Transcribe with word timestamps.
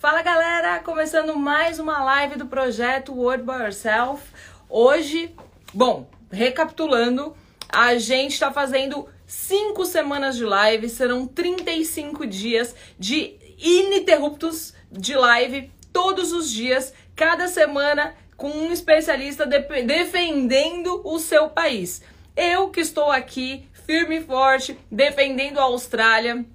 Fala 0.00 0.22
galera, 0.22 0.78
começando 0.78 1.34
mais 1.34 1.80
uma 1.80 2.04
live 2.04 2.36
do 2.36 2.46
projeto 2.46 3.12
Word 3.12 3.42
by 3.42 3.64
Yourself. 3.64 4.22
Hoje, 4.70 5.34
bom, 5.74 6.08
recapitulando, 6.30 7.34
a 7.68 7.98
gente 7.98 8.34
está 8.34 8.52
fazendo 8.52 9.08
cinco 9.26 9.84
semanas 9.84 10.36
de 10.36 10.44
live, 10.44 10.88
serão 10.88 11.26
35 11.26 12.28
dias 12.28 12.76
de 12.96 13.34
ininterruptos 13.58 14.72
de 14.88 15.16
live 15.16 15.68
todos 15.92 16.32
os 16.32 16.48
dias, 16.48 16.94
cada 17.16 17.48
semana 17.48 18.14
com 18.36 18.50
um 18.50 18.72
especialista 18.72 19.44
de 19.44 19.58
defendendo 19.82 21.02
o 21.04 21.18
seu 21.18 21.48
país. 21.48 22.02
Eu 22.36 22.70
que 22.70 22.78
estou 22.78 23.10
aqui 23.10 23.68
firme 23.84 24.18
e 24.18 24.24
forte 24.24 24.78
defendendo 24.92 25.58
a 25.58 25.64
Austrália 25.64 26.46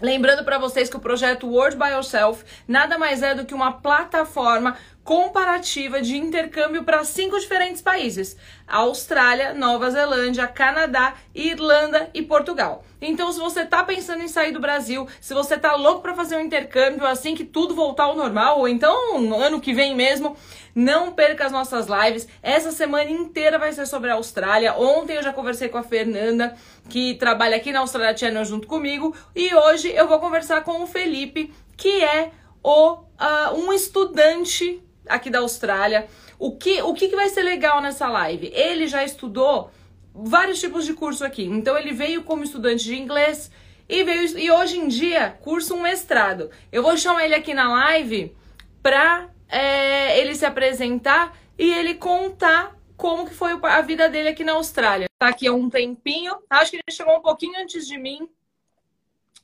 Lembrando 0.00 0.44
para 0.44 0.58
vocês 0.58 0.88
que 0.88 0.96
o 0.96 1.00
projeto 1.00 1.46
Word 1.46 1.76
by 1.76 1.90
Yourself 1.90 2.44
nada 2.66 2.96
mais 2.96 3.22
é 3.22 3.34
do 3.34 3.44
que 3.44 3.54
uma 3.54 3.72
plataforma 3.72 4.76
comparativa 5.04 6.00
de 6.00 6.16
intercâmbio 6.16 6.84
para 6.84 7.04
cinco 7.04 7.38
diferentes 7.38 7.82
países: 7.82 8.36
Austrália, 8.66 9.54
Nova 9.54 9.90
Zelândia, 9.90 10.46
Canadá, 10.46 11.14
Irlanda 11.34 12.10
e 12.14 12.22
Portugal. 12.22 12.84
Então, 13.00 13.32
se 13.32 13.40
você 13.40 13.62
está 13.62 13.82
pensando 13.82 14.22
em 14.22 14.28
sair 14.28 14.52
do 14.52 14.60
Brasil, 14.60 15.08
se 15.20 15.32
você 15.32 15.54
está 15.54 15.74
louco 15.74 16.02
para 16.02 16.14
fazer 16.14 16.36
um 16.36 16.40
intercâmbio 16.40 17.06
assim 17.06 17.34
que 17.34 17.44
tudo 17.44 17.74
voltar 17.74 18.04
ao 18.04 18.16
normal, 18.16 18.58
ou 18.58 18.68
então 18.68 19.20
no 19.20 19.36
ano 19.36 19.60
que 19.60 19.72
vem 19.72 19.96
mesmo, 19.96 20.36
não 20.74 21.12
perca 21.12 21.46
as 21.46 21.52
nossas 21.52 21.86
lives. 21.86 22.28
Essa 22.42 22.70
semana 22.70 23.10
inteira 23.10 23.58
vai 23.58 23.72
ser 23.72 23.86
sobre 23.86 24.10
a 24.10 24.14
Austrália. 24.14 24.74
Ontem 24.74 25.16
eu 25.16 25.22
já 25.22 25.32
conversei 25.32 25.68
com 25.68 25.78
a 25.78 25.82
Fernanda, 25.82 26.54
que 26.88 27.14
trabalha 27.14 27.56
aqui 27.56 27.72
na 27.72 27.80
Austrália 27.80 28.16
Channel 28.16 28.44
junto 28.44 28.68
comigo. 28.68 29.14
E 29.34 29.54
hoje 29.54 29.90
eu 29.92 30.06
vou 30.06 30.20
conversar 30.20 30.62
com 30.62 30.82
o 30.82 30.86
Felipe, 30.86 31.52
que 31.76 32.04
é 32.04 32.30
o, 32.62 32.92
uh, 32.92 33.54
um 33.54 33.72
estudante 33.72 34.82
aqui 35.10 35.30
da 35.30 35.40
Austrália. 35.40 36.06
O 36.38 36.56
que, 36.56 36.80
o 36.82 36.94
que, 36.94 37.08
que 37.08 37.16
vai 37.16 37.28
ser 37.28 37.42
legal 37.42 37.80
nessa 37.82 38.08
live? 38.08 38.50
Ele 38.54 38.86
já 38.86 39.04
estudou 39.04 39.70
vários 40.14 40.58
tipos 40.60 40.84
de 40.84 40.94
curso 40.94 41.24
aqui. 41.24 41.44
Então 41.44 41.76
ele 41.76 41.92
veio 41.92 42.22
como 42.22 42.42
estudante 42.42 42.84
de 42.84 42.96
inglês 42.96 43.50
e 43.88 44.04
veio 44.04 44.38
e 44.38 44.50
hoje 44.50 44.78
em 44.78 44.88
dia 44.88 45.36
cursa 45.42 45.74
um 45.74 45.82
mestrado. 45.82 46.50
Eu 46.70 46.82
vou 46.82 46.96
chamar 46.96 47.24
ele 47.24 47.34
aqui 47.34 47.52
na 47.52 47.68
live 47.68 48.34
para 48.82 49.28
é, 49.48 50.18
ele 50.18 50.34
se 50.34 50.46
apresentar 50.46 51.36
e 51.58 51.70
ele 51.72 51.94
contar 51.94 52.76
como 52.96 53.26
que 53.26 53.34
foi 53.34 53.52
a 53.62 53.80
vida 53.80 54.08
dele 54.08 54.28
aqui 54.28 54.44
na 54.44 54.52
Austrália. 54.52 55.06
Tá 55.18 55.28
aqui 55.28 55.46
há 55.46 55.52
um 55.52 55.68
tempinho. 55.68 56.36
Acho 56.48 56.70
que 56.70 56.76
ele 56.76 56.96
chegou 56.96 57.16
um 57.16 57.22
pouquinho 57.22 57.58
antes 57.60 57.86
de 57.86 57.98
mim. 57.98 58.28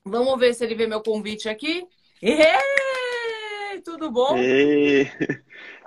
Vamos 0.05 0.39
ver 0.39 0.55
se 0.55 0.64
ele 0.64 0.75
vê 0.75 0.87
meu 0.87 1.03
convite 1.03 1.48
aqui. 1.48 1.87
Ei, 2.22 3.81
tudo 3.84 4.11
bom? 4.11 4.37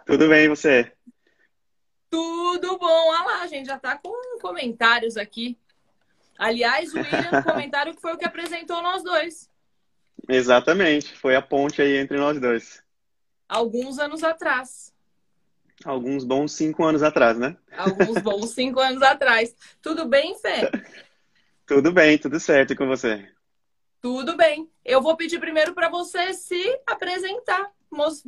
Tudo 0.10 0.30
bem 0.30 0.50
você? 0.50 0.92
Tudo 2.10 2.78
bom. 2.78 2.86
Olha 2.86 3.24
lá, 3.24 3.42
a 3.44 3.48
gente 3.48 3.68
já 3.68 3.78
tá 3.80 3.98
com 3.98 4.40
comentários 4.40 5.18
aqui. 5.18 5.58
Aliás, 6.38 6.94
o 6.94 6.98
William, 6.98 7.44
comentário 7.44 7.94
que 7.94 8.02
foi 8.02 8.14
o 8.14 8.18
que 8.18 8.26
apresentou 8.26 8.82
nós 8.82 9.04
dois. 9.04 9.50
Exatamente, 10.28 11.16
foi 11.18 11.36
a 11.36 11.42
ponte 11.42 11.82
aí 11.82 11.98
entre 11.98 12.18
nós 12.18 12.40
dois 12.40 12.84
alguns 13.50 13.98
anos 13.98 14.24
atrás. 14.24 14.94
Alguns 15.84 16.24
bons 16.24 16.52
cinco 16.52 16.84
anos 16.84 17.02
atrás, 17.02 17.38
né? 17.38 17.58
Alguns 17.76 18.22
bons 18.22 18.52
cinco 18.54 18.80
anos 18.80 19.02
atrás. 19.02 19.56
Tudo 19.82 20.06
bem, 20.06 20.38
Fê? 20.38 20.70
tudo 21.66 21.92
bem, 21.92 22.18
tudo 22.18 22.40
certo 22.40 22.74
e 22.74 22.76
com 22.76 22.86
você? 22.86 23.28
Tudo 24.02 24.38
bem. 24.38 24.70
Eu 24.86 25.02
vou 25.02 25.18
pedir 25.18 25.40
primeiro 25.40 25.74
para 25.74 25.90
você 25.90 26.34
se 26.34 26.80
apresentar, 26.86 27.72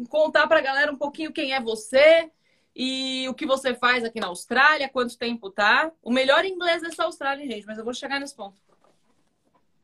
contar 0.09 0.47
para 0.47 0.59
a 0.59 0.63
galera 0.63 0.91
um 0.91 0.97
pouquinho 0.97 1.31
quem 1.31 1.53
é 1.53 1.61
você 1.61 2.29
e 2.75 3.27
o 3.27 3.33
que 3.33 3.45
você 3.45 3.73
faz 3.73 4.03
aqui 4.03 4.19
na 4.19 4.27
Austrália, 4.27 4.89
quanto 4.89 5.17
tempo 5.17 5.49
tá. 5.49 5.91
O 6.01 6.11
melhor 6.11 6.45
inglês 6.45 6.81
dessa 6.81 7.03
Austrália, 7.03 7.45
gente, 7.45 7.65
mas 7.65 7.77
eu 7.77 7.83
vou 7.83 7.93
chegar 7.93 8.19
nesse 8.19 8.35
ponto. 8.35 8.55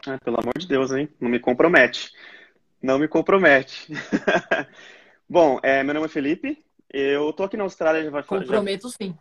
Ah, 0.06 0.18
pelo 0.24 0.40
amor 0.40 0.58
de 0.58 0.68
Deus, 0.68 0.92
hein? 0.92 1.10
Não 1.20 1.30
me 1.30 1.40
compromete. 1.40 2.14
Não 2.82 2.98
me 2.98 3.08
compromete. 3.08 3.88
Bom, 5.28 5.60
é, 5.62 5.84
meu 5.84 5.94
nome 5.94 6.06
é 6.06 6.10
Felipe. 6.10 6.64
Eu 6.90 7.34
tô 7.34 7.44
aqui 7.44 7.58
na 7.58 7.64
Austrália 7.64 8.04
já 8.04 8.10
vai 8.10 8.24
Comprometo 8.24 8.90
já... 8.90 8.96
sim. 8.98 9.18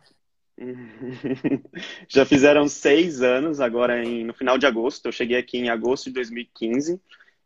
já 2.07 2.25
fizeram 2.25 2.67
seis 2.67 3.21
anos, 3.21 3.59
agora 3.59 4.03
em, 4.03 4.23
no 4.23 4.33
final 4.33 4.57
de 4.57 4.65
agosto. 4.65 5.07
Eu 5.07 5.11
cheguei 5.11 5.37
aqui 5.37 5.57
em 5.57 5.69
agosto 5.69 6.05
de 6.05 6.13
2015, 6.13 7.01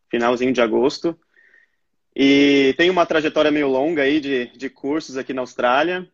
finalzinho 0.09 0.53
de 0.53 0.61
agosto. 0.61 1.17
E 2.15 2.73
tenho 2.77 2.91
uma 2.91 3.05
trajetória 3.05 3.51
meio 3.51 3.67
longa 3.67 4.03
aí 4.03 4.19
de, 4.19 4.47
de 4.57 4.69
cursos 4.69 5.17
aqui 5.17 5.33
na 5.33 5.41
Austrália. 5.41 6.07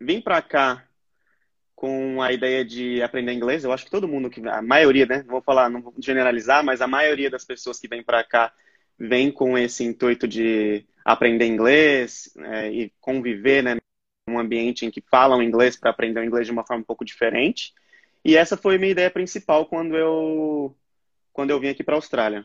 Vim 0.00 0.20
para 0.20 0.40
cá 0.40 0.84
com 1.74 2.22
a 2.22 2.32
ideia 2.32 2.64
de 2.64 3.02
aprender 3.02 3.32
inglês. 3.32 3.64
Eu 3.64 3.72
acho 3.72 3.84
que 3.84 3.90
todo 3.90 4.06
mundo, 4.06 4.30
que 4.30 4.40
a 4.48 4.62
maioria, 4.62 5.04
né? 5.04 5.24
Vou 5.26 5.42
falar, 5.42 5.68
não 5.68 5.82
vou 5.82 5.92
generalizar, 5.98 6.64
mas 6.64 6.80
a 6.80 6.86
maioria 6.86 7.28
das 7.28 7.44
pessoas 7.44 7.80
que 7.80 7.88
vêm 7.88 8.04
para 8.04 8.22
cá 8.22 8.52
vem 8.96 9.32
com 9.32 9.58
esse 9.58 9.82
intuito 9.82 10.28
de 10.28 10.86
aprender 11.04 11.46
inglês 11.46 12.32
é, 12.38 12.70
e 12.70 12.92
conviver 13.00 13.62
né, 13.62 13.78
num 14.28 14.38
ambiente 14.38 14.86
em 14.86 14.90
que 14.92 15.00
falam 15.00 15.42
inglês 15.42 15.76
para 15.76 15.90
aprender 15.90 16.20
o 16.20 16.24
inglês 16.24 16.46
de 16.46 16.52
uma 16.52 16.64
forma 16.64 16.82
um 16.82 16.86
pouco 16.86 17.04
diferente. 17.04 17.74
E 18.24 18.36
essa 18.36 18.56
foi 18.56 18.76
a 18.76 18.78
minha 18.78 18.92
ideia 18.92 19.10
principal 19.10 19.66
quando 19.66 19.96
eu, 19.96 20.76
quando 21.32 21.50
eu 21.50 21.58
vim 21.58 21.68
aqui 21.68 21.82
para 21.82 21.94
a 21.94 21.98
Austrália. 21.98 22.44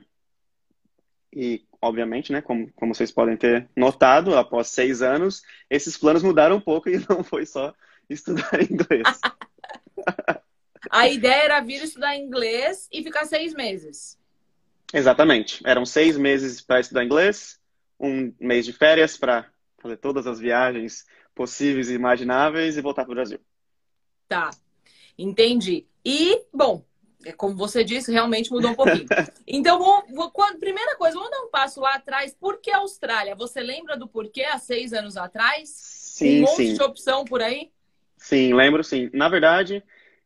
E, 1.39 1.67
obviamente, 1.79 2.31
né, 2.31 2.41
como, 2.41 2.73
como 2.73 2.95
vocês 2.95 3.11
podem 3.11 3.37
ter 3.37 3.69
notado, 3.75 4.35
após 4.35 4.69
seis 4.69 5.03
anos, 5.03 5.43
esses 5.69 5.95
planos 5.95 6.23
mudaram 6.23 6.55
um 6.55 6.59
pouco 6.59 6.89
e 6.89 6.97
não 7.07 7.23
foi 7.23 7.45
só 7.45 7.75
estudar 8.09 8.49
inglês. 8.59 9.07
a 10.89 11.07
ideia 11.07 11.43
era 11.43 11.61
vir 11.61 11.83
estudar 11.83 12.15
inglês 12.15 12.89
e 12.91 13.03
ficar 13.03 13.25
seis 13.25 13.53
meses. 13.53 14.17
Exatamente. 14.91 15.61
Eram 15.63 15.85
seis 15.85 16.17
meses 16.17 16.59
para 16.59 16.79
estudar 16.79 17.05
inglês, 17.05 17.59
um 17.99 18.33
mês 18.39 18.65
de 18.65 18.73
férias 18.73 19.15
para 19.15 19.47
fazer 19.77 19.97
todas 19.97 20.25
as 20.25 20.39
viagens 20.39 21.05
possíveis 21.35 21.91
e 21.91 21.93
imagináveis 21.93 22.77
e 22.77 22.81
voltar 22.81 23.03
para 23.03 23.11
o 23.11 23.15
Brasil. 23.15 23.39
Tá, 24.27 24.49
entendi. 25.15 25.85
E, 26.03 26.41
bom, 26.51 26.83
como 27.35 27.55
você 27.55 27.83
disse, 27.83 28.11
realmente 28.11 28.51
mudou 28.51 28.71
um 28.71 28.75
pouquinho. 28.75 29.07
Então, 29.45 29.79
vou, 29.79 30.03
vou, 30.13 30.31
quando, 30.31 30.59
primeira 30.59 30.95
coisa, 30.97 31.15
vamos 31.15 31.31
dar 31.31 31.41
um 31.41 31.49
passo 31.49 31.79
lá 31.79 31.95
atrás. 31.95 32.35
Por 32.37 32.59
que 32.61 32.71
Austrália? 32.71 33.35
Você 33.35 33.61
lembra 33.61 33.97
do 33.97 34.07
porquê 34.07 34.43
há 34.43 34.57
seis 34.57 34.93
anos 34.93 35.17
atrás? 35.17 35.69
Sim, 35.69 36.39
um 36.39 36.41
monte 36.41 36.67
sim. 36.67 36.73
de 36.73 36.81
opção 36.83 37.25
por 37.25 37.41
aí? 37.41 37.71
Sim, 38.17 38.53
lembro 38.53 38.83
sim. 38.83 39.09
Na 39.13 39.29
verdade, 39.29 39.83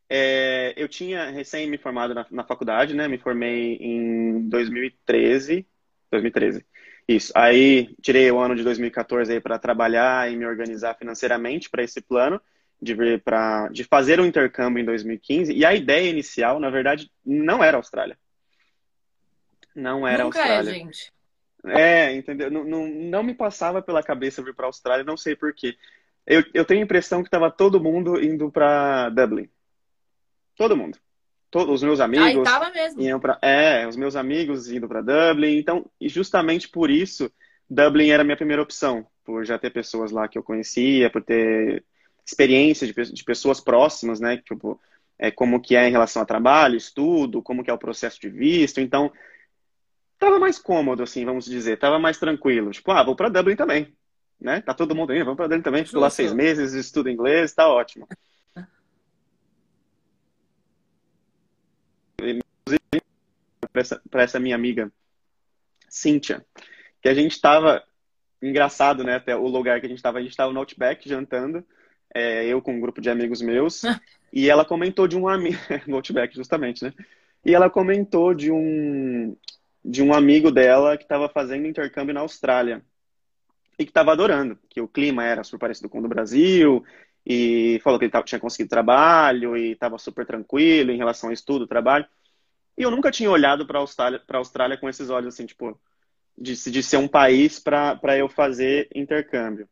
é, 0.10 0.74
eu 0.76 0.88
tinha 0.88 1.30
recém 1.30 1.70
me 1.70 1.78
formado 1.78 2.14
na, 2.14 2.26
na, 2.32 2.44
faculdade, 2.44 2.94
né? 2.94 3.08
Me 3.08 3.18
formei 3.18 3.76
em 3.76 4.50
2013. 4.50 5.66
2013. 6.12 6.66
Isso. 7.08 7.32
Aí 7.36 7.96
tirei 8.02 8.32
o 8.32 8.40
ano 8.40 8.56
de 8.56 8.64
2014 8.64 9.34
aí 9.34 9.40
para 9.40 9.60
trabalhar 9.60 10.32
e 10.32 10.36
me 10.36 10.46
organizar 10.46 10.96
financeiramente 10.96 11.70
para 11.70 11.84
esse 11.84 12.02
plano 12.02 12.42
de 12.82 12.96
vir 12.96 13.22
para 13.22 13.68
de 13.70 13.84
fazer 13.84 14.20
um 14.20 14.26
intercâmbio 14.26 14.82
em 14.82 14.86
2015. 14.86 15.54
E 15.54 15.64
a 15.64 15.74
ideia 15.74 16.10
inicial, 16.10 16.60
na 16.60 16.70
verdade, 16.70 17.12
não 17.26 17.64
era 17.64 17.78
Austrália. 17.78 18.18
Não 19.76 20.08
era 20.08 20.24
Nunca 20.24 20.40
é, 20.40 20.42
Austrália. 20.42 20.70
É, 20.70 20.74
gente. 20.74 21.14
É, 21.64 22.16
entendeu? 22.16 22.50
Não, 22.50 22.64
não, 22.64 22.88
não 22.88 23.24
me 23.24 23.36
passava 23.36 23.82
pela 23.82 24.02
cabeça 24.02 24.42
vir 24.42 24.56
para 24.56 24.66
Austrália, 24.66 25.06
não 25.06 25.16
sei 25.16 25.36
porquê. 25.36 25.78
Eu, 26.26 26.44
eu 26.54 26.66
tenho 26.66 26.82
a 26.82 26.84
impressão 26.84 27.22
que 27.22 27.28
estava 27.28 27.52
todo 27.52 27.82
mundo 27.82 28.22
indo 28.22 28.52
para 28.52 29.10
Dublin. 29.10 29.48
Todo 30.56 30.76
mundo. 30.76 30.98
Todos 31.52 31.76
os 31.76 31.84
meus 31.84 32.00
amigos. 32.00 32.44
Mesmo. 32.74 33.02
Iam 33.02 33.20
pra, 33.20 33.38
é, 33.42 33.88
os 33.88 33.96
meus 33.96 34.16
amigos 34.16 34.72
indo 34.72 34.88
para 34.88 35.02
Dublin. 35.02 35.58
Então, 35.58 35.86
e 36.00 36.10
justamente 36.10 36.70
por 36.70 36.90
isso, 36.90 37.32
Dublin 37.70 38.10
era 38.10 38.22
a 38.22 38.24
minha 38.24 38.38
primeira 38.38 38.62
opção. 38.62 39.06
Por 39.24 39.46
já 39.46 39.60
ter 39.60 39.70
pessoas 39.70 40.12
lá 40.12 40.28
que 40.28 40.38
eu 40.38 40.44
conhecia, 40.44 41.10
por 41.10 41.22
ter 41.22 41.84
experiência 42.26 42.88
de, 42.88 42.94
de 42.94 43.24
pessoas 43.24 43.60
próximas, 43.60 44.20
né? 44.20 44.38
Tipo, 44.38 44.80
é, 45.18 45.30
como 45.30 45.62
que 45.62 45.76
é 45.76 45.88
em 45.88 45.92
relação 45.92 46.22
a 46.22 46.26
trabalho, 46.26 46.76
estudo, 46.76 47.42
como 47.42 47.64
que 47.64 47.70
é 47.70 47.74
o 47.74 47.78
processo 47.78 48.20
de 48.20 48.30
visto. 48.30 48.80
Então, 48.80 49.12
tava 50.18 50.40
mais 50.40 50.58
cômodo, 50.58 51.04
assim, 51.04 51.26
vamos 51.26 51.46
dizer. 51.46 51.78
Tava 51.78 52.00
mais 52.00 52.18
tranquilo. 52.18 52.72
Tipo, 52.72 52.92
ah, 52.92 53.04
vou 53.04 53.16
para 53.16 53.30
Dublin 53.30 53.56
também. 53.56 53.96
Né? 54.40 54.62
Tá 54.62 54.74
todo 54.74 54.96
mundo 54.96 55.14
indo, 55.14 55.26
vamos 55.26 55.38
para 55.38 55.48
Dublin 55.48 55.62
também. 55.62 55.86
Fico 55.86 56.00
lá 56.00 56.10
seis 56.10 56.34
meses, 56.34 56.74
estudo 56.74 57.10
inglês, 57.10 57.54
tá 57.54 57.68
ótimo. 57.68 58.08
para 63.72 63.82
essa, 63.82 64.02
essa 64.14 64.40
minha 64.40 64.56
amiga 64.56 64.92
Cíntia, 65.90 66.46
que 67.02 67.10
a 67.10 67.14
gente 67.14 67.32
estava 67.32 67.84
engraçado, 68.42 69.04
né? 69.04 69.16
Até 69.16 69.36
o 69.36 69.48
lugar 69.48 69.80
que 69.80 69.86
a 69.86 69.90
gente 69.90 69.98
estava, 69.98 70.20
a 70.20 70.22
gente 70.22 70.32
estava 70.32 70.52
no 70.52 70.60
Outback 70.60 71.08
jantando, 71.08 71.66
é, 72.14 72.46
eu 72.46 72.62
com 72.62 72.74
um 72.74 72.80
grupo 72.80 73.02
de 73.02 73.10
amigos 73.10 73.42
meus, 73.42 73.84
e 74.32 74.50
ela 74.50 74.66
comentou 74.66 75.08
de 75.08 75.18
um 75.18 75.28
amigo, 75.28 75.58
no 75.88 75.96
Outback 75.98 76.36
justamente, 76.36 76.84
né? 76.84 76.94
E 77.44 77.56
ela 77.56 77.70
comentou 77.70 78.34
de 78.34 78.52
um 78.52 79.36
de 79.84 80.04
um 80.04 80.14
amigo 80.14 80.52
dela 80.52 80.96
que 80.96 81.04
estava 81.04 81.28
fazendo 81.28 81.68
intercâmbio 81.68 82.14
na 82.14 82.22
Austrália. 82.22 82.84
e 83.80 83.84
que 83.86 83.90
estava 83.90 84.12
adorando, 84.12 84.60
que 84.70 84.80
o 84.80 84.88
clima 84.88 85.24
era 85.26 85.44
super 85.44 85.62
parecido 85.62 85.90
com 85.90 86.00
o 86.00 86.02
do 86.04 86.08
Brasil, 86.08 86.86
e 87.26 87.80
falou 87.84 88.00
que 88.00 88.06
ele 88.06 88.12
tava, 88.12 88.26
tinha 88.26 88.40
conseguido 88.40 88.70
trabalho 88.70 89.58
e 89.58 89.72
estava 89.72 89.98
super 89.98 90.26
tranquilo 90.26 90.92
em 90.92 90.98
relação 90.98 91.30
ao 91.30 91.34
estudo, 91.34 91.68
trabalho. 91.68 92.06
E 92.78 92.84
eu 92.84 92.92
nunca 92.92 93.12
tinha 93.12 93.30
olhado 93.30 93.66
para 93.66 93.80
a 93.80 93.82
Austrália, 93.82 94.22
Austrália 94.34 94.78
com 94.78 94.90
esses 94.90 95.10
olhos 95.10 95.34
assim, 95.34 95.46
tipo, 95.46 95.80
de, 96.38 96.54
de 96.72 96.84
ser 96.84 96.98
um 96.98 97.08
país 97.08 97.60
para 97.60 98.18
eu 98.18 98.30
fazer 98.30 98.90
intercâmbio. 98.94 99.68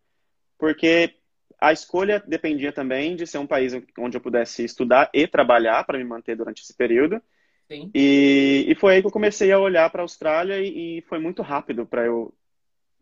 Porque 0.58 1.16
a 1.60 1.74
escolha 1.74 2.24
dependia 2.26 2.72
também 2.72 3.16
de 3.16 3.28
ser 3.28 3.38
um 3.38 3.48
país 3.48 3.74
onde 3.98 4.18
eu 4.18 4.22
pudesse 4.22 4.64
estudar 4.64 5.10
e 5.14 5.28
trabalhar 5.28 5.84
para 5.84 5.98
me 5.98 6.04
manter 6.04 6.36
durante 6.36 6.62
esse 6.64 6.74
período. 6.74 7.22
Sim. 7.68 7.92
E, 7.94 8.66
e 8.68 8.76
foi 8.76 8.96
aí 8.96 9.02
que 9.02 9.08
eu 9.08 9.12
comecei 9.12 9.52
a 9.52 9.60
olhar 9.60 9.90
para 9.90 10.02
a 10.02 10.04
Austrália 10.04 10.60
e, 10.60 10.98
e, 10.98 11.02
foi 11.04 11.20
muito 11.20 11.42
rápido 11.42 11.86
para 11.86 12.06
eu 12.06 12.34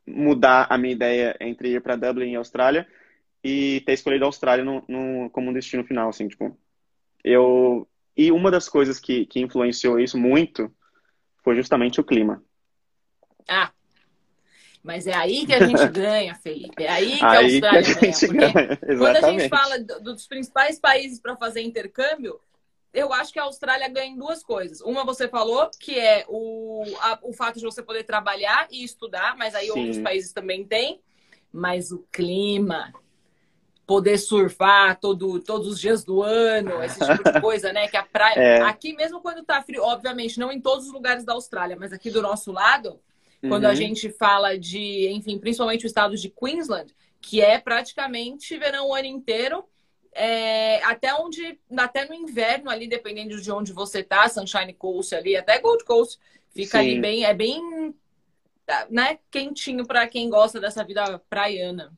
mudar 0.06 0.68
a 0.69 0.77
minha 0.77 0.94
ideia 0.94 1.38
entre 1.39 1.69
ir 1.69 1.81
para 1.81 1.95
Dublin 1.95 2.31
e 2.31 2.36
Austrália 2.36 2.88
e 3.44 3.81
ter 3.86 3.94
escolhido 3.94 4.25
a 4.25 4.27
Austrália 4.27 4.65
no, 4.65 4.83
no, 4.88 5.30
como 5.30 5.50
um 5.50 5.53
destino 5.53 5.83
final, 5.86 6.10
assim, 6.10 6.27
tipo, 6.27 6.57
eu 7.24 7.88
e 8.15 8.31
uma 8.31 8.50
das 8.50 8.68
coisas 8.68 9.00
que, 9.00 9.25
que 9.25 9.39
influenciou 9.39 10.00
isso 10.00 10.18
muito 10.18 10.74
foi 11.44 11.56
justamente 11.56 12.01
o 12.01 12.03
clima. 12.03 12.44
Ah, 13.48 13.71
mas 14.88 15.06
é 15.06 15.13
aí 15.13 15.45
que 15.45 15.54
a 15.54 15.68
gente 15.68 15.86
ganha, 15.92 16.34
Felipe. 16.34 16.81
É 16.81 16.89
aí 16.89 17.18
que 17.18 17.25
a 17.25 17.42
Austrália 17.42 17.84
que 17.84 18.06
a 18.06 18.10
gente 18.10 18.28
ganha. 18.28 18.54
ganha. 18.54 18.78
Quando 18.98 19.18
a 19.18 19.31
gente 19.31 19.50
fala 19.50 19.80
dos 19.80 20.25
principais 20.25 20.80
países 20.80 21.19
para 21.19 21.36
fazer 21.36 21.62
intercâmbio, 21.62 22.39
eu 22.94 23.12
acho 23.12 23.34
que 23.34 23.38
a 23.38 23.44
Austrália 23.44 23.89
ganha 23.89 24.13
em 24.13 24.18
duas 24.18 24.42
coisas. 24.42 24.80
Uma 24.80 25.04
você 25.04 25.28
falou, 25.28 25.69
que 25.78 26.00
é 26.00 26.24
o, 26.30 26.86
a, 27.01 27.19
o 27.22 27.34
fato 27.34 27.60
de 27.60 27.66
você 27.66 27.84
poder 27.84 28.06
trabalhar 28.06 28.69
e 28.72 28.81
estudar, 28.81 29.36
mas 29.36 29.54
aí 29.54 29.66
Sim. 29.66 29.78
outros 29.78 29.98
países 29.98 30.31
também 30.31 30.66
têm. 30.66 31.01
Mas 31.51 31.92
o 31.92 32.06
clima, 32.10 32.94
poder 33.86 34.18
surfar 34.18 34.98
todo, 35.01 35.42
todos 35.42 35.68
os 35.68 35.81
dias 35.81 36.06
do 36.06 36.24
ano, 36.24 36.81
esse 36.81 37.00
tipo 37.00 37.30
de 37.30 37.42
coisa, 37.42 37.74
né? 37.74 37.89
Que 37.89 37.98
a 37.98 38.04
praia. 38.04 38.39
É. 38.39 38.62
Aqui 38.62 38.94
mesmo 38.94 39.19
quando 39.19 39.44
tá 39.44 39.62
frio, 39.62 39.84
obviamente, 39.84 40.39
não 40.39 40.50
em 40.50 40.62
todos 40.62 40.86
os 40.88 40.94
lugares 40.94 41.25
da 41.25 41.34
Austrália, 41.34 41.75
mas 41.78 41.92
aqui 41.92 42.10
do 42.10 42.22
nosso 42.22 42.54
lado, 42.54 43.01
uhum. 43.42 43.50
quando 43.50 43.66
a 43.66 43.69
uhum. 43.69 43.75
gente 43.75 44.10
fala 44.12 44.57
de, 44.57 45.10
enfim, 45.10 45.38
principalmente 45.38 45.86
o 45.86 45.88
estado 45.88 46.16
de 46.16 46.30
Queensland, 46.30 46.94
que 47.22 47.42
é 47.42 47.60
praticamente 47.60 48.57
verão 48.57 48.89
o 48.89 48.95
ano 48.95 49.07
inteiro. 49.07 49.63
É, 50.19 50.84
até 50.84 51.13
onde, 51.13 51.60
até 51.78 52.07
no 52.07 52.13
inverno 52.13 52.72
ali, 52.72 52.88
dependendo 52.88 53.39
de 53.39 53.51
onde 53.51 53.72
você 53.72 54.01
tá, 54.01 54.28
Sunshine 54.28 54.74
Coast 54.74 55.13
ali, 55.13 55.36
até 55.36 55.60
Gold 55.60 55.84
Coast, 55.84 56.18
fica 56.50 56.80
Sim. 56.80 56.92
ali 56.92 57.00
bem, 57.00 57.24
é 57.24 57.34
bem, 57.36 57.94
né, 58.89 59.19
quentinho 59.30 59.86
para 59.86 60.07
quem 60.07 60.28
gosta 60.28 60.60
dessa 60.60 60.84
vida 60.84 61.19
praiana. 61.30 61.94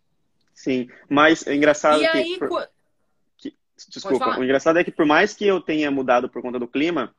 Sim, 0.53 0.89
mas 1.07 1.47
é 1.47 1.55
engraçado 1.55 2.03
e 2.03 2.09
que, 2.09 2.17
aí, 2.17 2.39
por... 2.39 2.69
que... 3.37 3.55
Desculpa, 3.87 4.37
o 4.37 4.43
engraçado 4.43 4.77
é 4.77 4.83
que 4.83 4.91
por 4.91 5.05
mais 5.05 5.33
que 5.33 5.47
eu 5.47 5.61
tenha 5.61 5.89
mudado 5.89 6.27
por 6.27 6.41
conta 6.41 6.59
do 6.59 6.67
clima, 6.67 7.15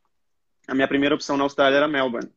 a 0.68 0.74
minha 0.74 0.86
primeira 0.86 1.14
opção 1.14 1.38
na 1.38 1.44
Austrália 1.44 1.78
era 1.78 1.88
Melbourne. 1.88 2.30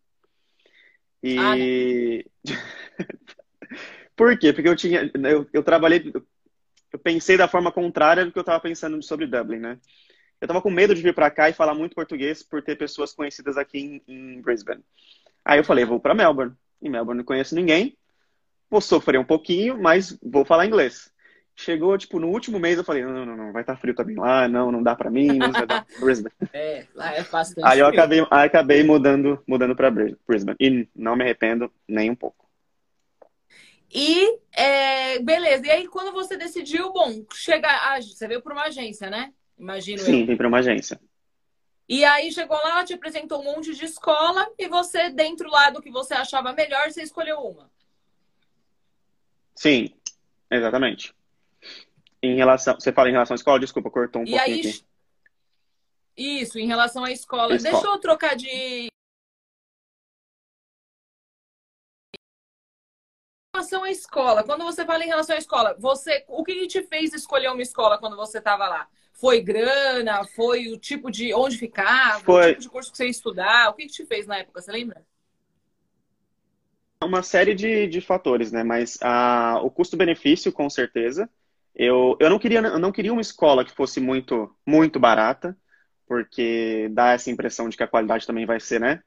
E... 1.23 1.39
Ah, 1.39 1.55
né? 1.55 2.23
por 4.15 4.37
quê? 4.37 4.51
Porque 4.53 4.67
eu 4.67 4.75
tinha... 4.75 5.09
Eu, 5.13 5.47
eu 5.53 5.63
trabalhei... 5.63 6.11
Eu 6.91 6.99
pensei 6.99 7.37
da 7.37 7.47
forma 7.47 7.71
contrária 7.71 8.25
do 8.25 8.31
que 8.31 8.37
eu 8.37 8.41
estava 8.41 8.59
pensando 8.59 9.01
sobre 9.01 9.25
Dublin, 9.25 9.59
né? 9.59 9.79
Eu 10.39 10.45
estava 10.45 10.61
com 10.61 10.69
medo 10.69 10.93
de 10.93 11.01
vir 11.01 11.15
para 11.15 11.31
cá 11.31 11.49
e 11.49 11.53
falar 11.53 11.73
muito 11.73 11.95
português 11.95 12.43
por 12.43 12.61
ter 12.61 12.75
pessoas 12.75 13.13
conhecidas 13.13 13.57
aqui 13.57 13.79
em, 13.79 14.01
em 14.07 14.41
Brisbane. 14.41 14.83
Aí 15.43 15.59
eu 15.59 15.63
falei, 15.63 15.85
vou 15.85 15.99
para 15.99 16.13
Melbourne. 16.13 16.53
Em 16.81 16.89
Melbourne 16.89 17.19
não 17.19 17.25
conheço 17.25 17.55
ninguém 17.55 17.97
vou 18.73 18.81
sofrer 18.81 19.19
um 19.19 19.23
pouquinho, 19.23 19.79
mas 19.79 20.17
vou 20.19 20.43
falar 20.43 20.65
inglês. 20.65 21.12
Chegou, 21.55 21.97
tipo, 21.97 22.19
no 22.19 22.29
último 22.29 22.59
mês 22.59 22.77
eu 22.77 22.83
falei, 22.83 23.03
não, 23.03 23.25
não, 23.25 23.37
não, 23.37 23.51
vai 23.51 23.61
estar 23.61 23.75
tá 23.75 23.79
frio 23.79 23.93
também 23.93 24.15
lá, 24.15 24.47
não, 24.47 24.71
não 24.71 24.81
dá 24.81 24.95
para 24.95 25.11
mim, 25.11 25.37
não 25.37 25.51
vai 25.51 25.67
dar 25.67 25.85
Brisbane. 25.99 26.33
É, 26.51 26.85
lá 26.95 27.13
é 27.13 27.23
fácil. 27.23 27.63
Aí 27.63 27.79
eu 27.79 27.87
acabei, 27.87 28.25
aí 28.29 28.47
acabei 28.47 28.83
mudando, 28.83 29.41
mudando 29.47 29.75
para 29.75 29.91
Brisbane. 29.91 30.57
E 30.59 30.87
não 30.95 31.15
me 31.15 31.23
arrependo 31.23 31.71
nem 31.87 32.09
um 32.09 32.15
pouco. 32.15 32.43
E, 33.93 34.39
é, 34.51 35.19
beleza. 35.19 35.67
E 35.67 35.69
aí, 35.69 35.87
quando 35.87 36.11
você 36.11 36.35
decidiu, 36.35 36.91
bom, 36.91 37.23
chega, 37.31 37.67
ah, 37.69 38.01
você 38.01 38.27
veio 38.27 38.41
para 38.41 38.53
uma 38.53 38.63
agência, 38.63 39.07
né? 39.09 39.31
Imagino 39.57 39.99
Sim, 39.99 40.21
eu. 40.21 40.27
vim 40.27 40.35
para 40.35 40.47
uma 40.47 40.57
agência. 40.57 40.99
E 41.87 42.03
aí 42.03 42.31
chegou 42.31 42.57
lá, 42.57 42.83
te 42.83 42.93
apresentou 42.93 43.41
um 43.41 43.43
monte 43.43 43.75
de 43.75 43.85
escola 43.85 44.49
e 44.57 44.67
você, 44.67 45.09
dentro 45.09 45.49
lá 45.49 45.69
do 45.69 45.81
que 45.81 45.91
você 45.91 46.15
achava 46.15 46.53
melhor, 46.53 46.89
você 46.89 47.03
escolheu 47.03 47.37
uma. 47.39 47.69
Sim, 49.53 49.93
exatamente. 50.49 51.13
Em 52.23 52.35
relação, 52.35 52.75
você 52.79 52.93
fala 52.93 53.09
em 53.09 53.11
relação 53.11 53.33
à 53.33 53.35
escola, 53.35 53.59
desculpa, 53.59 53.91
cortou 53.91 54.21
um 54.21 54.25
e 54.25 54.31
pouquinho 54.31 54.55
aí, 54.55 54.59
aqui. 54.61 54.85
Isso, 56.15 56.57
em 56.57 56.65
relação 56.65 57.03
à 57.03 57.11
escola. 57.11 57.53
escola. 57.53 57.73
Deixa 57.73 57.85
eu 57.85 57.99
trocar 57.99 58.35
de 58.37 58.47
em 58.47 58.89
relação 63.57 63.83
à 63.83 63.91
escola, 63.91 64.43
quando 64.43 64.63
você 64.63 64.83
fala 64.85 65.03
em 65.03 65.07
relação 65.07 65.35
à 65.35 65.37
escola, 65.37 65.75
você, 65.77 66.23
o 66.27 66.43
que 66.43 66.65
te 66.65 66.81
fez 66.83 67.13
escolher 67.13 67.49
uma 67.49 67.61
escola 67.61 67.99
quando 67.99 68.15
você 68.15 68.39
estava 68.39 68.67
lá? 68.67 68.87
Foi 69.11 69.41
grana? 69.41 70.25
Foi 70.25 70.69
o 70.69 70.77
tipo 70.77 71.11
de 71.11 71.33
onde 71.33 71.57
ficar? 71.57 72.19
Foi 72.21 72.45
o 72.45 72.47
tipo 72.49 72.61
de 72.61 72.69
curso 72.69 72.89
que 72.89 72.97
você 72.97 73.03
ia 73.03 73.11
estudar? 73.11 73.69
O 73.69 73.73
que, 73.73 73.85
te 73.85 74.05
fez 74.05 74.25
na 74.25 74.37
época? 74.37 74.61
Você 74.61 74.71
lembra? 74.71 75.05
uma 77.01 77.21
série 77.21 77.53
de, 77.53 77.85
de 77.85 77.99
fatores, 77.99 78.51
né? 78.51 78.63
Mas 78.63 78.97
a, 79.01 79.59
o 79.61 79.69
custo-benefício, 79.69 80.53
com 80.53 80.69
certeza. 80.69 81.29
Eu, 81.75 82.15
eu, 82.19 82.29
não 82.29 82.37
queria, 82.37 82.59
eu 82.59 82.79
não 82.79 82.91
queria 82.91 83.11
uma 83.11 83.21
escola 83.21 83.65
que 83.65 83.71
fosse 83.71 83.99
muito, 83.99 84.55
muito 84.65 84.99
barata, 84.99 85.57
porque 86.07 86.89
dá 86.91 87.13
essa 87.13 87.31
impressão 87.31 87.67
de 87.69 87.75
que 87.75 87.83
a 87.83 87.87
qualidade 87.87 88.27
também 88.27 88.45
vai 88.45 88.59
ser, 88.59 88.79
né? 88.79 89.01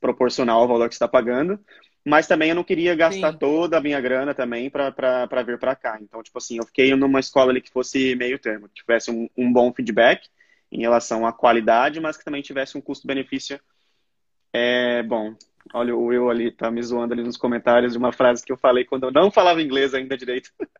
Proporcional 0.00 0.60
ao 0.60 0.68
valor 0.68 0.88
que 0.88 0.94
você 0.94 0.96
está 0.96 1.08
pagando. 1.08 1.58
Mas 2.04 2.26
também 2.26 2.48
eu 2.48 2.54
não 2.54 2.64
queria 2.64 2.94
gastar 2.96 3.32
Sim. 3.32 3.38
toda 3.38 3.78
a 3.78 3.80
minha 3.80 4.00
grana 4.00 4.34
também 4.34 4.68
para 4.68 5.42
vir 5.46 5.58
para 5.58 5.76
cá. 5.76 5.98
Então, 6.00 6.22
tipo 6.22 6.38
assim, 6.38 6.58
eu 6.58 6.66
fiquei 6.66 6.94
numa 6.96 7.20
escola 7.20 7.50
ali 7.52 7.60
que 7.60 7.70
fosse 7.70 8.16
meio 8.16 8.38
termo, 8.38 8.68
que 8.68 8.74
tivesse 8.74 9.10
um, 9.10 9.28
um 9.36 9.52
bom 9.52 9.72
feedback 9.72 10.28
em 10.70 10.80
relação 10.80 11.24
à 11.26 11.32
qualidade, 11.32 12.00
mas 12.00 12.16
que 12.16 12.24
também 12.24 12.42
tivesse 12.42 12.76
um 12.76 12.80
custo-benefício 12.80 13.60
é, 14.52 15.02
bom. 15.02 15.34
Olha, 15.72 15.96
o 15.96 16.06
Will 16.06 16.28
ali 16.28 16.50
tá 16.50 16.70
me 16.70 16.82
zoando 16.82 17.14
ali 17.14 17.22
nos 17.22 17.36
comentários 17.36 17.92
de 17.92 17.98
uma 17.98 18.12
frase 18.12 18.44
que 18.44 18.52
eu 18.52 18.56
falei 18.56 18.84
quando 18.84 19.04
eu 19.04 19.12
não 19.12 19.30
falava 19.30 19.62
inglês 19.62 19.94
ainda 19.94 20.16
direito. 20.16 20.50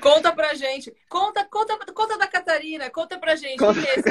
Conta 0.00 0.32
pra 0.32 0.54
gente. 0.54 0.94
Conta, 1.08 1.44
conta, 1.44 1.76
conta 1.92 2.18
da 2.18 2.26
Catarina. 2.26 2.90
Conta 2.90 3.18
pra 3.18 3.36
gente. 3.36 3.58
Conta... 3.58 3.80
Que 3.80 3.88
é 3.88 3.94
esse 3.98 4.08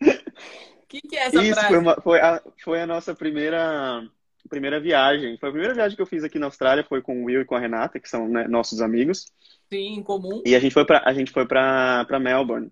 O 0.00 0.86
que, 0.88 1.00
que 1.00 1.16
é 1.16 1.26
essa 1.26 1.42
Isso 1.42 1.54
frase? 1.54 1.68
Foi, 1.68 1.78
uma, 1.78 2.00
foi, 2.00 2.20
a, 2.20 2.42
foi 2.62 2.80
a 2.80 2.86
nossa 2.86 3.14
primeira, 3.14 4.06
primeira 4.48 4.80
viagem. 4.80 5.36
Foi 5.38 5.48
a 5.48 5.52
primeira 5.52 5.74
viagem 5.74 5.96
que 5.96 6.02
eu 6.02 6.06
fiz 6.06 6.22
aqui 6.22 6.38
na 6.38 6.46
Austrália. 6.46 6.84
Foi 6.84 7.02
com 7.02 7.22
o 7.22 7.24
Will 7.24 7.40
e 7.42 7.44
com 7.44 7.54
a 7.54 7.60
Renata, 7.60 7.98
que 7.98 8.08
são 8.08 8.28
né, 8.28 8.46
nossos 8.46 8.80
amigos. 8.80 9.26
Sim, 9.68 9.98
em 9.98 10.02
comum. 10.02 10.42
E 10.44 10.54
a 10.54 10.60
gente 10.60 10.72
foi 10.72 10.84
pra, 10.84 11.02
a 11.04 11.12
gente 11.12 11.32
foi 11.32 11.46
pra 11.46 12.06
Melbourne. 12.20 12.70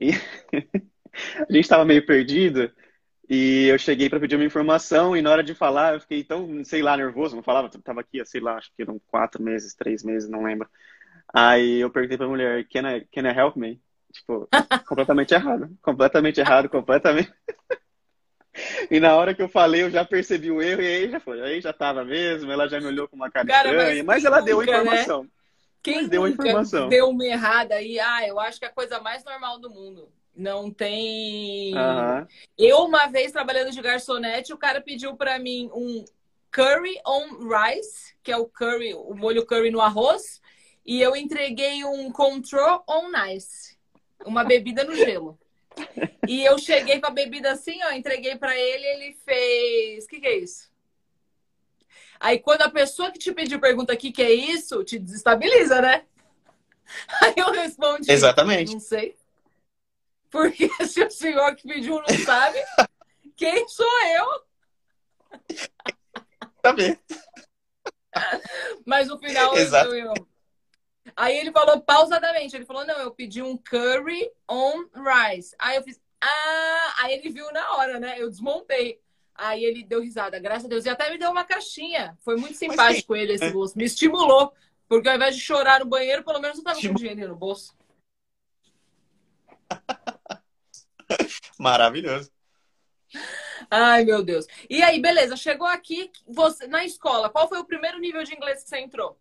E 0.00 0.10
a 1.48 1.52
gente 1.52 1.64
estava 1.64 1.84
meio 1.84 2.04
perdido. 2.04 2.72
E 3.30 3.68
eu 3.68 3.78
cheguei 3.78 4.10
para 4.10 4.18
pedir 4.18 4.34
uma 4.34 4.44
informação 4.44 5.16
e 5.16 5.22
na 5.22 5.30
hora 5.30 5.44
de 5.44 5.54
falar 5.54 5.94
eu 5.94 6.00
fiquei 6.00 6.24
tão, 6.24 6.64
sei 6.64 6.82
lá, 6.82 6.96
nervoso. 6.96 7.36
Não 7.36 7.44
falava, 7.44 7.70
tava 7.84 8.00
aqui, 8.00 8.20
sei 8.26 8.40
lá, 8.40 8.56
acho 8.56 8.72
que 8.74 8.82
eram 8.82 9.00
quatro 9.06 9.40
meses, 9.40 9.72
três 9.72 10.02
meses, 10.02 10.28
não 10.28 10.42
lembro. 10.42 10.68
Aí 11.32 11.78
eu 11.78 11.88
perguntei 11.90 12.16
para 12.16 12.26
a 12.26 12.28
mulher, 12.28 12.66
can 12.66 12.90
I, 12.90 13.04
can 13.04 13.30
I 13.30 13.38
help 13.38 13.54
me? 13.54 13.80
Tipo, 14.12 14.48
completamente 14.84 15.32
errado. 15.32 15.70
Completamente 15.80 16.40
errado, 16.40 16.68
completamente. 16.68 17.32
e 18.90 18.98
na 18.98 19.14
hora 19.14 19.32
que 19.32 19.42
eu 19.42 19.48
falei, 19.48 19.84
eu 19.84 19.90
já 19.92 20.04
percebi 20.04 20.50
o 20.50 20.60
erro 20.60 20.82
e 20.82 20.86
aí 20.88 21.08
já 21.08 21.20
foi. 21.20 21.40
Aí 21.40 21.60
já 21.60 21.72
tava 21.72 22.04
mesmo, 22.04 22.50
ela 22.50 22.66
já 22.66 22.80
me 22.80 22.86
olhou 22.86 23.06
com 23.06 23.14
uma 23.14 23.30
cara, 23.30 23.46
cara 23.46 23.70
estranha, 23.70 24.02
mas, 24.02 24.06
mas 24.06 24.24
ela 24.24 24.40
deu 24.40 24.60
a 24.60 24.66
né? 24.66 24.72
informação. 24.72 25.22
Né? 25.22 25.28
Quem 25.84 26.08
deu 26.08 26.24
a 26.24 26.30
informação? 26.30 26.88
deu 26.88 27.08
uma 27.08 27.24
errada 27.24 27.76
aí, 27.76 28.00
ah, 28.00 28.26
eu 28.26 28.40
acho 28.40 28.58
que 28.58 28.64
é 28.64 28.68
a 28.68 28.72
coisa 28.72 28.98
mais 28.98 29.22
normal 29.22 29.60
do 29.60 29.70
mundo. 29.70 30.12
Não 30.40 30.70
tem. 30.70 31.74
Uhum. 31.74 32.26
Eu, 32.56 32.78
uma 32.86 33.06
vez 33.08 33.30
trabalhando 33.30 33.72
de 33.72 33.82
garçonete, 33.82 34.54
o 34.54 34.56
cara 34.56 34.80
pediu 34.80 35.14
para 35.14 35.38
mim 35.38 35.70
um 35.74 36.02
curry 36.50 36.98
on 37.06 37.46
rice, 37.46 38.14
que 38.22 38.32
é 38.32 38.38
o 38.38 38.46
curry, 38.46 38.94
o 38.94 39.14
molho 39.14 39.44
curry 39.44 39.70
no 39.70 39.82
arroz, 39.82 40.40
e 40.84 41.02
eu 41.02 41.14
entreguei 41.14 41.84
um 41.84 42.10
control 42.10 42.82
on 42.88 43.10
ice, 43.34 43.76
uma 44.24 44.42
bebida 44.42 44.82
no 44.82 44.94
gelo. 44.96 45.38
E 46.26 46.42
eu 46.42 46.58
cheguei 46.58 47.02
com 47.02 47.08
a 47.08 47.10
bebida 47.10 47.52
assim, 47.52 47.78
ó, 47.84 47.92
entreguei 47.92 48.34
para 48.36 48.58
ele, 48.58 48.86
ele 48.86 49.12
fez, 49.22 50.06
o 50.06 50.08
que, 50.08 50.20
que 50.20 50.26
é 50.26 50.38
isso? 50.38 50.70
Aí 52.18 52.38
quando 52.38 52.62
a 52.62 52.70
pessoa 52.70 53.10
que 53.10 53.18
te 53.18 53.30
pediu 53.30 53.60
pergunta 53.60 53.92
o 53.92 53.96
que, 53.96 54.10
que 54.10 54.22
é 54.22 54.32
isso, 54.32 54.82
te 54.84 54.98
desestabiliza, 54.98 55.82
né? 55.82 56.04
Aí 57.20 57.34
eu 57.36 57.52
respondi. 57.52 58.10
Exatamente. 58.10 58.72
Não 58.72 58.80
sei. 58.80 59.19
Porque 60.30 60.68
se 60.86 61.04
o 61.04 61.10
senhor 61.10 61.54
que 61.56 61.68
pediu 61.68 61.96
não 61.96 62.18
sabe, 62.24 62.58
Quem 63.36 63.66
sou 63.68 63.86
eu? 64.06 65.48
Também. 66.62 66.98
Mas 68.84 69.08
no 69.08 69.18
final 69.18 69.56
Exato. 69.56 69.94
eu. 69.94 70.12
Aí 71.16 71.38
ele 71.38 71.50
falou 71.50 71.80
pausadamente, 71.80 72.54
ele 72.54 72.66
falou, 72.66 72.84
não, 72.84 72.98
eu 72.98 73.10
pedi 73.10 73.42
um 73.42 73.56
curry 73.56 74.30
on 74.48 74.84
rice. 74.94 75.56
Aí 75.58 75.76
eu 75.76 75.82
fiz, 75.82 76.00
ah, 76.20 76.94
aí 76.98 77.14
ele 77.14 77.30
viu 77.30 77.50
na 77.52 77.76
hora, 77.76 77.98
né? 77.98 78.20
Eu 78.20 78.28
desmontei. 78.28 79.00
Aí 79.34 79.64
ele 79.64 79.82
deu 79.82 80.02
risada, 80.02 80.38
graças 80.38 80.66
a 80.66 80.68
Deus. 80.68 80.84
E 80.84 80.90
até 80.90 81.10
me 81.10 81.16
deu 81.16 81.30
uma 81.30 81.44
caixinha. 81.44 82.16
Foi 82.20 82.36
muito 82.36 82.56
simpático 82.56 83.16
ele, 83.16 83.32
esse 83.32 83.50
bolso. 83.50 83.76
Me 83.76 83.84
estimulou. 83.84 84.52
Porque 84.86 85.08
ao 85.08 85.16
invés 85.16 85.34
de 85.34 85.40
chorar 85.40 85.80
no 85.80 85.86
banheiro, 85.86 86.22
pelo 86.22 86.40
menos 86.40 86.58
eu 86.58 86.64
tava 86.64 86.78
com 86.78 86.94
dinheiro 86.94 87.28
no 87.28 87.36
bolso. 87.36 87.74
Maravilhoso. 91.58 92.30
Ai, 93.70 94.04
meu 94.04 94.22
Deus. 94.22 94.46
E 94.68 94.82
aí, 94.82 95.00
beleza, 95.00 95.36
chegou 95.36 95.66
aqui, 95.66 96.10
você 96.26 96.66
na 96.66 96.84
escola, 96.84 97.28
qual 97.28 97.48
foi 97.48 97.58
o 97.58 97.64
primeiro 97.64 97.98
nível 97.98 98.22
de 98.22 98.34
inglês 98.34 98.62
que 98.62 98.68
você 98.68 98.78
entrou? 98.78 99.18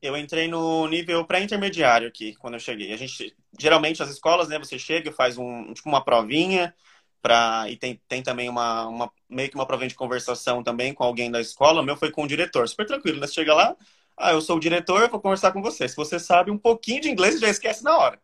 Eu 0.00 0.16
entrei 0.16 0.46
no 0.46 0.86
nível 0.86 1.24
pré-intermediário 1.24 2.06
aqui, 2.06 2.34
quando 2.36 2.54
eu 2.54 2.60
cheguei. 2.60 2.92
A 2.92 2.96
gente, 2.96 3.34
geralmente, 3.58 4.02
as 4.02 4.10
escolas, 4.10 4.48
né, 4.48 4.58
você 4.58 4.78
chega 4.78 5.10
e 5.10 5.12
faz 5.12 5.36
um, 5.36 5.72
tipo, 5.72 5.88
uma 5.88 6.04
provinha, 6.04 6.74
pra, 7.20 7.68
e 7.68 7.76
tem, 7.76 8.00
tem 8.06 8.22
também 8.22 8.48
uma, 8.48 8.86
uma, 8.86 9.12
meio 9.28 9.48
que 9.48 9.56
uma 9.56 9.66
provinha 9.66 9.88
de 9.88 9.94
conversação 9.94 10.62
também 10.62 10.94
com 10.94 11.02
alguém 11.02 11.30
da 11.30 11.40
escola. 11.40 11.80
O 11.80 11.84
meu 11.84 11.96
foi 11.96 12.10
com 12.10 12.22
o 12.22 12.28
diretor, 12.28 12.68
super 12.68 12.86
tranquilo, 12.86 13.18
né? 13.18 13.26
Você 13.26 13.34
chega 13.34 13.54
lá, 13.54 13.76
ah, 14.16 14.32
eu 14.32 14.40
sou 14.40 14.56
o 14.56 14.60
diretor, 14.60 15.02
eu 15.02 15.10
vou 15.10 15.20
conversar 15.20 15.52
com 15.52 15.60
você. 15.62 15.88
Se 15.88 15.96
você 15.96 16.20
sabe 16.20 16.50
um 16.50 16.58
pouquinho 16.58 17.00
de 17.00 17.10
inglês, 17.10 17.40
já 17.40 17.48
esquece 17.48 17.82
na 17.82 17.96
hora. 17.96 18.20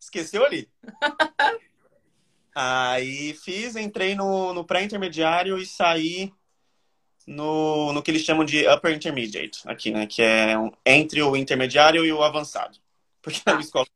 Esqueceu 0.00 0.44
ali. 0.44 0.68
Aí 2.54 3.34
fiz, 3.34 3.76
entrei 3.76 4.14
no, 4.14 4.54
no 4.54 4.64
pré-intermediário 4.64 5.58
e 5.58 5.66
saí 5.66 6.32
no, 7.26 7.92
no 7.92 8.02
que 8.02 8.10
eles 8.10 8.22
chamam 8.22 8.44
de 8.44 8.66
upper 8.66 8.94
intermediate, 8.94 9.60
aqui, 9.66 9.90
né? 9.90 10.06
Que 10.06 10.22
é 10.22 10.58
um, 10.58 10.72
entre 10.84 11.22
o 11.22 11.36
intermediário 11.36 12.04
e 12.04 12.12
o 12.12 12.22
avançado. 12.22 12.78
Porque 13.22 13.40
é 13.46 13.52
uma 13.52 13.60
escola. 13.60 13.86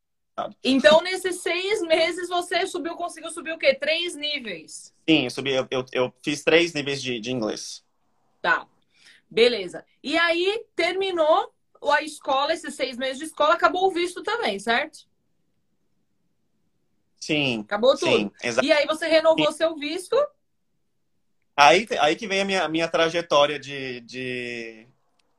Então, 0.62 1.00
nesses 1.00 1.42
seis 1.42 1.80
meses, 1.82 2.28
você 2.28 2.66
subiu, 2.66 2.94
conseguiu 2.96 3.30
subir 3.30 3.52
o 3.52 3.58
quê? 3.58 3.75
Três 3.75 4.14
níveis? 4.14 4.94
Sim, 5.08 5.25
eu 5.25 5.30
subi, 5.30 5.52
eu, 5.52 5.66
eu, 5.70 5.84
eu 5.92 6.14
fiz 6.23 6.42
três 6.42 6.73
níveis 6.73 7.00
de, 7.02 7.20
de 7.20 7.30
inglês. 7.30 7.84
Tá. 8.42 8.66
Beleza. 9.30 9.84
E 10.02 10.18
aí, 10.18 10.64
terminou 10.76 11.52
a 11.82 12.02
escola, 12.02 12.52
esses 12.52 12.75
seis 12.75 12.96
meses 12.96 13.18
de 13.18 13.25
escola, 13.25 13.54
acabou 13.54 13.87
o 13.87 13.92
visto 13.92 14.23
também, 14.23 14.58
certo? 14.58 15.06
Sim. 17.25 17.61
Acabou 17.61 17.97
tudo. 17.97 18.07
Sim, 18.07 18.31
e 18.62 18.71
aí 18.71 18.87
você 18.87 19.09
renovou 19.09 19.50
sim. 19.50 19.57
seu 19.57 19.75
visto? 19.76 20.14
Aí, 21.57 21.87
aí 21.99 22.16
que 22.16 22.26
vem 22.26 22.43
a 22.43 22.45
minha, 22.45 22.69
minha 22.69 22.87
trajetória 22.87 23.59
de, 23.59 24.02
de, 24.02 24.87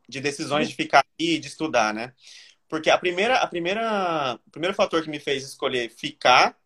de 0.10 0.20
decisões 0.20 0.68
de 0.68 0.74
ficar 0.75 1.01
aqui 1.01 1.36
e 1.36 1.38
de 1.38 1.48
estudar, 1.48 1.94
né? 1.94 2.12
Porque 2.68 2.89
a 2.89 2.98
primeira, 2.98 3.38
a 3.38 3.46
primeira, 3.46 4.39
o 4.48 4.50
primeiro 4.50 4.75
fator 4.75 5.04
que 5.04 5.10
me 5.12 5.20
fez 5.20 5.44
escolher 5.44 5.92
ficar 5.92 6.58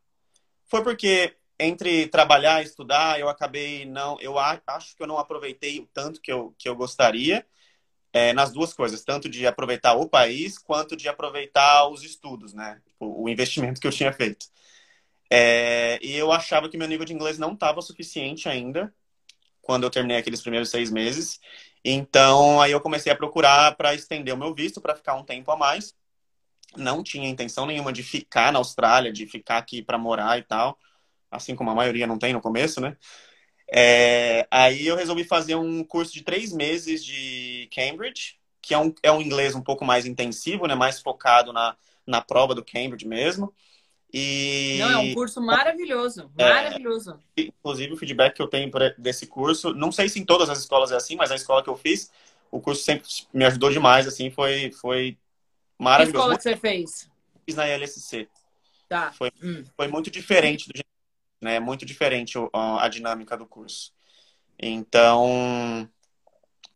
foi 0.68 0.82
porque 0.84 1.36
entre 1.60 2.08
trabalhar 2.08 2.62
e 2.62 2.66
estudar, 2.66 3.20
eu 3.20 3.28
acabei 3.28 3.84
não, 3.84 4.18
eu 4.22 4.40
acho 4.40 4.96
que 4.96 5.04
eu 5.04 5.08
não 5.08 5.18
aproveitei 5.18 5.82
o 5.82 5.88
tanto 5.88 6.22
que 6.22 6.32
eu, 6.32 6.56
que 6.58 6.70
eu 6.70 6.78
gostaria 6.78 7.46
é, 8.14 8.32
nas 8.32 8.54
duas 8.54 8.74
coisas, 8.74 9.04
tanto 9.04 9.28
de 9.28 9.46
aproveitar 9.46 9.96
o 9.96 10.08
país 10.08 10.58
quanto 10.58 10.96
de 10.96 11.10
aproveitar 11.10 11.90
os 11.90 12.04
estudos, 12.04 12.54
né? 12.54 12.82
O, 12.98 13.26
o 13.26 13.30
investimento 13.30 13.82
que 13.82 13.88
eu 13.88 13.92
tinha 13.92 14.14
feito. 14.14 14.46
É, 15.30 16.00
e 16.02 16.16
eu 16.16 16.32
achava 16.32 16.70
que 16.70 16.78
meu 16.78 16.88
nível 16.88 17.06
de 17.06 17.14
inglês 17.14 17.38
não 17.38 17.54
estava 17.54 17.82
suficiente 17.82 18.50
ainda 18.50 18.94
quando 19.62 19.84
eu 19.84 19.90
terminei 19.92 20.18
aqueles 20.18 20.42
primeiros 20.42 20.70
seis 20.70 20.90
meses. 20.90 21.40
Então, 21.86 22.60
aí 22.60 22.72
eu 22.72 22.82
comecei 22.82 23.12
a 23.12 23.16
procurar 23.16 23.76
para 23.76 23.94
estender 23.94 24.34
o 24.34 24.38
meu 24.38 24.54
visto, 24.54 24.82
para 24.82 24.96
ficar 24.96 25.16
um 25.16 25.24
tempo 25.24 25.52
a 25.52 25.58
mais. 25.58 25.94
Não 26.76 27.04
tinha 27.04 27.30
intenção 27.30 27.66
nenhuma 27.66 27.94
de 27.94 28.04
ficar 28.04 28.52
na 28.52 28.60
Austrália, 28.60 29.12
de 29.14 29.26
ficar 29.28 29.58
aqui 29.58 29.82
para 29.84 29.98
morar 29.98 30.40
e 30.40 30.44
tal, 30.44 30.78
assim 31.32 31.56
como 31.56 31.70
a 31.70 31.76
maioria 31.76 32.08
não 32.08 32.18
tem 32.18 32.34
no 32.34 32.42
começo, 32.42 32.82
né? 32.82 32.98
É, 33.72 34.48
aí 34.50 34.88
eu 34.88 34.96
resolvi 34.96 35.24
fazer 35.24 35.56
um 35.56 35.84
curso 35.84 36.14
de 36.14 36.24
três 36.24 36.52
meses 36.52 37.06
de 37.06 37.70
Cambridge, 37.72 38.40
que 38.62 38.74
é 38.74 38.78
um, 38.78 38.94
é 39.04 39.12
um 39.12 39.22
inglês 39.22 39.56
um 39.56 39.62
pouco 39.62 39.86
mais 39.86 40.06
intensivo, 40.06 40.66
né? 40.66 40.76
Mais 40.76 41.00
focado 41.00 41.54
na, 41.54 41.78
na 42.06 42.22
prova 42.22 42.56
do 42.56 42.66
Cambridge 42.66 43.08
mesmo. 43.08 43.54
E... 44.12 44.78
Não, 44.80 44.92
é 44.92 44.98
um 44.98 45.14
curso 45.14 45.40
maravilhoso, 45.40 46.32
maravilhoso. 46.36 47.20
É, 47.38 47.44
inclusive, 47.44 47.94
o 47.94 47.98
feedback 47.98 48.36
que 48.36 48.42
eu 48.42 48.48
tenho 48.48 48.72
desse 48.98 49.28
curso, 49.28 49.74
não 49.74 49.92
sei 49.92 50.10
se 50.10 50.20
em 50.20 50.26
todas 50.26 50.50
as 50.50 50.60
escolas 50.60 50.92
é 50.92 50.96
assim, 50.96 51.16
mas 51.16 51.32
a 51.32 51.36
escola 51.36 51.64
que 51.64 51.70
eu 51.70 51.76
fiz, 51.76 52.12
o 52.50 52.60
curso 52.60 52.84
sempre 52.84 53.08
me 53.32 53.46
ajudou 53.46 53.72
demais, 53.72 54.08
assim, 54.08 54.32
foi, 54.32 54.72
foi 54.72 55.18
maravilhoso. 55.78 56.14
Que 56.14 56.18
escola 56.18 56.38
que 56.38 56.44
você 56.44 56.58
fez? 56.58 57.10
Fiz 57.46 57.56
na 57.56 57.68
LSC. 57.68 58.28
Tá. 58.88 59.12
Foi, 59.12 59.32
hum. 59.44 59.64
foi 59.76 59.88
muito 59.88 60.10
diferente 60.10 60.68
do 60.68 60.74
né? 61.42 61.60
Muito 61.60 61.86
diferente 61.86 62.38
a 62.54 62.88
dinâmica 62.90 63.38
do 63.38 63.46
curso. 63.46 63.94
Então, 64.58 65.90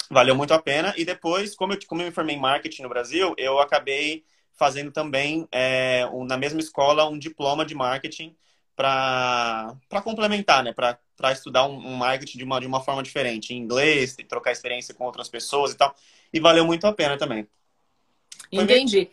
valeu 0.10 0.36
muito 0.36 0.54
a 0.54 0.62
pena. 0.62 0.94
E 0.96 1.04
depois, 1.04 1.56
como 1.56 1.74
eu, 1.74 1.80
como 1.88 2.02
eu 2.02 2.06
me 2.06 2.13
formei 2.13 2.36
em 2.36 2.40
marketing 2.40 2.84
no 2.84 2.90
Brasil, 2.90 3.34
eu 3.38 3.60
acabei 3.60 4.24
fazendo 4.53 4.91
também 4.91 5.48
é, 5.51 6.07
um, 6.12 6.24
na 6.24 6.38
mesma 6.38 6.60
escola 6.60 7.07
um 7.07 7.17
diploma 7.17 7.65
de 7.65 7.75
marketing 7.75 8.36
para 8.75 9.75
complementar, 10.03 10.63
né? 10.63 10.74
Para 10.74 11.31
estudar 11.31 11.65
um, 11.65 11.75
um, 11.75 11.95
marketing 11.95 12.38
de 12.39 12.43
uma, 12.43 12.60
de 12.60 12.67
uma 12.67 12.81
forma 12.81 13.03
diferente, 13.03 13.53
em 13.53 13.57
inglês, 13.57 14.15
trocar 14.27 14.51
experiência 14.51 14.93
com 14.93 15.05
outras 15.05 15.29
pessoas 15.29 15.72
e 15.72 15.77
tal. 15.77 15.95
E 16.31 16.39
valeu 16.39 16.65
muito 16.65 16.88
a 16.88 16.93
pena 16.93 17.17
também. 17.17 17.48
Foi 18.53 18.63
Entendi. 18.63 19.10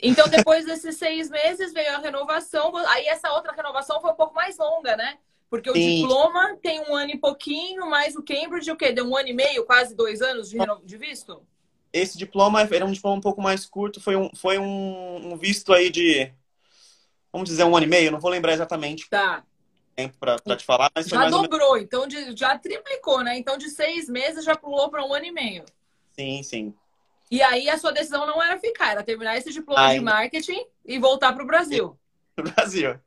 Então, 0.00 0.28
depois 0.28 0.66
desses 0.66 0.96
seis 0.96 1.30
meses, 1.30 1.72
veio 1.72 1.94
a 1.94 1.98
renovação. 1.98 2.76
Aí, 2.88 3.06
essa 3.06 3.32
outra 3.32 3.52
renovação 3.52 4.00
foi 4.00 4.10
um 4.10 4.16
pouco 4.16 4.34
mais 4.34 4.56
longa, 4.58 4.96
né? 4.96 5.18
Porque 5.48 5.70
o 5.70 5.74
Sim. 5.74 6.02
diploma 6.02 6.56
tem 6.60 6.80
um 6.80 6.94
ano 6.94 7.12
e 7.12 7.18
pouquinho, 7.18 7.88
mais 7.88 8.16
o 8.16 8.22
Cambridge, 8.22 8.70
o 8.70 8.76
quê? 8.76 8.92
Deu 8.92 9.06
um 9.06 9.16
ano 9.16 9.28
e 9.28 9.32
meio, 9.32 9.64
quase 9.64 9.94
dois 9.94 10.20
anos 10.20 10.50
de, 10.50 10.58
de 10.84 10.96
visto? 10.96 11.46
Esse 11.94 12.18
diploma 12.18 12.60
era 12.62 12.84
um 12.84 12.90
diploma 12.90 13.16
um 13.16 13.20
pouco 13.20 13.40
mais 13.40 13.64
curto, 13.64 14.00
foi 14.00 14.16
um, 14.16 14.28
foi 14.34 14.58
um, 14.58 15.32
um 15.32 15.36
visto 15.36 15.72
aí 15.72 15.88
de, 15.88 16.28
vamos 17.32 17.48
dizer, 17.48 17.62
um 17.62 17.76
ano 17.76 17.86
e 17.86 17.88
meio, 17.88 18.10
não 18.10 18.18
vou 18.18 18.32
lembrar 18.32 18.52
exatamente. 18.52 19.08
Tá. 19.08 19.44
Tempo 19.94 20.16
para 20.18 20.56
te 20.56 20.64
falar, 20.64 20.90
já 21.06 21.30
dobrou, 21.30 21.78
então 21.78 22.08
de, 22.08 22.36
já 22.36 22.58
triplicou, 22.58 23.22
né? 23.22 23.38
Então 23.38 23.56
de 23.56 23.70
seis 23.70 24.08
meses 24.08 24.44
já 24.44 24.56
pulou 24.56 24.90
para 24.90 25.04
um 25.06 25.14
ano 25.14 25.26
e 25.26 25.30
meio. 25.30 25.64
Sim, 26.10 26.42
sim. 26.42 26.74
E 27.30 27.40
aí 27.40 27.70
a 27.70 27.78
sua 27.78 27.92
decisão 27.92 28.26
não 28.26 28.42
era 28.42 28.58
ficar, 28.58 28.90
era 28.90 29.04
terminar 29.04 29.36
esse 29.36 29.52
diploma 29.52 29.86
aí... 29.86 29.98
de 29.98 30.04
marketing 30.04 30.66
e 30.84 30.98
voltar 30.98 31.32
para 31.32 31.44
o 31.44 31.46
Brasil. 31.46 31.96
Para 32.34 32.48
o 32.48 32.52
Brasil. 32.52 32.98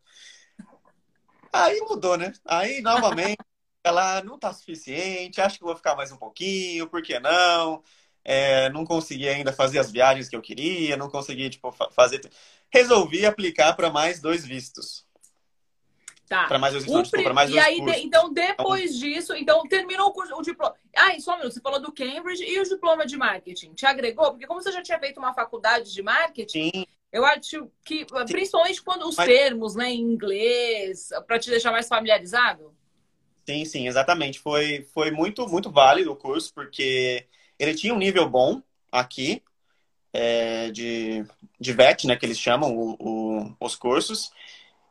Aí 1.52 1.82
mudou, 1.82 2.18
né? 2.18 2.32
Aí 2.46 2.80
novamente 2.80 3.36
ela 3.84 4.24
não 4.24 4.40
tá 4.40 4.54
suficiente, 4.54 5.42
acho 5.42 5.58
que 5.58 5.66
vou 5.66 5.76
ficar 5.76 5.98
mais 5.98 6.14
um 6.14 6.18
pouquinho, 6.18 6.88
por 6.88 7.02
que 7.02 7.20
não? 7.20 7.84
É, 8.30 8.70
não 8.72 8.86
consegui 8.86 9.30
ainda 9.30 9.54
fazer 9.54 9.80
as 9.80 9.90
viagens 9.90 10.28
que 10.28 10.36
eu 10.36 10.42
queria, 10.42 10.98
não 10.98 11.10
consegui 11.10 11.50
tipo, 11.50 11.72
fazer. 11.72 12.30
Resolvi 12.70 13.26
aplicar 13.26 13.74
para 13.74 13.90
mais 13.90 14.20
dois 14.20 14.46
vistos. 14.46 15.08
Tá. 16.28 16.46
Para 16.46 16.60
mais 16.60 16.74
dois 16.74 16.84
vistos, 16.84 17.10
para 17.10 17.34
mais 17.34 17.50
e 17.50 17.54
dois 17.54 17.66
aí, 17.66 17.78
cursos. 17.78 18.02
então, 18.04 18.34
depois 18.34 18.96
então... 18.98 19.00
disso, 19.00 19.34
então 19.34 19.66
terminou 19.70 20.08
o 20.08 20.12
curso, 20.12 20.36
o 20.36 20.42
diploma. 20.42 20.76
Ah, 20.94 21.18
só 21.22 21.36
um 21.36 21.38
minuto, 21.38 21.54
você 21.54 21.62
falou 21.62 21.80
do 21.80 21.90
Cambridge 21.94 22.44
e 22.44 22.60
o 22.60 22.66
diploma 22.66 23.06
de 23.06 23.16
marketing. 23.16 23.74
Te 23.74 23.86
agregou? 23.86 24.32
Porque 24.32 24.46
como 24.46 24.62
você 24.62 24.74
já 24.74 24.82
tinha 24.82 25.00
feito 25.00 25.20
uma 25.20 25.34
faculdade 25.34 25.94
de 25.94 26.02
marketing, 26.04 26.72
Sim. 26.74 26.86
eu 27.14 27.24
acho 27.24 27.72
que, 27.86 28.00
Sim. 28.00 28.26
principalmente 28.26 28.84
quando 28.84 29.08
os 29.08 29.16
Mas... 29.16 29.26
termos, 29.26 29.74
né, 29.74 29.90
em 29.90 30.02
inglês, 30.02 31.12
para 31.26 31.40
te 31.40 31.50
deixar 31.50 31.72
mais 31.72 31.88
familiarizado. 31.88 32.76
Sim, 33.46 33.64
sim, 33.64 33.88
exatamente. 33.88 34.38
Foi, 34.38 34.86
foi 34.94 35.12
muito, 35.12 35.48
muito 35.48 35.72
válido 35.72 36.12
o 36.12 36.16
curso, 36.18 36.54
porque 36.54 37.26
ele 37.60 37.76
tinha 37.76 37.94
um 37.94 37.98
nível 37.98 38.30
bom 38.30 38.62
aqui, 38.92 39.42
é, 40.14 40.72
de, 40.72 41.26
de 41.60 41.74
VET, 41.74 42.08
né, 42.08 42.16
que 42.16 42.26
eles 42.26 42.40
chamam 42.40 42.76
o, 42.76 42.96
o, 43.00 43.56
os 43.60 43.76
cursos, 43.76 44.32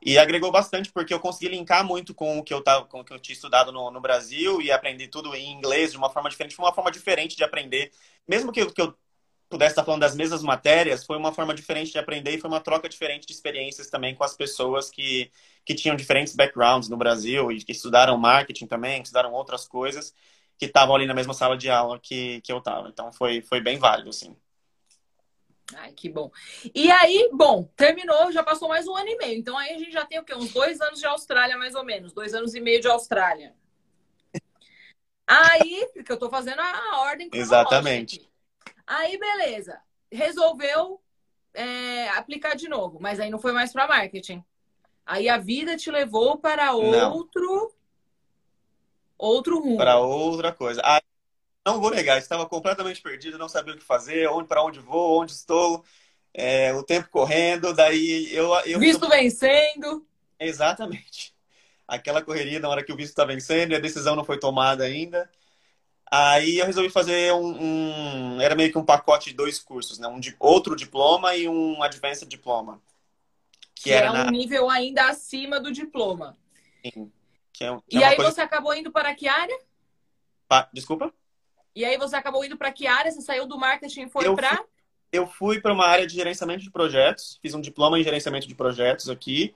e 0.02 0.18
agregou 0.18 0.52
bastante 0.52 0.92
porque 0.92 1.12
eu 1.12 1.18
consegui 1.18 1.48
linkar 1.48 1.84
muito 1.84 2.14
com 2.14 2.38
o 2.38 2.44
que 2.44 2.54
eu, 2.54 2.62
tava, 2.62 2.84
com 2.84 3.00
o 3.00 3.04
que 3.04 3.12
eu 3.12 3.18
tinha 3.18 3.34
estudado 3.34 3.72
no, 3.72 3.90
no 3.90 4.00
Brasil 4.00 4.60
e 4.62 4.70
aprendi 4.70 5.08
tudo 5.08 5.34
em 5.34 5.50
inglês 5.52 5.90
de 5.90 5.98
uma 5.98 6.10
forma 6.10 6.30
diferente. 6.30 6.54
Foi 6.54 6.64
uma 6.64 6.74
forma 6.74 6.92
diferente 6.92 7.36
de 7.36 7.42
aprender. 7.42 7.90
Mesmo 8.28 8.52
que, 8.52 8.64
que 8.66 8.80
eu 8.80 8.94
pudesse 9.48 9.72
estar 9.72 9.84
falando 9.84 10.02
das 10.02 10.14
mesmas 10.14 10.42
matérias, 10.42 11.04
foi 11.04 11.16
uma 11.16 11.32
forma 11.32 11.54
diferente 11.54 11.90
de 11.90 11.98
aprender 11.98 12.32
e 12.32 12.40
foi 12.40 12.48
uma 12.48 12.60
troca 12.60 12.88
diferente 12.88 13.26
de 13.26 13.32
experiências 13.32 13.88
também 13.88 14.14
com 14.14 14.22
as 14.22 14.36
pessoas 14.36 14.90
que, 14.90 15.30
que 15.64 15.74
tinham 15.74 15.96
diferentes 15.96 16.36
backgrounds 16.36 16.88
no 16.88 16.96
Brasil 16.96 17.50
e 17.50 17.62
que 17.64 17.72
estudaram 17.72 18.16
marketing 18.16 18.66
também, 18.66 19.00
que 19.00 19.08
estudaram 19.08 19.32
outras 19.32 19.66
coisas 19.66 20.14
que 20.58 20.66
estavam 20.66 20.94
ali 20.94 21.06
na 21.06 21.14
mesma 21.14 21.34
sala 21.34 21.56
de 21.56 21.70
aula 21.70 21.98
que, 22.00 22.40
que 22.40 22.52
eu 22.52 22.58
estava. 22.58 22.88
Então 22.88 23.12
foi, 23.12 23.42
foi 23.42 23.60
bem 23.60 23.78
válido, 23.78 24.10
assim. 24.10 24.36
Ai, 25.74 25.92
que 25.92 26.08
bom. 26.08 26.30
E 26.74 26.90
aí, 26.90 27.28
bom, 27.32 27.64
terminou, 27.76 28.30
já 28.30 28.42
passou 28.42 28.68
mais 28.68 28.86
um 28.86 28.94
ano 28.94 29.08
e 29.08 29.16
meio. 29.16 29.38
Então 29.38 29.58
aí 29.58 29.74
a 29.74 29.78
gente 29.78 29.92
já 29.92 30.04
tem 30.04 30.18
o 30.18 30.24
quê? 30.24 30.34
Uns 30.34 30.52
dois 30.52 30.80
anos 30.80 31.00
de 31.00 31.06
Austrália, 31.06 31.58
mais 31.58 31.74
ou 31.74 31.84
menos. 31.84 32.12
Dois 32.12 32.34
anos 32.34 32.54
e 32.54 32.60
meio 32.60 32.80
de 32.80 32.88
Austrália. 32.88 33.54
Aí, 35.26 35.88
que 36.04 36.12
eu 36.12 36.18
tô 36.18 36.30
fazendo 36.30 36.60
a 36.60 37.00
ordem 37.00 37.28
Exatamente. 37.32 38.16
Aqui. 38.16 38.28
Aí, 38.86 39.18
beleza. 39.18 39.80
Resolveu 40.10 41.00
é, 41.52 42.08
aplicar 42.10 42.54
de 42.54 42.68
novo, 42.68 42.98
mas 43.00 43.18
aí 43.18 43.28
não 43.28 43.40
foi 43.40 43.50
mais 43.50 43.72
para 43.72 43.88
marketing. 43.88 44.44
Aí 45.04 45.28
a 45.28 45.36
vida 45.36 45.76
te 45.76 45.90
levou 45.90 46.38
para 46.38 46.72
outro 46.72 47.42
não. 47.42 47.70
Outro 49.18 49.60
rumo. 49.60 49.76
Para 49.76 49.98
outra 49.98 50.52
coisa. 50.52 50.80
Ah, 50.84 51.00
não 51.64 51.80
vou 51.80 51.90
negar, 51.90 52.18
estava 52.18 52.46
completamente 52.46 53.02
perdido, 53.02 53.38
não 53.38 53.48
sabia 53.48 53.74
o 53.74 53.76
que 53.76 53.82
fazer, 53.82 54.28
onde 54.28 54.48
para 54.48 54.62
onde 54.62 54.78
vou, 54.78 55.20
onde 55.20 55.32
estou, 55.32 55.84
é, 56.32 56.72
o 56.74 56.82
tempo 56.82 57.08
correndo, 57.10 57.74
daí 57.74 58.32
eu, 58.32 58.54
eu 58.66 58.78
visto 58.78 59.08
vencendo. 59.08 60.06
Exatamente. 60.38 61.34
Aquela 61.88 62.22
correria 62.22 62.60
na 62.60 62.68
hora 62.68 62.84
que 62.84 62.92
o 62.92 62.96
visto 62.96 63.10
está 63.10 63.24
vencendo 63.24 63.72
e 63.72 63.74
a 63.74 63.80
decisão 63.80 64.14
não 64.14 64.24
foi 64.24 64.38
tomada 64.38 64.84
ainda. 64.84 65.30
Aí 66.10 66.58
eu 66.58 66.66
resolvi 66.66 66.88
fazer 66.88 67.32
um, 67.32 68.36
um, 68.36 68.40
Era 68.40 68.54
meio 68.54 68.70
que 68.70 68.78
um 68.78 68.84
pacote 68.84 69.30
de 69.30 69.36
dois 69.36 69.58
cursos, 69.58 69.98
né? 69.98 70.06
Um 70.06 70.20
de, 70.20 70.36
outro 70.38 70.76
diploma 70.76 71.34
e 71.34 71.48
um 71.48 71.82
Advanced 71.82 72.28
Diploma. 72.28 72.80
Que, 73.74 73.84
que 73.84 73.90
era 73.90 74.06
é 74.06 74.10
um 74.10 74.14
na... 74.14 74.30
nível 74.30 74.70
ainda 74.70 75.08
acima 75.08 75.58
do 75.58 75.72
diploma. 75.72 76.36
Sim. 76.84 77.10
Que 77.56 77.64
é, 77.64 77.76
que 77.88 77.96
e 77.96 78.02
é 78.02 78.08
aí 78.08 78.16
coisa... 78.16 78.30
você 78.30 78.42
acabou 78.42 78.74
indo 78.74 78.92
para 78.92 79.14
que 79.14 79.26
área? 79.26 79.58
Ah, 80.50 80.68
desculpa? 80.74 81.10
E 81.74 81.86
aí 81.86 81.96
você 81.96 82.14
acabou 82.14 82.44
indo 82.44 82.54
para 82.54 82.70
que 82.70 82.86
área? 82.86 83.10
Você 83.10 83.22
saiu 83.22 83.46
do 83.46 83.58
marketing 83.58 84.02
e 84.02 84.10
foi 84.10 84.34
para? 84.36 84.62
Eu 85.10 85.26
fui 85.26 85.58
para 85.58 85.72
uma 85.72 85.86
área 85.86 86.06
de 86.06 86.14
gerenciamento 86.14 86.62
de 86.62 86.70
projetos. 86.70 87.38
Fiz 87.40 87.54
um 87.54 87.60
diploma 87.62 87.98
em 87.98 88.02
gerenciamento 88.02 88.46
de 88.46 88.54
projetos 88.54 89.08
aqui 89.08 89.54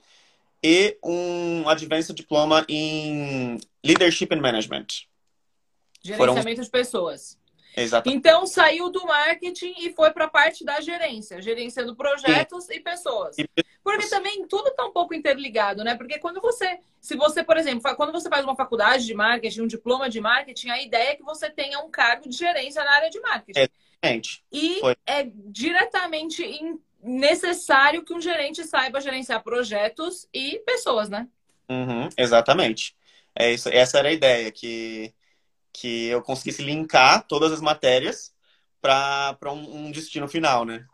e 0.63 0.97
um 1.03 1.69
Advanced 1.69 2.15
Diploma 2.15 2.65
em 2.67 3.59
Leadership 3.85 4.29
and 4.31 4.41
Management. 4.41 4.87
Gerenciamento 6.03 6.43
Foram... 6.43 6.63
de 6.63 6.69
pessoas. 6.71 7.39
Exato. 7.77 8.09
Então 8.09 8.47
saiu 8.47 8.89
do 8.89 9.05
marketing 9.05 9.75
e 9.77 9.93
foi 9.93 10.11
para 10.11 10.25
a 10.25 10.29
parte 10.29 10.65
da 10.65 10.81
gerência, 10.81 11.39
gerenciando 11.39 11.95
projetos 11.95 12.67
e 12.69 12.79
pessoas. 12.79 13.37
e 13.37 13.47
pessoas. 13.47 13.60
Porque 13.83 14.07
também 14.07 14.47
tudo 14.47 14.69
está 14.69 14.85
um 14.85 14.91
pouco 14.91 15.13
interligado, 15.13 15.83
né? 15.83 15.95
Porque 15.95 16.19
quando 16.19 16.39
você, 16.39 16.79
se 16.99 17.15
você, 17.15 17.43
por 17.43 17.57
exemplo, 17.57 17.95
quando 17.95 18.11
você 18.11 18.29
faz 18.29 18.43
uma 18.43 18.55
faculdade 18.55 19.05
de 19.05 19.13
marketing, 19.13 19.61
um 19.61 19.67
diploma 19.67 20.09
de 20.09 20.21
marketing, 20.21 20.69
a 20.69 20.81
ideia 20.81 21.11
é 21.11 21.15
que 21.15 21.23
você 21.23 21.49
tenha 21.49 21.79
um 21.79 21.89
cargo 21.89 22.29
de 22.29 22.35
gerência 22.35 22.83
na 22.83 22.91
área 22.91 23.09
de 23.09 23.19
marketing. 23.19 23.59
Exatamente. 23.59 24.43
E 24.51 24.79
foi. 24.79 24.95
é 25.05 25.27
diretamente 25.33 26.43
necessário 27.01 28.03
que 28.03 28.13
um 28.13 28.21
gerente 28.21 28.63
saiba 28.63 29.01
gerenciar 29.01 29.43
projetos 29.43 30.27
e 30.33 30.59
pessoas, 30.59 31.09
né? 31.09 31.27
Uhum, 31.69 32.09
exatamente. 32.17 32.95
É 33.35 33.51
isso, 33.51 33.69
essa 33.69 33.97
era 33.97 34.09
a 34.09 34.13
ideia, 34.13 34.51
que 34.51 35.13
que 35.73 36.07
eu 36.07 36.21
conseguisse 36.21 36.61
linkar 36.61 37.25
todas 37.27 37.51
as 37.51 37.61
matérias 37.61 38.33
para 38.81 39.37
um, 39.45 39.87
um, 39.87 39.91
destino 39.91 40.27
final, 40.27 40.65
né? 40.65 40.85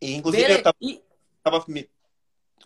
E, 0.00 0.14
inclusive, 0.14 0.50
eu 0.50 0.62
tava, 0.62 0.76
e... 0.80 1.02
tava, 1.50 1.64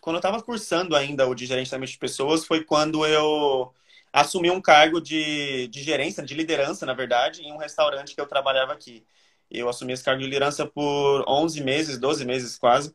quando 0.01 0.17
eu 0.17 0.19
estava 0.21 0.43
cursando 0.43 0.97
ainda 0.97 1.29
o 1.29 1.35
de 1.35 1.47
gerenciamento 1.47 1.93
de 1.93 1.99
pessoas, 1.99 2.45
foi 2.45 2.65
quando 2.65 3.07
eu 3.07 3.73
assumi 4.13 4.51
um 4.51 4.61
cargo 4.61 5.01
de, 5.01 5.69
de 5.69 5.83
gerência, 5.83 6.23
de 6.25 6.35
liderança, 6.35 6.87
na 6.87 6.95
verdade, 6.95 7.43
em 7.43 7.53
um 7.53 7.59
restaurante 7.59 8.15
que 8.15 8.21
eu 8.21 8.27
trabalhava 8.27 8.73
aqui. 8.73 9.05
Eu 9.51 9.69
assumi 9.69 9.93
esse 9.93 10.05
cargo 10.05 10.21
de 10.21 10.27
liderança 10.27 10.67
por 10.67 11.25
11 11.29 11.63
meses, 11.63 11.99
12 11.99 12.25
meses 12.25 12.59
quase. 12.59 12.95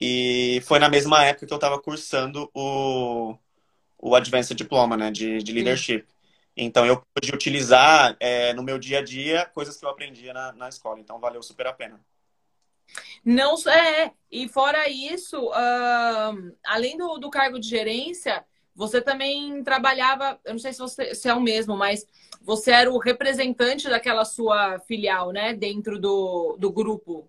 E 0.00 0.60
foi 0.66 0.78
na 0.78 0.88
mesma 0.88 1.24
época 1.24 1.46
que 1.46 1.52
eu 1.52 1.56
estava 1.56 1.80
cursando 1.80 2.50
o, 2.54 3.36
o 3.98 4.14
Advanced 4.14 4.56
Diploma, 4.56 4.96
né, 4.96 5.10
de, 5.10 5.38
de 5.38 5.52
Leadership. 5.52 6.06
Então 6.56 6.86
eu 6.86 7.02
pude 7.14 7.34
utilizar 7.34 8.16
é, 8.20 8.52
no 8.54 8.62
meu 8.62 8.78
dia 8.78 8.98
a 8.98 9.02
dia 9.02 9.46
coisas 9.46 9.76
que 9.76 9.84
eu 9.84 9.88
aprendia 9.88 10.32
na, 10.32 10.52
na 10.52 10.68
escola. 10.68 11.00
Então 11.00 11.18
valeu 11.18 11.42
super 11.42 11.66
a 11.66 11.72
pena. 11.72 12.00
Não 13.24 13.54
é. 13.68 14.12
E 14.30 14.48
fora 14.48 14.88
isso, 14.88 15.48
uh, 15.48 16.56
além 16.66 16.96
do, 16.96 17.18
do 17.18 17.30
cargo 17.30 17.58
de 17.58 17.68
gerência, 17.68 18.44
você 18.74 19.00
também 19.00 19.62
trabalhava, 19.62 20.38
eu 20.44 20.52
não 20.52 20.58
sei 20.58 20.72
se, 20.72 20.80
você, 20.80 21.14
se 21.14 21.28
é 21.28 21.34
o 21.34 21.40
mesmo, 21.40 21.76
mas 21.76 22.04
você 22.42 22.72
era 22.72 22.90
o 22.90 22.98
representante 22.98 23.88
daquela 23.88 24.24
sua 24.24 24.78
filial, 24.80 25.30
né? 25.30 25.54
Dentro 25.54 25.98
do, 25.98 26.56
do 26.58 26.70
grupo. 26.70 27.28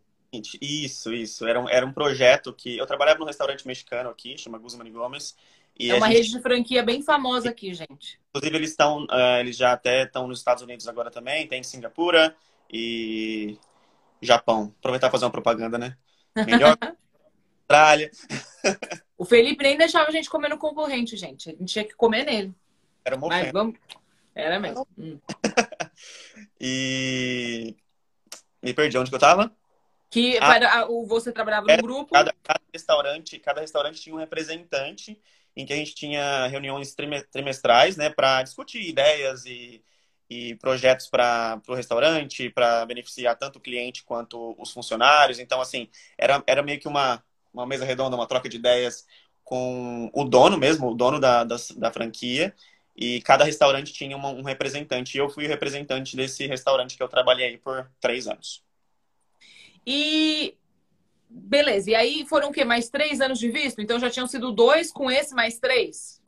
Isso, 0.62 1.14
isso. 1.14 1.46
Era 1.46 1.62
um, 1.62 1.70
era 1.70 1.86
um 1.86 1.94
projeto 1.94 2.52
que. 2.52 2.78
Eu 2.78 2.86
trabalhava 2.86 3.20
num 3.20 3.26
restaurante 3.26 3.66
mexicano 3.66 4.10
aqui, 4.10 4.38
chama 4.38 4.58
Guzman 4.58 4.92
Gomes. 4.92 5.36
E 5.78 5.92
é 5.92 5.96
uma 5.96 6.08
gente... 6.08 6.18
rede 6.18 6.32
de 6.32 6.42
franquia 6.42 6.84
bem 6.84 7.02
famosa 7.02 7.50
aqui, 7.50 7.74
gente. 7.74 8.20
Inclusive, 8.30 8.58
eles 8.58 8.70
estão, 8.72 9.04
uh, 9.06 9.40
eles 9.40 9.56
já 9.56 9.74
até 9.74 10.04
estão 10.04 10.28
nos 10.28 10.40
Estados 10.40 10.64
Unidos 10.64 10.88
agora 10.88 11.12
também, 11.12 11.48
tem 11.48 11.64
Singapura 11.64 12.36
e 12.72 13.58
Japão. 14.26 14.74
Aproveitar 14.80 15.08
e 15.08 15.12
fazer 15.12 15.26
uma 15.26 15.32
propaganda, 15.32 15.78
né? 15.78 15.98
Melhor. 16.36 16.78
Austrália. 17.66 18.12
o 19.18 19.26
Felipe 19.26 19.64
nem 19.64 19.78
deixava 19.78 20.10
a 20.10 20.12
gente 20.12 20.30
comer 20.30 20.50
no 20.50 20.58
concorrente, 20.58 21.18
gente. 21.18 21.50
A 21.50 21.52
gente 21.54 21.66
tinha 21.66 21.86
que 21.86 21.96
comer 21.96 22.24
nele. 22.24 22.54
Era 23.04 23.16
uma 23.16 23.28
Mas 23.28 23.52
vamos... 23.52 23.76
Era 24.36 24.60
mesmo. 24.60 24.88
Hum. 24.98 25.20
e 26.60 27.76
me 28.62 28.74
perdi 28.74 28.98
onde 28.98 29.10
que 29.10 29.16
eu 29.16 29.20
tava? 29.20 29.52
Que 30.10 30.38
ah, 30.40 30.86
você 31.08 31.32
trabalhava 31.32 31.66
no 31.76 31.82
grupo. 31.82 32.14
Cada, 32.14 32.34
cada, 32.44 32.62
restaurante, 32.74 33.40
cada 33.40 33.62
restaurante 33.62 34.02
tinha 34.02 34.16
um 34.16 34.20
representante 34.20 35.20
em 35.56 35.66
que 35.66 35.72
a 35.72 35.76
gente 35.78 35.96
tinha 35.96 36.48
reuniões 36.48 36.94
trimestrais, 37.32 37.96
né, 37.96 38.10
para 38.10 38.44
discutir 38.44 38.82
ideias 38.82 39.46
e, 39.46 39.82
e 40.30 40.56
projetos 40.56 41.08
para 41.08 41.62
o 41.68 41.74
restaurante, 41.74 42.50
para 42.50 42.86
beneficiar 42.86 43.36
tanto 43.38 43.58
o 43.58 43.62
cliente 43.62 44.04
quanto 44.04 44.56
os 44.60 44.72
funcionários. 44.72 45.40
Então, 45.40 45.62
assim, 45.62 45.90
era, 46.18 46.44
era 46.48 46.64
meio 46.64 46.80
que 46.80 46.88
uma, 46.88 47.24
uma 47.54 47.66
mesa 47.66 47.86
redonda, 47.86 48.16
uma 48.16 48.28
troca 48.28 48.50
de 48.50 48.58
ideias 48.58 49.06
com 49.44 50.10
o 50.14 50.24
dono 50.24 50.58
mesmo, 50.58 50.90
o 50.90 50.96
dono 50.96 51.20
da, 51.20 51.44
da, 51.44 51.56
da 51.78 51.92
franquia, 51.92 52.56
e 52.96 53.22
cada 53.22 53.44
restaurante 53.44 53.94
tinha 53.94 54.16
uma, 54.16 54.30
um 54.30 54.42
representante. 54.42 55.16
E 55.16 55.20
eu 55.20 55.30
fui 55.30 55.46
o 55.46 55.50
representante 55.50 56.16
desse 56.16 56.48
restaurante 56.48 56.98
que 56.98 57.04
eu 57.04 57.10
trabalhei 57.10 57.58
por 57.58 57.90
três 58.00 58.28
anos. 58.28 58.64
E 59.86 60.56
Beleza, 61.38 61.92
e 61.92 61.96
aí 61.96 62.26
foram 62.26 62.50
o 62.50 62.52
quê? 62.52 62.64
Mais 62.64 62.88
três 62.88 63.20
anos 63.20 63.40
de 63.40 63.50
visto? 63.50 63.82
Então 63.82 64.00
já 64.00 64.10
tinham 64.10 64.26
sido 64.26 64.54
dois 64.54 64.90
com 64.90 65.12
esse 65.12 65.36
mais 65.36 65.60
três? 65.60 66.22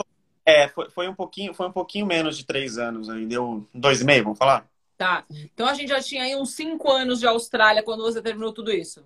É, 0.47 0.69
foi, 0.69 0.89
foi 0.89 1.09
um 1.09 1.13
pouquinho, 1.13 1.53
foi 1.53 1.67
um 1.67 1.71
pouquinho 1.73 2.05
menos 2.05 2.37
de 2.37 2.45
três 2.45 2.77
anos 2.77 3.09
aí, 3.09 3.25
deu 3.25 3.67
dois 3.73 3.99
e 3.99 4.05
meio, 4.05 4.23
vamos 4.23 4.39
falar? 4.39 4.65
Tá. 4.97 5.25
Então 5.29 5.67
a 5.67 5.73
gente 5.73 5.89
já 5.89 5.99
tinha 6.01 6.23
aí 6.23 6.37
uns 6.37 6.55
cinco 6.55 6.89
anos 6.89 7.19
de 7.19 7.27
Austrália 7.27 7.83
quando 7.83 8.01
você 8.01 8.21
terminou 8.21 8.53
tudo 8.53 8.71
isso. 8.71 9.05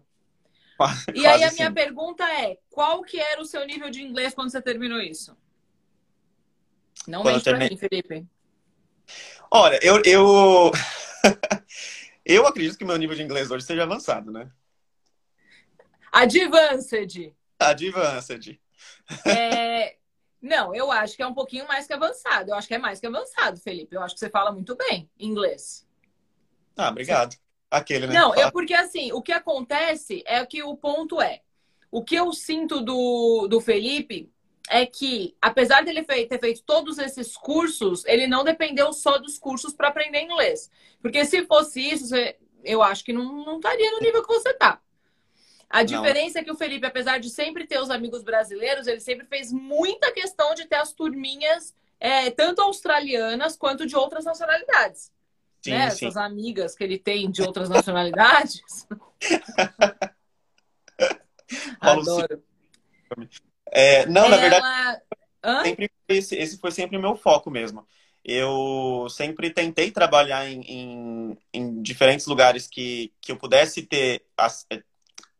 e 1.15 1.25
aí 1.25 1.43
a 1.43 1.51
minha 1.51 1.69
sim. 1.69 1.73
pergunta 1.73 2.23
é: 2.23 2.59
qual 2.69 3.01
que 3.01 3.19
era 3.19 3.41
o 3.41 3.45
seu 3.45 3.65
nível 3.65 3.89
de 3.89 4.03
inglês 4.03 4.35
quando 4.35 4.51
você 4.51 4.61
terminou 4.61 5.01
isso? 5.01 5.35
Não 7.07 7.23
quando 7.23 7.33
mente 7.33 7.43
terminei... 7.43 7.69
pra 7.69 7.75
mim, 7.75 7.89
Felipe. 7.89 8.27
Olha, 9.49 9.79
eu, 9.81 9.99
eu... 10.05 10.71
eu 12.23 12.45
acredito 12.45 12.77
que 12.77 12.85
meu 12.85 12.97
nível 12.97 13.15
de 13.15 13.23
inglês 13.23 13.49
hoje 13.49 13.65
seja 13.65 13.81
avançado, 13.81 14.31
né? 14.31 14.47
Advanced. 16.11 17.33
Advanced. 17.59 18.59
É... 19.25 19.95
Não, 20.41 20.73
eu 20.73 20.91
acho 20.91 21.15
que 21.15 21.21
é 21.21 21.27
um 21.27 21.33
pouquinho 21.33 21.67
mais 21.67 21.85
que 21.85 21.93
avançado. 21.93 22.49
Eu 22.49 22.55
acho 22.55 22.67
que 22.67 22.73
é 22.73 22.79
mais 22.79 22.99
que 22.99 23.05
avançado, 23.05 23.59
Felipe. 23.59 23.95
Eu 23.95 24.01
acho 24.01 24.15
que 24.15 24.19
você 24.19 24.29
fala 24.29 24.51
muito 24.51 24.75
bem 24.75 25.09
inglês. 25.19 25.87
Ah, 26.75 26.89
obrigado. 26.89 27.35
Aquele, 27.69 28.07
né? 28.07 28.13
Não, 28.13 28.33
é 28.33 28.49
porque 28.49 28.73
assim, 28.73 29.11
o 29.13 29.21
que 29.21 29.31
acontece 29.31 30.23
é 30.25 30.43
que 30.45 30.63
o 30.63 30.75
ponto 30.75 31.21
é. 31.21 31.41
O 31.91 32.03
que 32.03 32.15
eu 32.15 32.33
sinto 32.33 32.81
do, 32.81 33.47
do 33.47 33.61
Felipe 33.61 34.31
é 34.69 34.85
que, 34.85 35.35
apesar 35.41 35.83
dele 35.83 36.03
ter 36.03 36.39
feito 36.39 36.63
todos 36.63 36.97
esses 36.97 37.35
cursos, 37.35 38.05
ele 38.05 38.27
não 38.27 38.43
dependeu 38.43 38.91
só 38.93 39.17
dos 39.17 39.37
cursos 39.37 39.73
para 39.73 39.89
aprender 39.89 40.21
inglês. 40.21 40.71
Porque 41.01 41.23
se 41.25 41.45
fosse 41.45 41.81
isso, 41.81 42.13
eu 42.63 42.81
acho 42.81 43.03
que 43.03 43.13
não, 43.13 43.45
não 43.45 43.57
estaria 43.57 43.91
no 43.91 43.99
nível 43.99 44.21
que 44.21 44.33
você 44.33 44.49
está. 44.49 44.81
A 45.71 45.83
diferença 45.83 46.35
Não. 46.35 46.41
é 46.41 46.43
que 46.43 46.51
o 46.51 46.55
Felipe, 46.55 46.85
apesar 46.85 47.17
de 47.17 47.29
sempre 47.29 47.65
ter 47.65 47.79
os 47.79 47.89
amigos 47.89 48.23
brasileiros, 48.23 48.87
ele 48.87 48.99
sempre 48.99 49.25
fez 49.25 49.53
muita 49.53 50.11
questão 50.11 50.53
de 50.53 50.65
ter 50.65 50.75
as 50.75 50.91
turminhas, 50.91 51.73
é, 51.97 52.29
tanto 52.29 52.61
australianas 52.61 53.55
quanto 53.55 53.85
de 53.85 53.95
outras 53.95 54.25
nacionalidades. 54.25 55.09
Sim, 55.61 55.71
né? 55.71 55.89
sim. 55.89 56.07
Essas 56.07 56.17
amigas 56.17 56.75
que 56.75 56.83
ele 56.83 56.99
tem 56.99 57.31
de 57.31 57.41
outras 57.41 57.69
nacionalidades. 57.69 58.85
Adoro. 61.79 62.43
É, 63.71 64.05
não, 64.07 64.25
Ela... 64.25 64.29
na 64.29 64.37
verdade, 64.37 65.01
sempre, 65.63 65.91
esse, 66.09 66.35
esse 66.35 66.57
foi 66.57 66.71
sempre 66.71 66.97
o 66.97 67.01
meu 67.01 67.15
foco 67.15 67.49
mesmo. 67.49 67.87
Eu 68.23 69.07
sempre 69.09 69.49
tentei 69.49 69.89
trabalhar 69.89 70.47
em, 70.47 70.61
em, 70.61 71.37
em 71.53 71.81
diferentes 71.81 72.27
lugares 72.27 72.67
que, 72.67 73.11
que 73.21 73.31
eu 73.31 73.37
pudesse 73.37 73.83
ter 73.83 74.23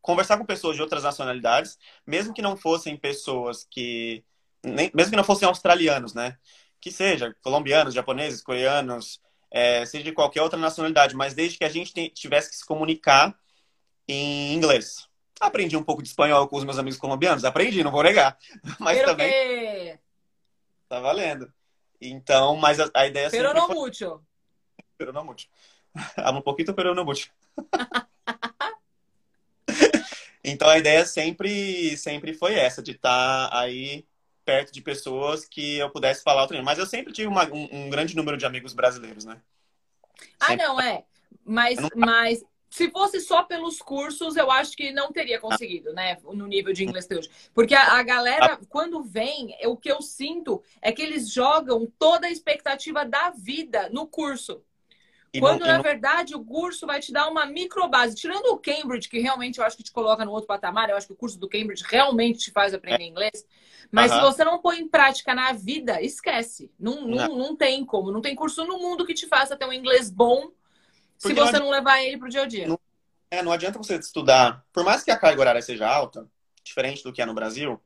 conversar 0.01 0.37
com 0.37 0.45
pessoas 0.45 0.75
de 0.75 0.81
outras 0.81 1.03
nacionalidades, 1.03 1.77
mesmo 2.05 2.33
que 2.33 2.41
não 2.41 2.57
fossem 2.57 2.97
pessoas 2.97 3.65
que. 3.69 4.23
Nem, 4.63 4.91
mesmo 4.93 5.11
que 5.11 5.17
não 5.17 5.23
fossem 5.23 5.47
australianos, 5.47 6.13
né? 6.13 6.37
Que 6.79 6.91
seja 6.91 7.35
colombianos, 7.41 7.93
japoneses, 7.93 8.41
coreanos, 8.41 9.21
é, 9.49 9.85
seja 9.85 10.03
de 10.03 10.11
qualquer 10.11 10.41
outra 10.41 10.59
nacionalidade, 10.59 11.15
mas 11.15 11.33
desde 11.33 11.57
que 11.57 11.63
a 11.63 11.69
gente 11.69 12.09
tivesse 12.09 12.49
que 12.49 12.55
se 12.55 12.65
comunicar 12.65 13.35
em 14.07 14.53
inglês. 14.53 15.07
Aprendi 15.39 15.75
um 15.75 15.83
pouco 15.83 16.03
de 16.03 16.09
espanhol 16.09 16.47
com 16.47 16.57
os 16.57 16.63
meus 16.63 16.77
amigos 16.77 16.99
colombianos, 16.99 17.43
aprendi, 17.43 17.83
não 17.83 17.91
vou 17.91 18.03
negar. 18.03 18.37
Mas 18.79 18.97
Pero 18.97 19.09
também. 19.09 19.31
que... 19.31 19.99
Tá 20.87 20.99
valendo. 20.99 21.51
Então, 21.99 22.55
mas 22.57 22.79
a, 22.79 22.89
a 22.93 23.07
ideia 23.07 23.29
Pero 23.29 23.49
sempre 23.49 23.61
no 23.61 23.67
foi... 23.67 23.75
mucho. 23.75 24.21
Pero 24.97 25.13
no 25.13 25.23
mucho. 25.23 25.47
Amo 26.17 26.39
um 26.39 26.41
pouquinho, 26.41 26.73
pero 26.73 26.95
no 26.95 27.05
mucho. 27.05 27.31
então 30.43 30.67
a 30.69 30.77
ideia 30.77 31.05
sempre, 31.05 31.95
sempre 31.97 32.33
foi 32.33 32.55
essa, 32.55 32.81
de 32.81 32.91
estar 32.91 33.49
aí 33.51 34.05
perto 34.43 34.73
de 34.73 34.81
pessoas 34.81 35.45
que 35.45 35.77
eu 35.77 35.89
pudesse 35.89 36.23
falar 36.23 36.41
outro 36.41 36.61
Mas 36.63 36.79
eu 36.79 36.85
sempre 36.85 37.13
tive 37.13 37.27
uma, 37.27 37.45
um, 37.45 37.67
um, 37.71 37.89
grande 37.89 38.15
número 38.15 38.37
de 38.37 38.45
amigos 38.45 38.73
brasileiros, 38.73 39.23
né? 39.25 39.41
Ah, 40.39 40.47
Sempre. 40.47 40.65
não, 40.65 40.81
é. 40.81 41.03
Mas, 41.45 41.79
mas 41.95 42.43
se 42.69 42.89
fosse 42.89 43.19
só 43.19 43.43
pelos 43.43 43.79
cursos, 43.79 44.35
eu 44.35 44.49
acho 44.49 44.75
que 44.75 44.91
não 44.91 45.11
teria 45.11 45.39
conseguido, 45.39 45.93
né? 45.93 46.17
No 46.23 46.47
nível 46.47 46.73
de 46.73 46.83
inglês 46.83 47.07
de 47.07 47.17
hoje. 47.17 47.29
Porque 47.53 47.75
a, 47.75 47.93
a 47.93 48.03
galera, 48.03 48.59
quando 48.69 49.03
vem, 49.03 49.55
o 49.65 49.75
que 49.75 49.91
eu 49.91 50.01
sinto 50.01 50.63
é 50.81 50.91
que 50.91 51.01
eles 51.01 51.31
jogam 51.31 51.85
toda 51.99 52.27
a 52.27 52.31
expectativa 52.31 53.05
da 53.05 53.29
vida 53.29 53.89
no 53.89 54.07
curso. 54.07 54.63
E 55.33 55.39
Quando, 55.39 55.61
não- 55.61 55.67
na 55.67 55.77
não- 55.77 55.83
verdade, 55.83 56.35
o 56.35 56.43
curso 56.43 56.85
vai 56.85 56.99
te 56.99 57.11
dar 57.13 57.27
uma 57.29 57.45
microbase. 57.45 58.15
Tirando 58.15 58.47
o 58.47 58.57
Cambridge, 58.57 59.07
que 59.07 59.19
realmente 59.19 59.59
eu 59.59 59.65
acho 59.65 59.77
que 59.77 59.83
te 59.83 59.91
coloca 59.91 60.25
no 60.25 60.31
outro 60.31 60.47
patamar, 60.47 60.89
eu 60.89 60.97
acho 60.97 61.07
que 61.07 61.13
o 61.13 61.15
curso 61.15 61.39
do 61.39 61.47
Cambridge 61.47 61.85
realmente 61.87 62.39
te 62.39 62.51
faz 62.51 62.73
aprender 62.73 63.05
inglês. 63.05 63.45
Mas 63.89 64.11
se 64.11 64.17
Aham. 64.17 64.31
você 64.31 64.43
não 64.43 64.61
põe 64.61 64.79
em 64.79 64.87
prática 64.89 65.33
na 65.33 65.53
vida, 65.53 66.01
esquece. 66.01 66.69
Não, 66.77 67.01
não, 67.07 67.27
Não. 67.27 67.37
não 67.37 67.55
tem 67.55 67.85
como. 67.85 68.11
Não 68.11 68.21
tem 68.21 68.35
curso 68.35 68.65
no 68.65 68.77
mundo 68.77 69.05
que 69.05 69.13
te 69.13 69.25
faça 69.27 69.55
ter 69.55 69.65
um 69.65 69.71
inglês 69.73 70.09
bom 70.09 70.47
se 71.17 71.27
Porque 71.29 71.39
não 71.39 71.47
você 71.47 71.59
não 71.59 71.69
levar 71.69 72.01
ele 72.03 72.17
pro 72.17 72.29
dia 72.29 72.41
a 72.43 72.45
dia. 72.45 72.67
Não- 72.67 72.79
É, 73.29 73.41
não 73.41 73.53
adianta 73.53 73.77
você 73.77 73.95
estudar, 73.95 74.65
por 74.73 74.83
mais 74.83 75.03
que 75.03 75.11
a 75.11 75.17
carga 75.17 75.39
horária 75.39 75.61
seja 75.61 75.87
alta, 75.87 76.27
diferente 76.61 77.01
do 77.03 77.13
que 77.13 77.21
é 77.21 77.25
no 77.25 77.33
Brasil, 77.33 77.81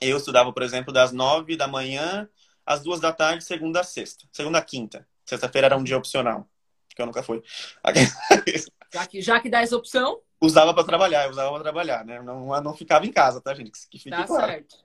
eu 0.00 0.16
estudava, 0.16 0.52
por 0.52 0.62
exemplo, 0.62 0.92
das 0.92 1.10
nove 1.10 1.56
da 1.56 1.66
manhã 1.66 2.28
às 2.64 2.80
duas 2.82 3.00
da 3.00 3.12
tarde, 3.12 3.42
segunda 3.42 3.80
a 3.80 3.84
sexta. 3.84 4.26
Segunda 4.30 4.58
a 4.58 4.62
quinta. 4.62 5.06
Sexta-feira 5.26 5.66
era 5.66 5.76
um 5.76 5.84
dia 5.84 5.96
opcional, 5.96 6.48
que 6.94 7.00
eu 7.00 7.06
nunca 7.06 7.22
fui. 7.22 7.42
Já 8.92 9.06
que, 9.08 9.20
já 9.20 9.40
que 9.40 9.50
dá 9.50 9.60
essa 9.60 9.76
opção, 9.76 10.20
usava 10.40 10.72
para 10.72 10.84
trabalhar, 10.84 11.24
eu 11.24 11.30
usava 11.30 11.50
para 11.50 11.62
trabalhar, 11.64 12.04
né? 12.04 12.22
Não, 12.22 12.46
não 12.62 12.74
ficava 12.76 13.04
em 13.04 13.10
casa, 13.10 13.40
tá, 13.40 13.52
gente? 13.52 13.72
Que 13.90 13.98
fique 13.98 14.10
tá 14.10 14.24
claro. 14.24 14.46
certo. 14.46 14.76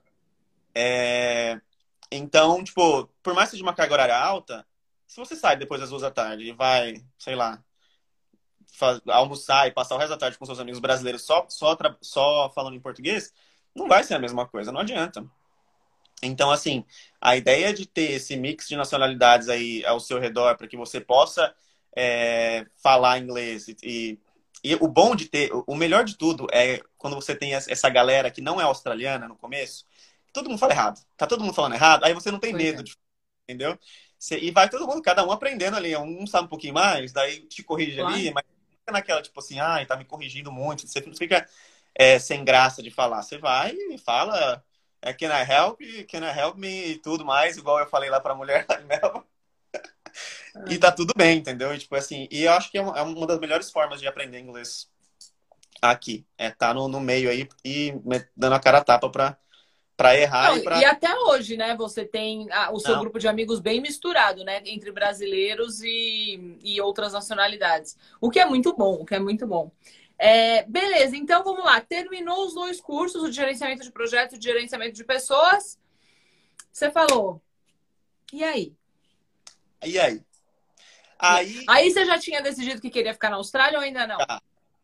É, 0.74 1.60
Então, 2.10 2.64
tipo, 2.64 3.06
por 3.22 3.34
mais 3.34 3.48
que 3.48 3.52
seja 3.52 3.62
uma 3.62 3.72
carga 3.74 3.92
horária 3.94 4.16
alta, 4.18 4.66
se 5.06 5.16
você 5.16 5.36
sai 5.36 5.56
depois 5.56 5.80
das 5.80 5.90
duas 5.90 6.02
da 6.02 6.10
tarde 6.10 6.42
e 6.42 6.52
vai, 6.52 6.94
sei 7.18 7.36
lá, 7.36 7.62
fa- 8.72 9.00
almoçar 9.08 9.68
e 9.68 9.72
passar 9.72 9.94
o 9.94 9.98
resto 9.98 10.10
da 10.10 10.16
tarde 10.18 10.36
com 10.38 10.44
seus 10.46 10.58
amigos 10.58 10.80
brasileiros 10.80 11.22
só, 11.22 11.46
só, 11.48 11.76
só 12.00 12.50
falando 12.52 12.74
em 12.74 12.80
português, 12.80 13.32
não 13.74 13.86
vai 13.86 14.02
ser 14.02 14.14
a 14.14 14.18
mesma 14.18 14.44
coisa, 14.46 14.72
não 14.72 14.80
adianta. 14.80 15.24
Então, 16.22 16.50
assim, 16.50 16.84
a 17.20 17.36
ideia 17.36 17.72
de 17.72 17.86
ter 17.86 18.12
esse 18.12 18.36
mix 18.36 18.68
de 18.68 18.76
nacionalidades 18.76 19.48
aí 19.48 19.84
ao 19.84 20.00
seu 20.00 20.18
redor 20.18 20.56
para 20.56 20.68
que 20.68 20.76
você 20.76 21.00
possa 21.00 21.54
é, 21.96 22.66
falar 22.82 23.18
inglês 23.18 23.68
e, 23.82 24.18
e, 24.62 24.74
o 24.76 24.88
bom 24.88 25.14
de 25.16 25.26
ter, 25.28 25.50
o 25.66 25.74
melhor 25.74 26.04
de 26.04 26.16
tudo 26.16 26.46
é 26.52 26.80
quando 26.98 27.16
você 27.16 27.34
tem 27.34 27.54
essa 27.54 27.88
galera 27.88 28.30
que 28.30 28.40
não 28.40 28.60
é 28.60 28.64
australiana 28.64 29.26
no 29.26 29.36
começo, 29.36 29.86
todo 30.32 30.48
mundo 30.48 30.58
fala 30.58 30.72
errado. 30.72 31.00
Tá 31.16 31.26
todo 31.26 31.42
mundo 31.42 31.54
falando 31.54 31.74
errado, 31.74 32.04
aí 32.04 32.12
você 32.14 32.30
não 32.30 32.38
tem 32.38 32.52
Pois 32.52 32.62
medo 32.62 32.80
é. 32.80 32.82
de 32.84 32.96
entendeu? 33.48 33.78
Você- 34.18 34.38
e 34.38 34.50
vai 34.50 34.68
todo 34.68 34.86
mundo, 34.86 35.02
cada 35.02 35.24
um 35.26 35.32
aprendendo 35.32 35.76
ali. 35.76 35.96
Um 35.96 36.26
sabe 36.26 36.44
um 36.46 36.48
pouquinho 36.48 36.74
mais, 36.74 37.12
daí 37.12 37.40
te 37.46 37.62
corrige 37.62 37.96
Claro. 37.96 38.14
ali, 38.14 38.32
mas 38.32 38.44
fica 38.70 38.92
naquela, 38.92 39.22
tipo 39.22 39.38
assim, 39.40 39.58
ai, 39.58 39.86
tá 39.86 39.96
me 39.96 40.04
corrigindo 40.04 40.52
muito. 40.52 40.86
Você 40.86 41.00
não 41.00 41.14
fica 41.14 41.48
é, 41.94 42.18
sem 42.18 42.44
graça 42.44 42.82
de 42.82 42.90
falar. 42.90 43.22
Você 43.22 43.38
vai 43.38 43.72
e 43.72 43.98
fala, 43.98 44.62
é, 45.02 45.12
can 45.12 45.28
I 45.28 45.42
help? 45.42 45.80
Can 46.08 46.24
I 46.24 46.38
help 46.38 46.56
me? 46.56 46.92
E 46.92 46.98
tudo 46.98 47.24
mais, 47.24 47.56
igual 47.56 47.78
eu 47.78 47.88
falei 47.88 48.10
lá 48.10 48.20
pra 48.20 48.34
mulher 48.34 48.66
lá 48.68 48.80
em 48.80 48.84
Melbourne. 48.84 49.26
E 50.68 50.78
tá 50.78 50.90
tudo 50.90 51.14
bem, 51.16 51.38
entendeu? 51.38 51.72
E, 51.74 51.78
tipo 51.78 51.94
assim, 51.94 52.28
e 52.30 52.44
eu 52.44 52.52
acho 52.52 52.70
que 52.70 52.78
é 52.78 52.82
uma, 52.82 52.98
é 52.98 53.26
das 53.26 53.38
melhores 53.38 53.70
formas 53.70 54.00
de 54.00 54.08
aprender 54.08 54.40
inglês 54.40 54.90
aqui. 55.80 56.26
É 56.36 56.50
tá 56.50 56.74
no, 56.74 56.88
no 56.88 57.00
meio 57.00 57.30
aí 57.30 57.48
e 57.64 57.94
dando 58.36 58.54
a 58.54 58.60
cara 58.60 58.78
a 58.78 58.84
tapa 58.84 59.08
pra, 59.08 59.38
pra 59.96 60.16
errar 60.16 60.50
Não, 60.50 60.56
e 60.58 60.62
pra. 60.62 60.78
E 60.78 60.84
até 60.84 61.14
hoje, 61.14 61.56
né? 61.56 61.76
Você 61.76 62.04
tem 62.04 62.48
ah, 62.50 62.70
o 62.72 62.78
seu 62.78 62.94
Não. 62.94 63.00
grupo 63.00 63.18
de 63.18 63.28
amigos 63.28 63.60
bem 63.60 63.80
misturado, 63.80 64.44
né? 64.44 64.60
Entre 64.66 64.90
brasileiros 64.90 65.80
e, 65.82 66.58
e 66.62 66.80
outras 66.80 67.12
nacionalidades. 67.12 67.96
O 68.20 68.30
que 68.30 68.40
é 68.40 68.44
muito 68.44 68.74
bom, 68.74 68.94
o 68.94 69.04
que 69.04 69.14
é 69.14 69.20
muito 69.20 69.46
bom. 69.46 69.70
É, 70.22 70.64
beleza, 70.64 71.16
então 71.16 71.42
vamos 71.42 71.64
lá. 71.64 71.80
Terminou 71.80 72.44
os 72.44 72.52
dois 72.52 72.78
cursos, 72.78 73.22
o 73.22 73.30
de 73.30 73.36
gerenciamento 73.36 73.82
de 73.82 73.90
projetos 73.90 74.36
e 74.36 74.38
de 74.38 74.44
gerenciamento 74.44 74.92
de 74.92 75.02
pessoas. 75.02 75.78
Você 76.70 76.90
falou. 76.90 77.40
E 78.30 78.44
aí? 78.44 78.74
E 79.82 79.98
aí? 79.98 80.22
Aí. 81.18 81.64
Aí 81.66 81.90
você 81.90 82.04
já 82.04 82.18
tinha 82.18 82.42
decidido 82.42 82.82
que 82.82 82.90
queria 82.90 83.14
ficar 83.14 83.30
na 83.30 83.36
Austrália 83.36 83.78
ou 83.78 83.82
ainda 83.82 84.06
não? 84.06 84.18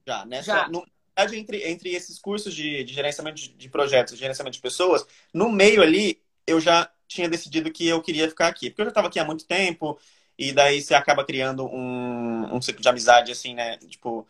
Já? 0.07 0.27
Já. 0.41 0.43
Só, 0.43 0.69
no, 0.71 0.81
na 0.81 0.87
verdade, 1.25 1.39
entre, 1.39 1.69
entre 1.69 1.95
esses 1.95 2.19
cursos 2.19 2.55
de, 2.55 2.83
de 2.83 2.95
gerenciamento 2.95 3.37
de, 3.37 3.49
de 3.51 3.69
projetos, 3.69 4.15
de 4.15 4.21
gerenciamento 4.21 4.57
de 4.57 4.63
pessoas, 4.63 5.07
no 5.35 5.53
meio 5.53 5.83
ali, 5.83 6.19
eu 6.47 6.59
já 6.59 6.91
tinha 7.07 7.29
decidido 7.29 7.71
que 7.71 7.87
eu 7.87 8.01
queria 8.01 8.27
ficar 8.27 8.49
aqui. 8.49 8.71
Porque 8.71 8.81
eu 8.81 8.87
já 8.87 8.91
estava 8.91 9.09
aqui 9.09 9.19
há 9.19 9.25
muito 9.25 9.47
tempo, 9.47 9.99
e 10.39 10.51
daí 10.51 10.81
você 10.81 10.95
acaba 10.95 11.27
criando 11.27 11.67
um, 11.67 12.55
um 12.55 12.63
ciclo 12.63 12.81
de 12.81 12.89
amizade, 12.89 13.33
assim, 13.33 13.55
né? 13.55 13.77
Tipo, 13.77 14.27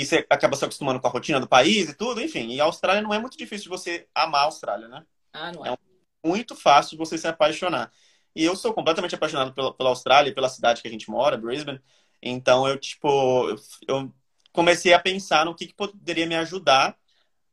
e 0.00 0.06
você 0.06 0.24
acaba 0.30 0.56
se 0.56 0.64
acostumando 0.64 1.00
com 1.00 1.08
a 1.08 1.10
rotina 1.10 1.40
do 1.40 1.48
país 1.48 1.88
e 1.88 1.94
tudo, 1.94 2.20
enfim. 2.22 2.48
E 2.52 2.60
a 2.60 2.64
Austrália 2.64 3.02
não 3.02 3.12
é 3.12 3.18
muito 3.18 3.36
difícil 3.36 3.64
de 3.64 3.68
você 3.70 4.08
amar 4.14 4.42
a 4.42 4.44
Austrália, 4.44 4.88
né? 4.88 5.04
Ah, 5.32 5.52
não 5.52 5.66
É 5.66 5.70
é. 5.72 5.76
Muito 6.24 6.54
fácil 6.56 6.92
de 6.92 6.96
você 6.98 7.18
se 7.18 7.26
apaixonar. 7.26 7.92
E 8.34 8.44
eu 8.44 8.56
sou 8.56 8.72
completamente 8.74 9.14
apaixonado 9.14 9.52
pela, 9.54 9.74
pela 9.74 9.90
Austrália 9.90 10.30
e 10.30 10.34
pela 10.34 10.48
cidade 10.48 10.82
que 10.82 10.88
a 10.88 10.90
gente 10.90 11.10
mora, 11.10 11.36
Brisbane. 11.36 11.80
Então 12.22 12.68
eu, 12.68 12.78
tipo, 12.78 13.08
eu, 13.50 13.56
eu 13.88 14.14
comecei 14.52 14.92
a 14.92 15.00
pensar 15.00 15.44
no 15.44 15.54
que, 15.54 15.66
que 15.66 15.74
poderia 15.74 16.26
me 16.26 16.36
ajudar 16.36 16.96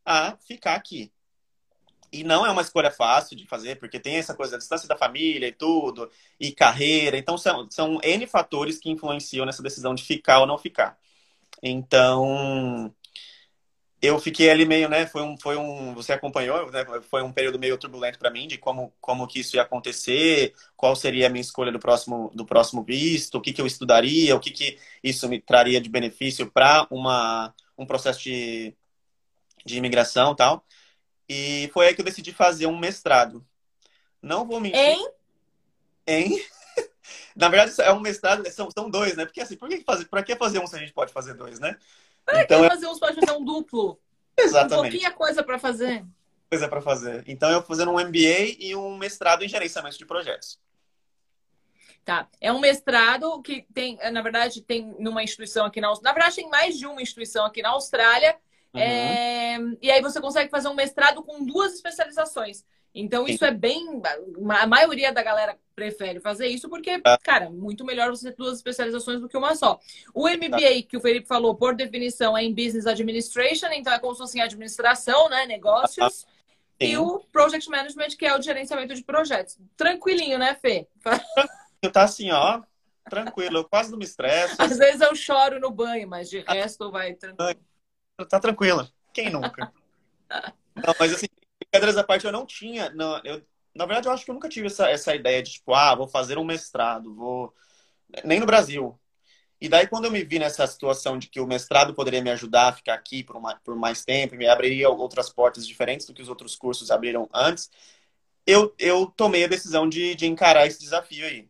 a 0.06 0.38
ficar 0.38 0.76
aqui. 0.76 1.12
E 2.12 2.24
não 2.24 2.46
é 2.46 2.52
uma 2.52 2.62
escolha 2.62 2.92
fácil 2.92 3.36
de 3.36 3.46
fazer, 3.48 3.78
porque 3.78 4.00
tem 4.00 4.16
essa 4.18 4.36
coisa 4.36 4.54
da 4.54 4.58
distância 4.58 4.88
da 4.88 4.98
família 4.98 5.48
e 5.48 5.52
tudo, 5.52 6.10
e 6.40 6.52
carreira. 6.54 7.18
Então 7.18 7.38
são, 7.38 7.70
são 7.70 8.00
N 8.04 8.28
fatores 8.28 8.80
que 8.80 8.90
influenciam 8.90 9.46
nessa 9.46 9.64
decisão 9.64 9.94
de 9.96 10.04
ficar 10.04 10.40
ou 10.40 10.48
não 10.48 10.58
ficar. 10.58 10.98
Então, 11.62 12.94
eu 14.02 14.20
fiquei 14.20 14.50
ali 14.50 14.66
meio, 14.66 14.88
né? 14.88 15.08
Foi 15.08 15.22
um, 15.22 15.38
foi 15.38 15.58
um, 15.58 15.94
você 15.94 16.14
acompanhou, 16.14 16.72
né? 16.72 16.86
Foi 17.10 17.24
um 17.24 17.32
período 17.32 17.58
meio 17.58 17.78
turbulento 17.78 18.20
para 18.20 18.30
mim 18.30 18.48
de 18.48 18.58
como, 18.58 18.94
como 19.02 19.28
que 19.28 19.40
isso 19.40 19.56
ia 19.56 19.64
acontecer, 19.64 20.54
qual 20.76 20.96
seria 20.96 21.28
a 21.28 21.30
minha 21.30 21.42
escolha 21.42 21.72
do 21.72 21.80
próximo, 21.80 22.32
do 22.34 22.46
próximo 22.46 22.84
visto, 22.84 23.36
o 23.36 23.42
que 23.42 23.54
que 23.54 23.62
eu 23.62 23.66
estudaria, 23.66 24.36
o 24.36 24.40
que 24.40 24.52
que 24.52 24.78
isso 25.04 25.28
me 25.28 25.42
traria 25.42 25.82
de 25.82 25.90
benefício 25.90 26.50
para 26.52 26.88
uma 26.92 27.54
um 27.78 27.86
processo 27.86 28.22
de, 28.22 28.74
de 29.66 29.78
imigração 29.78 30.34
e 30.34 30.36
tal. 30.36 30.66
E 31.28 31.70
foi 31.74 31.88
aí 31.88 31.96
que 31.96 32.02
eu 32.02 32.06
decidi 32.06 32.32
fazer 32.32 32.68
um 32.68 32.78
mestrado. 32.78 33.46
Não 34.22 34.46
vou 34.46 34.60
mentir. 34.60 34.80
Hein? 34.80 35.10
Hein? 36.08 36.46
Na 37.36 37.50
verdade, 37.50 37.74
é 37.82 37.92
um 37.92 38.00
mestrado, 38.00 38.50
são, 38.50 38.70
são 38.72 38.90
dois, 38.90 39.16
né? 39.18 39.26
Porque 39.26 39.42
assim, 39.42 39.58
por 39.58 39.68
que 39.68 39.82
fazer, 39.82 40.06
pra 40.06 40.24
que 40.24 40.36
fazer 40.36 40.60
um 40.60 40.68
se 40.68 40.76
a 40.76 40.80
gente 40.80 40.94
pode 40.94 41.12
fazer 41.12 41.34
dois, 41.34 41.60
né? 41.60 41.78
Então, 42.34 42.68
fazer 42.68 42.88
uns 42.88 43.00
pode 43.00 43.20
fazer 43.20 43.38
um 43.38 43.44
duplo. 43.44 44.00
Um 44.40 44.44
Exatamente. 44.44 44.92
pouquinho 44.92 45.14
coisa 45.14 45.44
para 45.44 45.60
fazer. 45.60 46.06
coisa 46.50 46.68
para 46.68 46.82
fazer. 46.82 47.24
Então, 47.28 47.52
eu 47.52 47.62
fazendo 47.62 47.92
um 47.92 48.00
MBA 48.00 48.56
e 48.58 48.76
um 48.76 48.98
mestrado 48.98 49.44
em 49.44 49.50
gerenciamento 49.50 49.98
de 49.98 50.06
projetos. 50.06 50.60
Tá. 52.06 52.28
É 52.40 52.52
um 52.52 52.60
mestrado 52.60 53.42
que 53.42 53.66
tem, 53.74 53.98
na 54.12 54.22
verdade, 54.22 54.62
tem 54.62 54.96
numa 55.00 55.24
instituição 55.24 55.66
aqui 55.66 55.82
na 55.82 55.88
Austrália. 55.88 56.14
Na 56.14 56.14
verdade, 56.14 56.36
tem 56.36 56.50
mais 56.50 56.78
de 56.78 56.86
uma 56.86 57.02
instituição 57.02 57.46
aqui 57.46 57.62
na 57.62 57.70
Austrália. 57.70 58.38
Uhum. 58.74 58.80
É, 58.80 59.58
E 59.82 59.92
aí 59.92 60.02
você 60.02 60.22
consegue 60.22 60.52
fazer 60.52 60.68
um 60.68 60.76
mestrado 60.76 61.24
com 61.24 61.44
duas 61.44 61.74
especializações. 61.74 62.64
Então, 62.98 63.26
Sim. 63.28 63.34
isso 63.34 63.44
é 63.44 63.52
bem. 63.52 64.02
A 64.58 64.66
maioria 64.66 65.12
da 65.12 65.22
galera 65.22 65.58
prefere 65.76 66.22
fazer 66.22 66.48
isso 66.48 66.70
porque, 66.70 67.02
Ah. 67.04 67.18
cara, 67.22 67.50
muito 67.50 67.84
melhor 67.84 68.10
você 68.10 68.32
ter 68.32 68.38
duas 68.38 68.56
especializações 68.56 69.20
do 69.20 69.28
que 69.28 69.36
uma 69.38 69.54
só. 69.54 69.78
O 70.14 70.30
MBA, 70.30 70.84
que 70.88 70.96
o 70.96 71.02
Felipe 71.02 71.28
falou, 71.28 71.54
por 71.56 71.76
definição, 71.76 72.38
é 72.38 72.44
em 72.44 72.54
Business 72.54 72.88
Administration, 72.88 73.68
então 73.74 73.92
é 73.92 74.00
como 74.00 74.14
se 74.16 74.20
fosse 74.20 74.38
em 74.38 74.42
administração, 74.42 75.28
né? 75.28 75.46
Negócios. 75.46 76.26
E 76.80 76.88
Sim. 76.92 76.98
o 76.98 77.20
Project 77.32 77.70
Management, 77.70 78.10
que 78.18 78.26
é 78.26 78.38
o 78.38 78.42
gerenciamento 78.42 78.96
de 78.96 79.04
projetos. 79.04 79.58
Tranquilinho, 79.76 80.38
né, 80.40 80.56
Fê? 80.56 80.88
Eu 81.82 81.92
tá 81.92 82.04
assim, 82.04 82.32
ó, 82.32 82.62
tranquilo, 83.10 83.58
eu 83.60 83.64
quase 83.66 83.92
não 83.92 83.98
me 84.00 84.06
estresso, 84.06 84.56
Às 84.58 84.76
vezes 84.78 85.02
eu 85.02 85.14
choro 85.16 85.60
no 85.60 85.70
banho, 85.70 86.08
mas 86.08 86.30
de 86.30 86.40
resto 86.40 86.90
vai 86.90 87.14
tranquilo. 87.14 87.60
tá 88.28 88.40
tranquilo. 88.40 88.88
Quem 89.14 89.30
nunca? 89.30 89.72
Não, 90.76 90.94
mas 91.00 91.14
assim, 91.14 91.28
brincadeiras 91.76 91.98
à 91.98 92.04
parte, 92.04 92.26
eu 92.26 92.32
não 92.32 92.46
tinha. 92.46 92.90
Não, 92.92 93.20
eu, 93.24 93.42
na 93.74 93.86
verdade, 93.86 94.08
eu 94.08 94.12
acho 94.14 94.24
que 94.26 94.32
eu 94.32 94.36
nunca 94.36 94.50
tive 94.50 94.68
essa, 94.68 94.90
essa 94.90 95.16
ideia 95.16 95.44
de, 95.44 95.52
tipo, 95.54 95.74
ah, 95.74 95.96
vou 95.96 96.08
fazer 96.08 96.38
um 96.38 96.44
mestrado, 96.44 97.14
vou. 97.14 97.54
Nem 98.24 98.40
no 98.40 98.46
Brasil. 98.46 99.00
E 99.60 99.70
daí, 99.70 99.88
quando 99.88 100.06
eu 100.06 100.12
me 100.12 100.24
vi 100.24 100.38
nessa 100.40 100.68
situação 100.68 101.18
de 101.18 101.28
que 101.28 101.40
o 101.40 101.48
mestrado 101.48 101.94
poderia 101.94 102.22
me 102.22 102.30
ajudar 102.32 102.70
a 102.70 102.74
ficar 102.74 102.94
aqui 102.94 103.24
por, 103.24 103.36
uma, 103.36 103.56
por 103.64 103.76
mais 103.76 104.04
tempo, 104.04 104.36
me 104.36 104.48
abriria 104.48 104.90
outras 104.90 105.30
portas 105.30 105.66
diferentes 105.68 106.06
do 106.06 106.14
que 106.14 106.22
os 106.22 106.30
outros 106.30 106.56
cursos 106.56 106.92
abriram 106.92 107.30
antes, 107.34 107.70
eu, 108.46 108.74
eu 108.78 109.08
tomei 109.08 109.46
a 109.46 109.48
decisão 109.48 109.90
de, 109.90 110.14
de 110.16 110.28
encarar 110.28 110.68
esse 110.68 110.80
desafio 110.80 111.26
aí. 111.26 111.50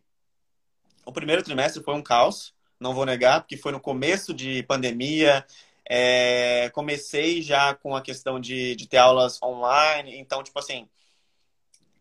O 1.04 1.12
primeiro 1.12 1.42
trimestre 1.42 1.82
foi 1.82 1.94
um 1.94 2.02
caos, 2.02 2.54
não 2.80 2.94
vou 2.94 3.04
negar, 3.04 3.40
porque 3.40 3.56
foi 3.56 3.72
no 3.72 3.80
começo 3.80 4.32
de 4.32 4.62
pandemia, 4.62 5.44
é, 5.88 6.68
comecei 6.70 7.40
já 7.40 7.74
com 7.74 7.94
a 7.94 8.02
questão 8.02 8.40
de, 8.40 8.74
de 8.74 8.88
ter 8.88 8.96
aulas 8.96 9.40
online, 9.42 10.18
então, 10.18 10.42
tipo 10.42 10.58
assim, 10.58 10.88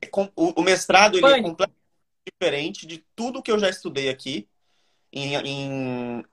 é 0.02 0.10
o, 0.36 0.62
o 0.62 0.63
mestrado 0.63 1.17
ele 1.17 1.26
é 1.26 1.41
completamente 1.41 1.86
diferente 2.26 2.88
de 2.88 3.06
tudo 3.15 3.41
que 3.41 3.52
eu 3.52 3.60
já 3.60 3.69
estudei 3.69 4.10
aqui 4.10 4.48
em, 5.13 5.36
em, 5.36 6.26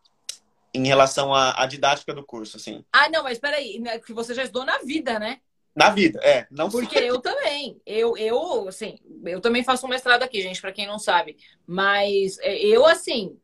em 0.73 0.87
relação 0.87 1.35
à, 1.35 1.63
à, 1.63 1.67
didática 1.67 2.15
do 2.15 2.25
curso, 2.25 2.57
assim. 2.57 2.85
Ah, 2.91 3.11
não, 3.11 3.23
mas 3.23 3.39
peraí, 3.39 3.79
né, 3.79 3.99
que 3.99 4.15
você 4.15 4.35
já 4.35 4.45
estudou 4.45 4.65
na 4.65 4.79
vida, 4.79 5.19
né? 5.19 5.41
Na 5.75 5.91
vida, 5.91 6.21
é. 6.23 6.47
Não 6.51 6.71
Porque 6.71 6.99
eu 6.99 7.19
também. 7.19 7.81
Eu, 7.87 8.17
eu, 8.17 8.69
assim, 8.69 8.99
eu 9.25 9.41
também 9.41 9.65
faço 9.65 9.87
um 9.87 9.89
mestrado 9.89 10.23
aqui, 10.23 10.43
gente, 10.43 10.61
para 10.61 10.73
quem 10.73 10.87
não 10.87 10.99
sabe. 10.99 11.37
Mas 11.67 12.39
é, 12.41 12.59
eu, 12.59 12.85
assim, 12.85 13.39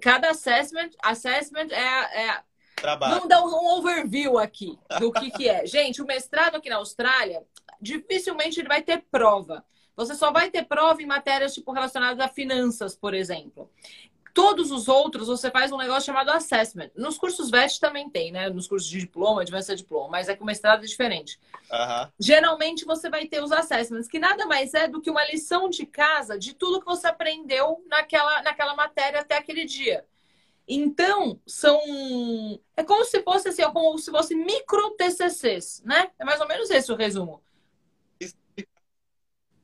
cada 0.00 0.30
assessment, 0.30 0.90
assessment 1.02 1.68
é, 1.70 2.28
é 2.28 2.42
Trabalho. 2.86 3.14
Vamos 3.14 3.28
dar 3.28 3.42
um 3.42 3.78
overview 3.78 4.38
aqui 4.38 4.78
do 5.00 5.10
que, 5.10 5.28
que 5.32 5.48
é. 5.48 5.66
Gente, 5.66 6.00
o 6.00 6.06
mestrado 6.06 6.54
aqui 6.54 6.70
na 6.70 6.76
Austrália, 6.76 7.42
dificilmente 7.80 8.60
ele 8.60 8.68
vai 8.68 8.80
ter 8.80 9.02
prova. 9.10 9.64
Você 9.96 10.14
só 10.14 10.30
vai 10.30 10.52
ter 10.52 10.64
prova 10.66 11.02
em 11.02 11.06
matérias 11.06 11.52
tipo 11.52 11.72
relacionadas 11.72 12.20
a 12.20 12.28
finanças, 12.28 12.94
por 12.94 13.12
exemplo. 13.12 13.68
Todos 14.32 14.70
os 14.70 14.86
outros, 14.86 15.26
você 15.26 15.50
faz 15.50 15.72
um 15.72 15.78
negócio 15.78 16.04
chamado 16.04 16.30
assessment. 16.30 16.90
Nos 16.94 17.18
cursos 17.18 17.50
VET 17.50 17.80
também 17.80 18.08
tem, 18.08 18.30
né? 18.30 18.48
Nos 18.50 18.68
cursos 18.68 18.88
de 18.88 19.00
diploma, 19.00 19.44
de 19.44 19.50
de 19.50 19.74
diploma, 19.74 20.10
mas 20.10 20.28
é 20.28 20.36
que 20.36 20.42
o 20.42 20.46
mestrado 20.46 20.84
é 20.84 20.86
diferente. 20.86 21.40
Uhum. 21.68 22.08
Geralmente 22.20 22.84
você 22.84 23.10
vai 23.10 23.26
ter 23.26 23.42
os 23.42 23.50
assessments, 23.50 24.06
que 24.06 24.20
nada 24.20 24.46
mais 24.46 24.74
é 24.74 24.86
do 24.86 25.00
que 25.00 25.10
uma 25.10 25.24
lição 25.24 25.68
de 25.68 25.84
casa 25.86 26.38
de 26.38 26.54
tudo 26.54 26.78
que 26.78 26.86
você 26.86 27.08
aprendeu 27.08 27.84
naquela, 27.88 28.42
naquela 28.42 28.76
matéria 28.76 29.22
até 29.22 29.36
aquele 29.36 29.64
dia. 29.64 30.06
Então, 30.68 31.40
são. 31.46 31.80
É 32.76 32.82
como 32.82 33.04
se 33.04 33.22
fosse 33.22 33.48
assim, 33.48 33.62
é 33.62 33.70
como 33.70 33.96
se 33.98 34.10
fosse 34.10 34.34
micro 34.34 34.96
TCCs, 34.96 35.82
né? 35.84 36.10
É 36.18 36.24
mais 36.24 36.40
ou 36.40 36.48
menos 36.48 36.70
esse 36.70 36.90
o 36.90 36.96
resumo. 36.96 37.40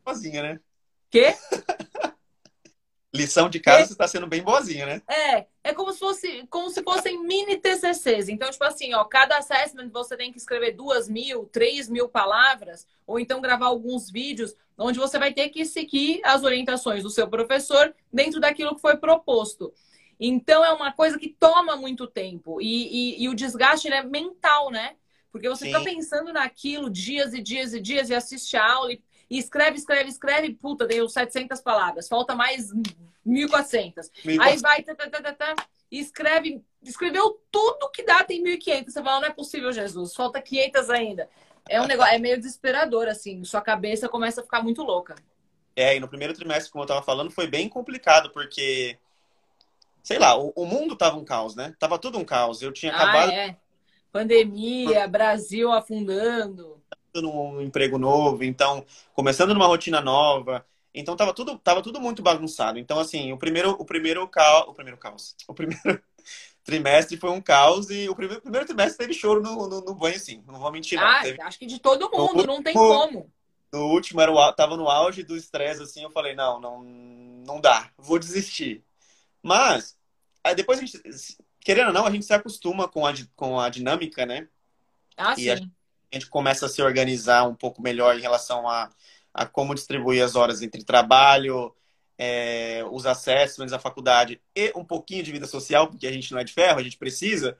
Boazinha, 0.04 0.42
né? 0.42 0.60
Quê? 1.10 1.34
Lição 3.14 3.50
de 3.50 3.60
casa 3.60 3.84
você 3.84 3.92
está 3.92 4.08
sendo 4.08 4.26
bem 4.26 4.42
boazinha, 4.42 4.86
né? 4.86 5.02
É, 5.06 5.46
é 5.62 5.74
como 5.74 5.92
se 5.92 5.98
fosse 5.98 6.46
como 6.48 6.70
se 6.70 6.82
fossem 6.82 7.22
mini 7.22 7.58
TCCs. 7.58 8.30
Então, 8.30 8.50
tipo 8.50 8.64
assim, 8.64 8.94
ó, 8.94 9.04
cada 9.04 9.36
assessment 9.36 9.90
você 9.90 10.16
tem 10.16 10.32
que 10.32 10.38
escrever 10.38 10.72
duas 10.72 11.10
mil, 11.10 11.44
três 11.44 11.90
mil 11.90 12.08
palavras, 12.08 12.86
ou 13.06 13.20
então 13.20 13.42
gravar 13.42 13.66
alguns 13.66 14.10
vídeos 14.10 14.56
onde 14.78 14.98
você 14.98 15.18
vai 15.18 15.30
ter 15.32 15.50
que 15.50 15.66
seguir 15.66 16.22
as 16.24 16.42
orientações 16.42 17.02
do 17.02 17.10
seu 17.10 17.28
professor 17.28 17.94
dentro 18.10 18.40
daquilo 18.40 18.74
que 18.74 18.80
foi 18.80 18.96
proposto. 18.96 19.74
Então, 20.24 20.64
é 20.64 20.72
uma 20.72 20.92
coisa 20.92 21.18
que 21.18 21.28
toma 21.28 21.76
muito 21.76 22.06
tempo. 22.06 22.60
E, 22.60 23.16
e, 23.18 23.24
e 23.24 23.28
o 23.28 23.34
desgaste 23.34 23.88
é 23.88 24.02
mental, 24.02 24.70
né? 24.70 24.96
Porque 25.30 25.48
você 25.48 25.64
Sim. 25.64 25.72
fica 25.72 25.84
pensando 25.84 26.32
naquilo 26.32 26.90
dias 26.90 27.32
e 27.32 27.40
dias 27.40 27.72
e 27.72 27.80
dias 27.80 28.10
e 28.10 28.14
assiste 28.14 28.56
a 28.56 28.72
aula 28.72 28.92
e 28.92 29.02
e 29.32 29.38
escreve, 29.38 29.78
escreve, 29.78 30.10
escreve, 30.10 30.52
puta, 30.52 30.86
deu 30.86 31.08
700 31.08 31.58
palavras, 31.62 32.06
falta 32.06 32.34
mais 32.34 32.70
1.400. 33.26 34.10
Aí 34.38 34.58
vai, 34.58 34.82
tá, 34.82 34.94
tá, 34.94 35.08
tá, 35.08 35.22
tá, 35.22 35.32
tá, 35.32 35.66
e 35.90 35.98
escreve, 35.98 36.62
escreveu 36.82 37.40
tudo 37.50 37.90
que 37.90 38.02
dá, 38.02 38.22
tem 38.24 38.44
1.500. 38.44 38.90
Você 38.90 39.02
fala, 39.02 39.20
não 39.20 39.28
é 39.28 39.32
possível, 39.32 39.72
Jesus, 39.72 40.14
falta 40.14 40.42
500 40.42 40.90
ainda. 40.90 41.30
É 41.66 41.80
um 41.80 41.86
negócio, 41.86 42.12
é 42.12 42.18
meio 42.18 42.36
desesperador, 42.36 43.08
assim, 43.08 43.42
sua 43.42 43.62
cabeça 43.62 44.06
começa 44.06 44.42
a 44.42 44.44
ficar 44.44 44.62
muito 44.62 44.82
louca. 44.82 45.14
É, 45.74 45.96
e 45.96 46.00
no 46.00 46.08
primeiro 46.08 46.34
trimestre, 46.34 46.70
como 46.70 46.84
eu 46.84 46.88
tava 46.88 47.02
falando, 47.02 47.30
foi 47.30 47.46
bem 47.46 47.70
complicado, 47.70 48.28
porque, 48.34 48.98
sei 50.02 50.18
lá, 50.18 50.36
o, 50.36 50.52
o 50.56 50.66
mundo 50.66 50.96
tava 50.96 51.16
um 51.16 51.24
caos, 51.24 51.54
né? 51.54 51.74
Tava 51.78 51.98
tudo 51.98 52.18
um 52.18 52.24
caos. 52.24 52.62
Eu 52.62 52.72
tinha 52.72 52.92
acabado. 52.92 53.30
Ah, 53.30 53.34
é. 53.34 53.56
Pandemia, 54.10 55.08
Brasil 55.08 55.72
afundando 55.72 56.82
num 57.14 57.60
emprego 57.60 57.98
novo, 57.98 58.44
então 58.44 58.84
começando 59.12 59.52
numa 59.52 59.66
rotina 59.66 60.00
nova. 60.00 60.64
Então 60.94 61.16
tava 61.16 61.32
tudo, 61.32 61.58
tava 61.58 61.82
tudo 61.82 62.00
muito 62.00 62.22
bagunçado. 62.22 62.78
Então 62.78 62.98
assim, 62.98 63.32
o 63.32 63.38
primeiro, 63.38 63.70
o 63.70 63.84
primeiro 63.84 64.26
caos, 64.28 64.68
o 64.68 64.74
primeiro 64.74 64.98
caos, 64.98 65.34
o 65.48 65.54
primeiro 65.54 66.02
trimestre 66.64 67.16
foi 67.16 67.30
um 67.30 67.40
caos 67.40 67.90
e 67.90 68.08
o 68.08 68.14
primeiro, 68.14 68.42
primeiro 68.42 68.66
trimestre 68.66 68.98
teve 68.98 69.14
choro 69.14 69.42
no, 69.42 69.68
no, 69.68 69.80
no 69.80 69.94
banho, 69.94 70.18
sim. 70.18 70.42
Não 70.46 70.60
vou 70.60 70.70
mentir. 70.70 70.98
Não. 70.98 71.06
Ah, 71.06 71.22
teve... 71.22 71.40
acho 71.40 71.58
que 71.58 71.66
de 71.66 71.78
todo 71.78 72.10
mundo, 72.10 72.38
no, 72.38 72.46
não 72.46 72.62
tem 72.62 72.74
como. 72.74 73.30
No 73.72 73.86
último 73.86 74.20
era 74.20 74.30
o, 74.30 74.52
tava 74.52 74.76
no 74.76 74.88
auge 74.88 75.22
do 75.22 75.34
estresse, 75.34 75.82
assim, 75.82 76.02
eu 76.02 76.10
falei, 76.10 76.34
não, 76.34 76.60
não, 76.60 76.82
não 76.82 77.58
dá, 77.58 77.90
vou 77.96 78.18
desistir. 78.18 78.84
Mas 79.42 79.96
depois 80.54 80.78
a 80.78 80.82
gente, 80.84 81.00
querendo 81.60 81.88
ou 81.88 81.92
não, 81.92 82.06
a 82.06 82.10
gente 82.10 82.24
se 82.24 82.32
acostuma 82.32 82.88
com 82.88 83.06
a, 83.06 83.12
com 83.34 83.58
a 83.58 83.68
dinâmica, 83.68 84.24
né? 84.26 84.48
Ah, 85.16 85.34
e 85.36 85.42
sim. 85.42 85.50
A, 85.50 85.54
a 85.54 86.14
gente 86.14 86.28
começa 86.28 86.66
a 86.66 86.68
se 86.68 86.82
organizar 86.82 87.48
um 87.48 87.54
pouco 87.54 87.82
melhor 87.82 88.16
em 88.16 88.20
relação 88.20 88.68
a, 88.68 88.90
a 89.32 89.46
como 89.46 89.74
distribuir 89.74 90.22
as 90.22 90.36
horas 90.36 90.62
entre 90.62 90.84
trabalho, 90.84 91.74
é, 92.18 92.84
os 92.90 93.06
assessments, 93.06 93.72
a 93.72 93.78
faculdade 93.78 94.40
e 94.54 94.72
um 94.76 94.84
pouquinho 94.84 95.22
de 95.22 95.32
vida 95.32 95.46
social, 95.46 95.88
porque 95.88 96.06
a 96.06 96.12
gente 96.12 96.32
não 96.32 96.38
é 96.38 96.44
de 96.44 96.52
ferro, 96.52 96.78
a 96.78 96.82
gente 96.82 96.98
precisa. 96.98 97.58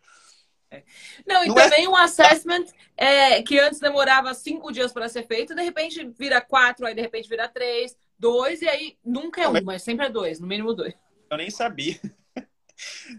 Não, 1.27 1.45
e 1.45 1.49
não 1.49 1.59
é 1.59 1.65
também 1.65 1.85
é... 1.85 1.89
um 1.89 1.97
assessment 1.97 2.65
é, 2.97 3.43
que 3.43 3.59
antes 3.59 3.79
demorava 3.79 4.33
cinco 4.35 4.73
dias 4.73 4.93
para 4.93 5.09
ser 5.09 5.27
feito, 5.27 5.55
de 5.55 5.63
repente 5.63 6.07
vira 6.19 6.41
quatro, 6.41 6.87
aí 6.87 6.95
de 6.95 7.01
repente 7.01 7.29
vira 7.29 7.49
três, 7.49 7.97
dois, 8.19 8.63
e 8.63 8.69
aí 8.69 8.97
nunca 9.05 9.43
é 9.43 9.49
um, 9.49 9.63
mas 9.65 9.83
sempre 9.83 10.07
é 10.07 10.11
dois, 10.11 10.41
no 10.41 10.47
mínimo 10.47 10.73
dois. 10.73 10.95
Eu 11.33 11.39
nem 11.39 11.51
sabia. 11.51 11.99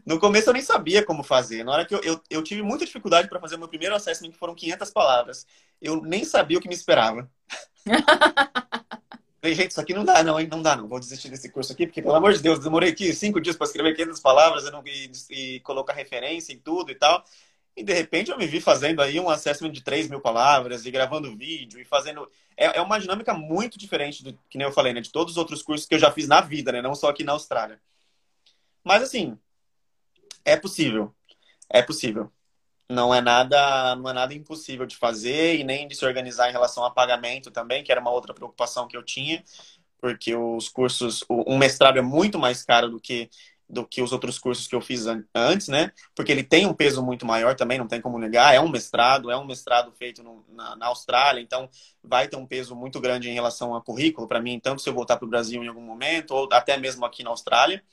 No 0.05 0.19
começo 0.19 0.49
eu 0.49 0.53
nem 0.53 0.61
sabia 0.61 1.03
como 1.03 1.23
fazer. 1.23 1.63
Na 1.63 1.71
hora 1.71 1.85
que 1.85 1.95
eu, 1.95 2.01
eu, 2.03 2.21
eu 2.29 2.43
tive 2.43 2.61
muita 2.61 2.85
dificuldade 2.85 3.27
para 3.27 3.39
fazer 3.39 3.55
o 3.55 3.59
meu 3.59 3.67
primeiro 3.67 3.95
assessment, 3.95 4.29
que 4.31 4.37
foram 4.37 4.53
500 4.53 4.91
palavras. 4.91 5.47
Eu 5.81 6.01
nem 6.01 6.23
sabia 6.23 6.57
o 6.57 6.61
que 6.61 6.67
me 6.67 6.75
esperava. 6.75 7.27
Falei, 9.41 9.55
gente, 9.55 9.71
isso 9.71 9.81
aqui 9.81 9.93
não 9.93 10.05
dá 10.05 10.23
não, 10.23 10.39
hein? 10.39 10.47
Não 10.49 10.61
dá 10.61 10.75
não. 10.75 10.87
Vou 10.87 10.99
desistir 10.99 11.29
desse 11.29 11.49
curso 11.49 11.73
aqui, 11.73 11.87
porque, 11.87 12.01
pelo 12.01 12.13
amor 12.13 12.33
de 12.33 12.41
Deus, 12.41 12.59
demorei 12.59 12.91
aqui 12.91 13.13
cinco 13.13 13.41
dias 13.41 13.55
para 13.55 13.65
escrever 13.65 13.95
500 13.95 14.19
palavras 14.19 14.71
não, 14.71 14.83
e, 14.85 15.11
e, 15.29 15.59
colocar 15.61 15.93
referência 15.93 16.53
em 16.53 16.59
tudo 16.59 16.91
e 16.91 16.95
tal. 16.95 17.23
E, 17.75 17.83
de 17.83 17.93
repente, 17.93 18.29
eu 18.29 18.37
me 18.37 18.45
vi 18.45 18.61
fazendo 18.61 19.01
aí 19.01 19.19
um 19.19 19.29
assessment 19.29 19.71
de 19.71 19.81
3 19.81 20.07
mil 20.07 20.21
palavras 20.21 20.85
e 20.85 20.91
gravando 20.91 21.35
vídeo 21.35 21.79
e 21.79 21.85
fazendo... 21.85 22.29
É, 22.55 22.77
é 22.77 22.81
uma 22.81 22.99
dinâmica 22.99 23.33
muito 23.33 23.79
diferente, 23.79 24.23
do 24.23 24.37
que 24.49 24.57
nem 24.57 24.67
eu 24.67 24.71
falei, 24.71 24.93
né? 24.93 25.01
De 25.01 25.11
todos 25.11 25.33
os 25.33 25.37
outros 25.37 25.63
cursos 25.63 25.87
que 25.87 25.95
eu 25.95 25.99
já 25.99 26.11
fiz 26.11 26.27
na 26.27 26.41
vida, 26.41 26.71
né? 26.71 26.81
Não 26.81 26.93
só 26.93 27.09
aqui 27.09 27.23
na 27.23 27.31
Austrália. 27.31 27.79
Mas, 28.83 29.03
assim, 29.03 29.37
é 30.45 30.55
possível. 30.57 31.13
É 31.69 31.81
possível. 31.81 32.31
Não 32.89 33.13
é 33.13 33.21
nada, 33.21 33.95
não 33.95 34.09
é 34.09 34.13
nada 34.13 34.33
impossível 34.33 34.85
de 34.85 34.97
fazer 34.97 35.55
e 35.55 35.63
nem 35.63 35.87
de 35.87 35.95
se 35.95 36.05
organizar 36.05 36.49
em 36.49 36.51
relação 36.51 36.83
a 36.83 36.91
pagamento 36.91 37.49
também, 37.49 37.83
que 37.83 37.91
era 37.91 38.01
uma 38.01 38.11
outra 38.11 38.33
preocupação 38.33 38.87
que 38.87 38.95
eu 38.95 39.03
tinha, 39.03 39.43
porque 39.99 40.35
os 40.35 40.67
cursos, 40.67 41.23
um 41.29 41.57
mestrado 41.57 41.97
é 41.97 42.01
muito 42.01 42.37
mais 42.37 42.61
caro 42.63 42.89
do 42.89 42.99
que 42.99 43.29
do 43.69 43.85
que 43.85 44.01
os 44.01 44.11
outros 44.11 44.37
cursos 44.37 44.67
que 44.67 44.75
eu 44.75 44.81
fiz 44.81 45.05
antes, 45.33 45.67
né? 45.67 45.91
Porque 46.13 46.31
ele 46.31 46.43
tem 46.43 46.65
um 46.65 46.73
peso 46.73 47.01
muito 47.01 47.25
maior 47.25 47.55
também, 47.55 47.77
não 47.77 47.87
tem 47.87 47.99
como 47.99 48.19
negar. 48.19 48.53
É 48.53 48.59
um 48.59 48.69
mestrado, 48.69 49.31
é 49.31 49.37
um 49.37 49.45
mestrado 49.45 49.91
feito 49.93 50.21
no, 50.21 50.45
na, 50.49 50.75
na, 50.75 50.87
Austrália, 50.87 51.41
então 51.41 51.69
vai 52.03 52.27
ter 52.27 52.35
um 52.35 52.45
peso 52.45 52.75
muito 52.75 52.99
grande 52.99 53.29
em 53.29 53.33
relação 53.33 53.75
a 53.75 53.81
currículo 53.81 54.27
para 54.27 54.41
mim, 54.41 54.59
tanto 54.59 54.81
se 54.81 54.89
eu 54.89 54.93
voltar 54.93 55.17
para 55.17 55.25
o 55.25 55.29
Brasil 55.29 55.63
em 55.63 55.67
algum 55.67 55.81
momento, 55.81 56.31
ou 56.31 56.49
até 56.51 56.77
mesmo 56.77 57.05
aqui 57.05 57.23
na 57.23 57.31
Austrália. 57.31 57.83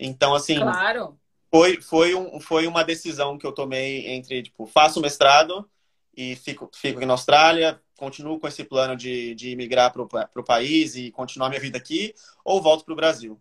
Então, 0.00 0.34
assim. 0.34 0.58
Claro 0.58 1.18
foi, 1.50 1.80
foi, 1.80 2.14
um, 2.14 2.40
foi 2.40 2.66
uma 2.66 2.84
decisão 2.84 3.36
que 3.36 3.44
eu 3.44 3.52
tomei 3.52 4.06
entre, 4.08 4.44
tipo, 4.44 4.66
faço 4.66 5.00
mestrado 5.00 5.68
e 6.16 6.36
fico, 6.36 6.70
fico 6.72 6.98
aqui 6.98 7.06
na 7.06 7.14
Austrália, 7.14 7.80
continuo 7.96 8.38
com 8.38 8.46
esse 8.46 8.62
plano 8.62 8.96
de, 8.96 9.34
de 9.34 9.50
imigrar 9.50 9.92
para 9.92 10.02
o 10.02 10.44
país 10.44 10.94
e 10.94 11.10
continuar 11.10 11.48
minha 11.48 11.60
vida 11.60 11.76
aqui, 11.76 12.14
ou 12.44 12.62
volto 12.62 12.84
para 12.84 12.92
o 12.92 12.96
Brasil. 12.96 13.40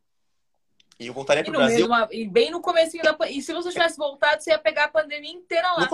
E 0.99 1.07
eu 1.07 1.13
voltaria 1.13 1.43
para 1.43 1.53
o 1.53 1.55
Brasil. 1.55 1.87
Mesmo, 1.87 2.07
e 2.11 2.27
bem 2.27 2.51
no 2.51 2.59
começo 2.59 2.97
da 2.97 3.15
E 3.29 3.41
se 3.41 3.53
você 3.53 3.69
tivesse 3.69 3.95
voltado, 3.95 4.43
você 4.43 4.49
ia 4.49 4.59
pegar 4.59 4.85
a 4.85 4.89
pandemia 4.89 5.31
inteira 5.31 5.71
lá. 5.73 5.89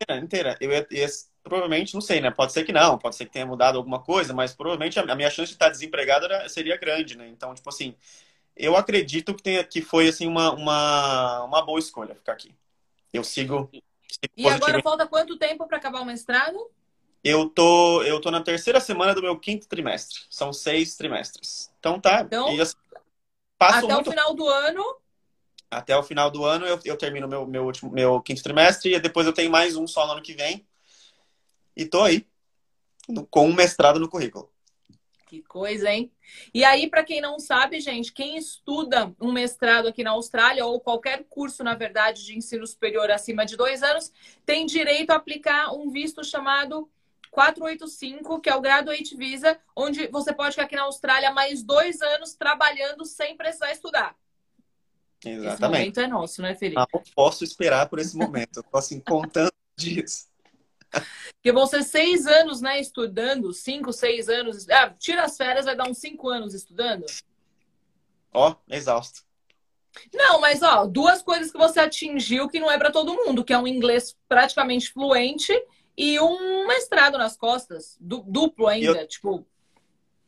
Inteira, 0.00 0.24
inteira. 0.24 0.56
Eu 0.60 0.70
ia, 0.70 0.86
ia, 0.90 1.06
provavelmente, 1.42 1.94
não 1.94 2.00
sei, 2.00 2.20
né? 2.20 2.30
Pode 2.30 2.52
ser 2.52 2.62
que 2.62 2.72
não, 2.72 2.98
pode 2.98 3.16
ser 3.16 3.24
que 3.24 3.32
tenha 3.32 3.46
mudado 3.46 3.78
alguma 3.78 4.00
coisa, 4.00 4.32
mas 4.32 4.54
provavelmente 4.54 4.98
a, 4.98 5.14
minha 5.16 5.30
chance 5.30 5.48
de 5.48 5.54
estar 5.54 5.70
desempregado 5.70 6.26
era, 6.26 6.48
seria 6.48 6.76
grande, 6.76 7.16
né? 7.16 7.26
Então, 7.28 7.52
tipo 7.52 7.68
assim, 7.68 7.96
eu 8.56 8.76
acredito 8.76 9.34
que, 9.34 9.42
tenha, 9.42 9.64
que 9.64 9.82
foi 9.82 10.08
assim 10.08 10.26
uma, 10.26 10.52
uma, 10.52 11.42
uma 11.44 11.62
boa 11.62 11.78
escolha 11.78 12.14
ficar 12.14 12.32
aqui. 12.32 12.54
Eu 13.12 13.24
sigo 13.24 13.70
E 14.36 14.48
agora 14.48 14.82
falta 14.82 15.06
quanto 15.06 15.36
tempo 15.38 15.66
para 15.66 15.76
acabar 15.76 16.00
o 16.00 16.04
mestrado? 16.04 16.70
Eu 17.22 17.48
tô, 17.48 18.02
eu 18.02 18.20
tô 18.20 18.30
na 18.30 18.42
terceira 18.42 18.80
semana 18.80 19.14
do 19.14 19.22
meu 19.22 19.38
quinto 19.38 19.66
trimestre. 19.66 20.20
São 20.28 20.52
seis 20.52 20.96
trimestres. 20.96 21.72
Então 21.80 21.98
tá. 21.98 22.20
Então, 22.20 22.48
assim, 22.60 22.74
até 23.58 23.80
muito... 23.94 24.08
o 24.08 24.10
final 24.10 24.34
do 24.34 24.48
ano. 24.48 24.96
Até 25.70 25.96
o 25.96 26.02
final 26.02 26.30
do 26.30 26.44
ano 26.44 26.66
eu, 26.66 26.78
eu 26.84 26.96
termino 26.96 27.26
meu, 27.26 27.46
meu, 27.46 27.64
último, 27.64 27.90
meu 27.90 28.20
quinto 28.20 28.42
trimestre 28.42 28.94
e 28.94 29.00
depois 29.00 29.26
eu 29.26 29.32
tenho 29.32 29.50
mais 29.50 29.74
um 29.74 29.86
só 29.86 30.06
no 30.06 30.12
ano 30.12 30.22
que 30.22 30.34
vem. 30.34 30.64
E 31.76 31.84
tô 31.84 32.02
aí, 32.02 32.24
com 33.30 33.48
um 33.48 33.54
mestrado 33.54 33.98
no 33.98 34.08
currículo. 34.08 34.53
Que 35.34 35.42
coisa, 35.42 35.90
hein? 35.90 36.12
E 36.52 36.64
aí, 36.64 36.88
para 36.88 37.02
quem 37.02 37.20
não 37.20 37.40
sabe, 37.40 37.80
gente, 37.80 38.12
quem 38.12 38.36
estuda 38.36 39.12
um 39.20 39.32
mestrado 39.32 39.88
aqui 39.88 40.04
na 40.04 40.12
Austrália, 40.12 40.64
ou 40.64 40.78
qualquer 40.78 41.24
curso, 41.28 41.64
na 41.64 41.74
verdade, 41.74 42.24
de 42.24 42.38
ensino 42.38 42.64
superior 42.64 43.10
acima 43.10 43.44
de 43.44 43.56
dois 43.56 43.82
anos, 43.82 44.12
tem 44.46 44.64
direito 44.64 45.10
a 45.10 45.16
aplicar 45.16 45.74
um 45.74 45.90
visto 45.90 46.22
chamado 46.22 46.88
485, 47.32 48.40
que 48.40 48.48
é 48.48 48.54
o 48.54 48.60
Graduate 48.60 49.16
Visa, 49.16 49.58
onde 49.74 50.06
você 50.06 50.32
pode 50.32 50.52
ficar 50.52 50.66
aqui 50.66 50.76
na 50.76 50.82
Austrália 50.82 51.32
mais 51.32 51.64
dois 51.64 52.00
anos 52.00 52.34
trabalhando 52.34 53.04
sem 53.04 53.36
precisar 53.36 53.72
estudar. 53.72 54.16
Exatamente. 55.24 55.54
Esse 55.54 55.62
momento 55.62 56.00
é 56.00 56.06
nosso, 56.06 56.42
né, 56.42 56.54
Felipe? 56.54 56.76
Não 56.76 57.02
posso 57.12 57.42
esperar 57.42 57.88
por 57.88 57.98
esse 57.98 58.16
momento. 58.16 58.60
Estou 58.60 58.78
assim, 58.78 59.00
contando 59.00 59.52
disso. 59.76 60.28
Porque 61.34 61.52
vão 61.52 61.66
ser 61.66 61.82
seis 61.82 62.26
anos, 62.26 62.60
né, 62.60 62.80
estudando, 62.80 63.52
cinco, 63.52 63.92
seis 63.92 64.28
anos. 64.28 64.68
Ah, 64.70 64.90
tira 64.98 65.24
as 65.24 65.36
férias, 65.36 65.66
vai 65.66 65.76
dar 65.76 65.88
uns 65.88 65.98
cinco 65.98 66.28
anos 66.28 66.54
estudando. 66.54 67.04
Ó, 68.32 68.50
oh, 68.50 68.74
exausto. 68.74 69.22
Não, 70.12 70.40
mas 70.40 70.62
ó, 70.62 70.86
duas 70.86 71.22
coisas 71.22 71.52
que 71.52 71.58
você 71.58 71.80
atingiu 71.80 72.48
que 72.48 72.58
não 72.58 72.70
é 72.70 72.78
para 72.78 72.90
todo 72.90 73.14
mundo, 73.14 73.44
que 73.44 73.52
é 73.52 73.58
um 73.58 73.66
inglês 73.66 74.16
praticamente 74.28 74.92
fluente 74.92 75.52
e 75.96 76.18
um 76.18 76.66
mestrado 76.66 77.16
nas 77.16 77.36
costas, 77.36 77.96
duplo 78.00 78.66
ainda, 78.66 79.02
eu, 79.02 79.06
tipo. 79.06 79.46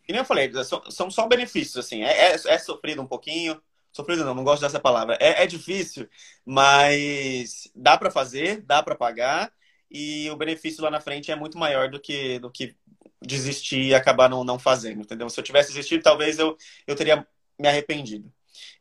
E 0.09 0.12
nem 0.12 0.20
eu 0.20 0.24
falei, 0.24 0.52
são, 0.90 1.11
só 1.11 1.26
benefícios, 1.26 1.85
assim. 1.85 2.05
É, 2.05 2.33
é, 2.33 2.35
é, 2.35 2.59
sofrido 2.59 3.02
um 3.02 3.07
pouquinho. 3.07 3.61
Sofrido 3.90 4.24
não, 4.24 4.35
não 4.35 4.44
gosto 4.44 4.61
dessa 4.61 4.79
palavra. 4.79 5.16
É, 5.18 5.42
é 5.42 5.46
difícil, 5.46 6.09
mas 6.44 7.68
dá 7.74 7.96
para 7.96 8.11
fazer, 8.11 8.61
dá 8.61 8.83
para 8.83 8.94
pagar 8.94 9.50
e 9.90 10.29
o 10.31 10.37
benefício 10.37 10.83
lá 10.83 10.90
na 10.90 11.01
frente 11.01 11.31
é 11.31 11.37
muito 11.37 11.59
maior 11.59 11.90
do 11.90 12.01
que, 12.01 12.38
do 12.38 12.51
que 12.51 12.75
desistir 13.22 13.81
e 13.83 13.94
acabar 13.94 14.29
não, 14.29 14.44
não 14.44 14.59
fazendo, 14.59 15.01
entendeu? 15.01 15.29
Se 15.31 15.38
eu 15.38 15.44
tivesse 15.44 15.72
desistido, 15.72 16.03
talvez 16.03 16.38
eu, 16.38 16.57
eu 16.87 16.96
teria 16.96 17.27
me 17.59 17.68
arrependido. 17.68 18.33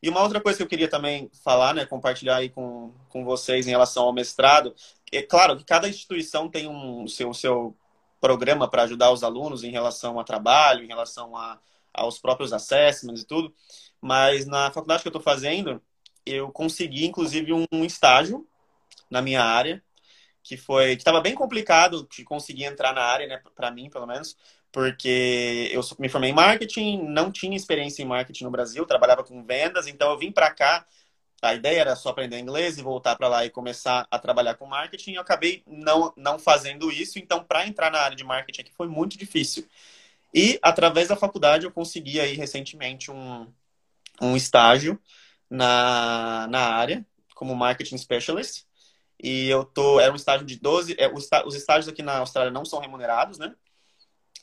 E 0.02 0.08
uma 0.08 0.22
outra 0.22 0.40
coisa 0.40 0.56
que 0.56 0.62
eu 0.62 0.68
queria 0.68 0.88
também 0.88 1.30
falar, 1.44 1.74
né, 1.74 1.84
compartilhar 1.84 2.36
aí 2.36 2.48
com, 2.48 2.94
com 3.08 3.24
vocês 3.24 3.66
em 3.66 3.70
relação 3.70 4.04
ao 4.04 4.12
mestrado, 4.12 4.74
é 5.12 5.22
claro 5.22 5.56
que 5.56 5.64
cada 5.64 5.88
instituição 5.88 6.48
tem 6.48 6.68
um 6.68 7.06
seu, 7.06 7.32
seu 7.34 7.76
programa 8.20 8.68
para 8.68 8.82
ajudar 8.84 9.12
os 9.12 9.22
alunos 9.22 9.64
em 9.64 9.70
relação 9.70 10.18
a 10.18 10.24
trabalho, 10.24 10.84
em 10.84 10.88
relação 10.88 11.36
a, 11.36 11.58
aos 11.92 12.18
próprios 12.18 12.52
assessments 12.52 13.22
e 13.22 13.26
tudo, 13.26 13.54
mas 14.00 14.46
na 14.46 14.70
faculdade 14.70 15.02
que 15.02 15.08
eu 15.08 15.10
estou 15.10 15.22
fazendo, 15.22 15.80
eu 16.24 16.50
consegui, 16.50 17.06
inclusive, 17.06 17.52
um 17.52 17.84
estágio 17.84 18.46
na 19.10 19.22
minha 19.22 19.42
área, 19.42 19.82
que 20.46 20.56
foi 20.56 20.94
que 20.94 21.00
estava 21.02 21.20
bem 21.20 21.34
complicado 21.34 22.06
de 22.08 22.22
conseguir 22.22 22.64
entrar 22.64 22.92
na 22.94 23.02
área, 23.02 23.26
né, 23.26 23.42
para 23.54 23.70
mim, 23.70 23.90
pelo 23.90 24.06
menos, 24.06 24.36
porque 24.70 25.68
eu 25.72 25.80
me 25.98 26.08
formei 26.08 26.30
em 26.30 26.34
marketing, 26.34 27.02
não 27.02 27.32
tinha 27.32 27.56
experiência 27.56 28.02
em 28.02 28.06
marketing 28.06 28.44
no 28.44 28.50
Brasil, 28.50 28.86
trabalhava 28.86 29.24
com 29.24 29.42
vendas, 29.44 29.88
então 29.88 30.10
eu 30.10 30.18
vim 30.18 30.30
para 30.30 30.50
cá. 30.52 30.86
A 31.42 31.54
ideia 31.54 31.80
era 31.80 31.96
só 31.96 32.10
aprender 32.10 32.38
inglês 32.38 32.78
e 32.78 32.82
voltar 32.82 33.16
para 33.16 33.28
lá 33.28 33.44
e 33.44 33.50
começar 33.50 34.06
a 34.10 34.18
trabalhar 34.18 34.54
com 34.54 34.66
marketing. 34.66 35.14
Eu 35.14 35.22
acabei 35.22 35.62
não, 35.66 36.12
não 36.16 36.38
fazendo 36.38 36.90
isso, 36.92 37.18
então 37.18 37.42
para 37.44 37.66
entrar 37.66 37.90
na 37.90 37.98
área 37.98 38.16
de 38.16 38.24
marketing 38.24 38.60
aqui 38.62 38.72
foi 38.72 38.88
muito 38.88 39.18
difícil. 39.18 39.66
E 40.34 40.58
através 40.62 41.08
da 41.08 41.16
faculdade 41.16 41.64
eu 41.66 41.72
consegui 41.72 42.20
aí 42.20 42.34
recentemente 42.34 43.10
um, 43.10 43.46
um 44.20 44.36
estágio 44.36 45.00
na, 45.50 46.46
na 46.48 46.60
área 46.60 47.04
como 47.34 47.54
marketing 47.54 47.98
specialist. 47.98 48.65
E 49.22 49.48
eu 49.48 49.64
tô. 49.64 49.98
Era 50.00 50.12
um 50.12 50.16
estágio 50.16 50.46
de 50.46 50.58
12. 50.58 50.94
É, 50.98 51.12
os 51.12 51.54
estágios 51.54 51.88
aqui 51.88 52.02
na 52.02 52.18
Austrália 52.18 52.50
não 52.50 52.64
são 52.64 52.80
remunerados, 52.80 53.38
né? 53.38 53.54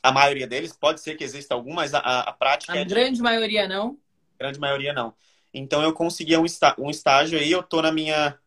A 0.02 0.12
maioria 0.12 0.46
deles, 0.46 0.76
pode 0.76 1.00
ser 1.00 1.14
que 1.16 1.24
exista 1.24 1.54
algum, 1.54 1.72
mas 1.72 1.94
a, 1.94 1.98
a 1.98 2.32
prática. 2.32 2.72
A 2.72 2.76
é 2.76 2.84
grande 2.84 3.16
de... 3.16 3.22
maioria 3.22 3.66
não. 3.66 3.98
Grande 4.38 4.60
maioria 4.60 4.92
não. 4.92 5.14
Então 5.52 5.82
eu 5.82 5.92
consegui 5.92 6.36
um, 6.36 6.44
está... 6.44 6.74
um 6.78 6.90
estágio 6.90 7.38
aí, 7.38 7.50
eu 7.50 7.62
tô 7.62 7.80
na 7.80 7.90
minha 7.90 8.38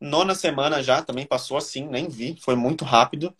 nona 0.00 0.34
semana 0.34 0.82
já, 0.82 1.02
também 1.02 1.26
passou 1.26 1.56
assim, 1.56 1.86
nem 1.86 2.08
vi, 2.08 2.36
foi 2.40 2.56
muito 2.56 2.84
rápido. 2.84 3.36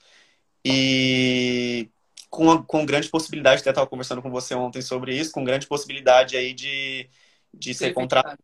E 0.65 1.89
com, 2.29 2.63
com 2.63 2.87
grande 2.87 3.09
possibilidade, 3.09 3.61
até 3.61 3.71
estava 3.71 3.87
conversando 3.87 4.23
com 4.23 4.31
você 4.31 4.55
ontem 4.55 4.83
sobre 4.83 5.17
isso, 5.17 5.33
com 5.33 5.45
grande 5.45 5.67
possibilidade 5.67 6.37
aí 6.37 6.53
de, 6.53 7.09
de 7.53 7.75
ser 7.75 7.93
contratado 7.93 8.43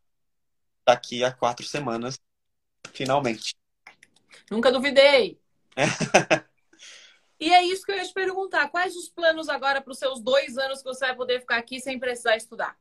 daqui 0.87 1.23
a 1.23 1.33
quatro 1.33 1.67
semanas, 1.67 2.19
finalmente. 2.93 3.55
Nunca 4.51 4.71
duvidei. 4.71 5.39
e 7.41 7.53
é 7.53 7.65
isso 7.65 7.85
que 7.85 7.93
eu 7.93 7.97
ia 7.97 8.05
te 8.05 8.13
perguntar. 8.13 8.69
Quais 8.69 8.95
os 8.97 9.09
planos 9.09 9.49
agora 9.49 9.81
para 9.81 9.93
os 9.93 9.99
seus 9.99 10.21
dois 10.21 10.57
anos 10.59 10.79
que 10.79 10.85
você 10.85 11.07
vai 11.07 11.17
poder 11.17 11.41
ficar 11.41 11.57
aqui 11.57 11.81
sem 11.81 11.99
precisar 11.99 12.37
estudar? 12.37 12.77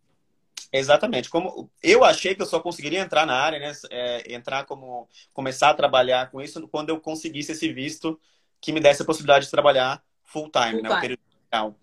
Exatamente. 0.72 1.30
Como 1.30 1.70
eu 1.82 2.04
achei 2.04 2.34
que 2.34 2.42
eu 2.42 2.48
só 2.48 2.60
conseguiria 2.60 3.00
entrar 3.00 3.28
na 3.28 3.36
área, 3.36 3.60
né? 3.60 3.72
É, 3.92 4.34
entrar 4.34 4.66
como 4.66 5.08
começar 5.32 5.70
a 5.70 5.74
trabalhar 5.76 6.32
com 6.32 6.42
isso 6.42 6.68
quando 6.68 6.90
eu 6.90 7.00
conseguisse 7.00 7.52
esse 7.52 7.72
visto 7.72 8.20
que 8.60 8.72
me 8.72 8.80
desse 8.80 9.04
a 9.04 9.06
possibilidade 9.06 9.46
de 9.46 9.52
trabalhar 9.52 10.04
full 10.24 10.50
time, 10.50 10.72
full 10.72 10.82
né? 10.82 10.90
Time. 10.90 10.98
O 10.98 11.02
período 11.02 11.22
integral. 11.32 11.80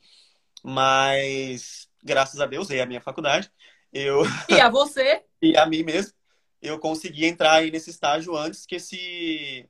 Mas 0.63 1.89
graças 2.03 2.41
a 2.41 2.47
Deus 2.47 2.69
e 2.71 2.81
a 2.81 2.87
minha 2.87 3.01
faculdade, 3.01 3.51
eu 3.93 4.23
e 4.49 4.61
a 4.61 4.69
você 4.69 5.23
e 5.41 5.57
a 5.57 5.67
mim 5.67 5.85
mesmo, 5.85 6.13
eu 6.61 6.79
consegui 6.79 7.27
entrar 7.27 7.55
aí 7.55 7.71
nesse 7.71 7.91
estágio 7.91 8.37
antes 8.37 8.67
que 8.67 8.77
esse 8.77 9.69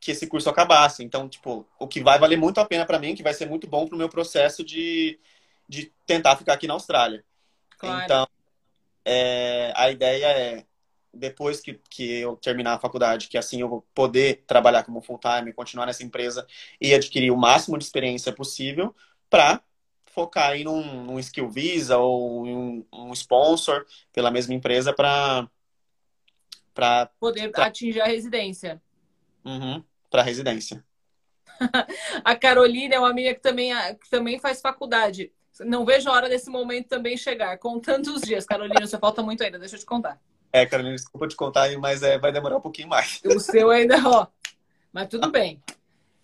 que 0.00 0.12
esse 0.12 0.26
curso 0.26 0.48
acabasse. 0.48 1.02
Então, 1.02 1.28
tipo, 1.28 1.66
o 1.78 1.88
que 1.88 2.00
vai 2.00 2.18
valer 2.18 2.36
muito 2.36 2.60
a 2.60 2.64
pena 2.64 2.86
para 2.86 2.98
mim, 2.98 3.14
que 3.14 3.22
vai 3.22 3.34
ser 3.34 3.46
muito 3.46 3.66
bom 3.66 3.86
pro 3.86 3.98
meu 3.98 4.08
processo 4.08 4.64
de, 4.64 5.18
de 5.68 5.92
tentar 6.06 6.36
ficar 6.36 6.54
aqui 6.54 6.66
na 6.68 6.74
Austrália. 6.74 7.24
Claro. 7.76 8.04
Então, 8.04 8.28
é, 9.04 9.72
a 9.74 9.90
ideia 9.90 10.26
é, 10.26 10.64
depois 11.12 11.60
que, 11.60 11.80
que 11.90 12.20
eu 12.20 12.36
terminar 12.36 12.74
a 12.74 12.78
faculdade, 12.78 13.28
que 13.28 13.38
assim 13.38 13.60
eu 13.60 13.68
vou 13.68 13.86
poder 13.94 14.44
trabalhar 14.46 14.84
como 14.84 15.00
full-time, 15.00 15.52
continuar 15.52 15.86
nessa 15.86 16.04
empresa 16.04 16.46
e 16.80 16.94
adquirir 16.94 17.30
o 17.30 17.36
máximo 17.36 17.76
de 17.76 17.84
experiência 17.84 18.32
possível 18.32 18.94
para 19.28 19.60
focar 20.06 20.50
aí 20.50 20.64
num, 20.64 21.04
num 21.04 21.18
skill 21.18 21.48
visa 21.48 21.98
ou 21.98 22.46
um, 22.46 22.84
um 22.92 23.12
sponsor 23.12 23.84
pela 24.12 24.30
mesma 24.30 24.54
empresa 24.54 24.92
para 24.92 25.48
para 26.78 27.06
poder 27.18 27.50
pra... 27.50 27.66
atingir 27.66 28.00
a 28.00 28.06
residência. 28.06 28.80
Uhum, 29.44 29.82
para 30.08 30.22
residência. 30.22 30.84
a 32.24 32.36
Carolina 32.36 32.94
é 32.94 32.98
uma 33.00 33.10
amiga 33.10 33.34
que 33.34 33.40
também, 33.40 33.72
que 34.00 34.08
também 34.08 34.38
faz 34.38 34.60
faculdade. 34.60 35.32
Não 35.58 35.84
vejo 35.84 36.08
a 36.08 36.12
hora 36.12 36.28
desse 36.28 36.48
momento 36.48 36.86
também 36.86 37.16
chegar. 37.16 37.58
Contando 37.58 38.14
os 38.14 38.22
dias. 38.22 38.46
Carolina, 38.46 38.86
você 38.86 38.96
falta 38.96 39.24
muito 39.24 39.42
ainda, 39.42 39.58
deixa 39.58 39.74
eu 39.74 39.80
te 39.80 39.86
contar. 39.86 40.20
É, 40.52 40.64
Carolina, 40.64 40.94
desculpa 40.94 41.26
te 41.26 41.34
contar, 41.34 41.68
mas 41.78 42.04
é, 42.04 42.16
vai 42.16 42.30
demorar 42.30 42.58
um 42.58 42.60
pouquinho 42.60 42.86
mais. 42.86 43.20
O 43.24 43.40
seu 43.40 43.70
ainda, 43.70 43.96
ó. 44.08 44.28
Mas 44.92 45.08
tudo 45.08 45.32
bem. 45.32 45.60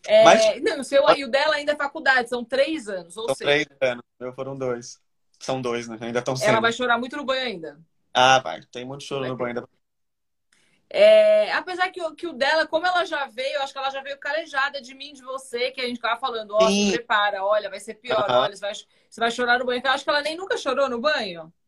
É, 0.07 0.23
mas... 0.23 0.63
Não, 0.63 0.81
o 0.83 0.85
seu 0.85 1.03
e 1.17 1.25
o 1.25 1.29
dela 1.29 1.57
ainda 1.57 1.73
é 1.73 1.77
faculdade, 1.77 2.29
são 2.29 2.45
três 2.45 2.89
anos. 2.89 3.17
Ou 3.17 3.27
são 3.27 3.35
seja... 3.35 3.51
três 3.51 3.67
anos, 3.81 4.05
meu 4.21 4.33
foram 4.33 4.57
dois. 4.57 5.01
São 5.41 5.61
dois, 5.61 5.89
né? 5.89 5.99
Ainda 6.01 6.21
estão 6.21 6.37
sendo. 6.37 6.51
Ela 6.51 6.61
vai 6.61 6.73
chorar 6.73 6.97
muito 6.97 7.17
no 7.17 7.25
banho 7.25 7.45
ainda. 7.45 7.81
Ah, 8.13 8.39
vai. 8.39 8.63
Tem 8.71 8.85
muito 8.85 9.03
choro 9.03 9.23
vai 9.23 9.31
no 9.31 9.37
banho 9.37 9.49
ainda. 9.49 9.69
É, 10.97 11.51
apesar 11.51 11.91
que, 11.91 12.01
que 12.15 12.25
o 12.25 12.33
dela, 12.33 12.69
como 12.69 12.87
ela 12.87 13.05
já 13.05 13.27
veio, 13.27 13.57
eu 13.57 13.63
acho 13.63 13.73
que 13.73 13.79
ela 13.81 13.91
já 13.91 14.01
veio 14.01 14.17
calejada 14.17 14.81
de 14.81 14.95
mim, 14.95 15.13
de 15.13 15.23
você, 15.23 15.73
que 15.73 15.81
a 15.81 15.89
gente 15.89 15.99
tava 15.99 16.21
falando, 16.21 16.55
ó, 16.55 16.69
se 16.71 16.93
prepara, 16.93 17.45
olha, 17.45 17.69
vai 17.69 17.81
ser 17.81 17.95
pior, 17.95 18.25
uhum. 18.31 18.37
olha, 18.37 18.55
você 18.55 18.61
vai, 18.61 18.73
você 18.73 19.21
vai 19.21 19.31
chorar 19.33 19.59
no 19.59 19.67
banho. 19.67 19.83
Eu 19.85 19.91
acho 19.91 20.05
que 20.05 20.11
ela 20.11 20.23
nem 20.23 20.37
nunca 20.37 20.57
chorou 20.57 20.89
no 20.89 21.01
banho. 21.01 21.53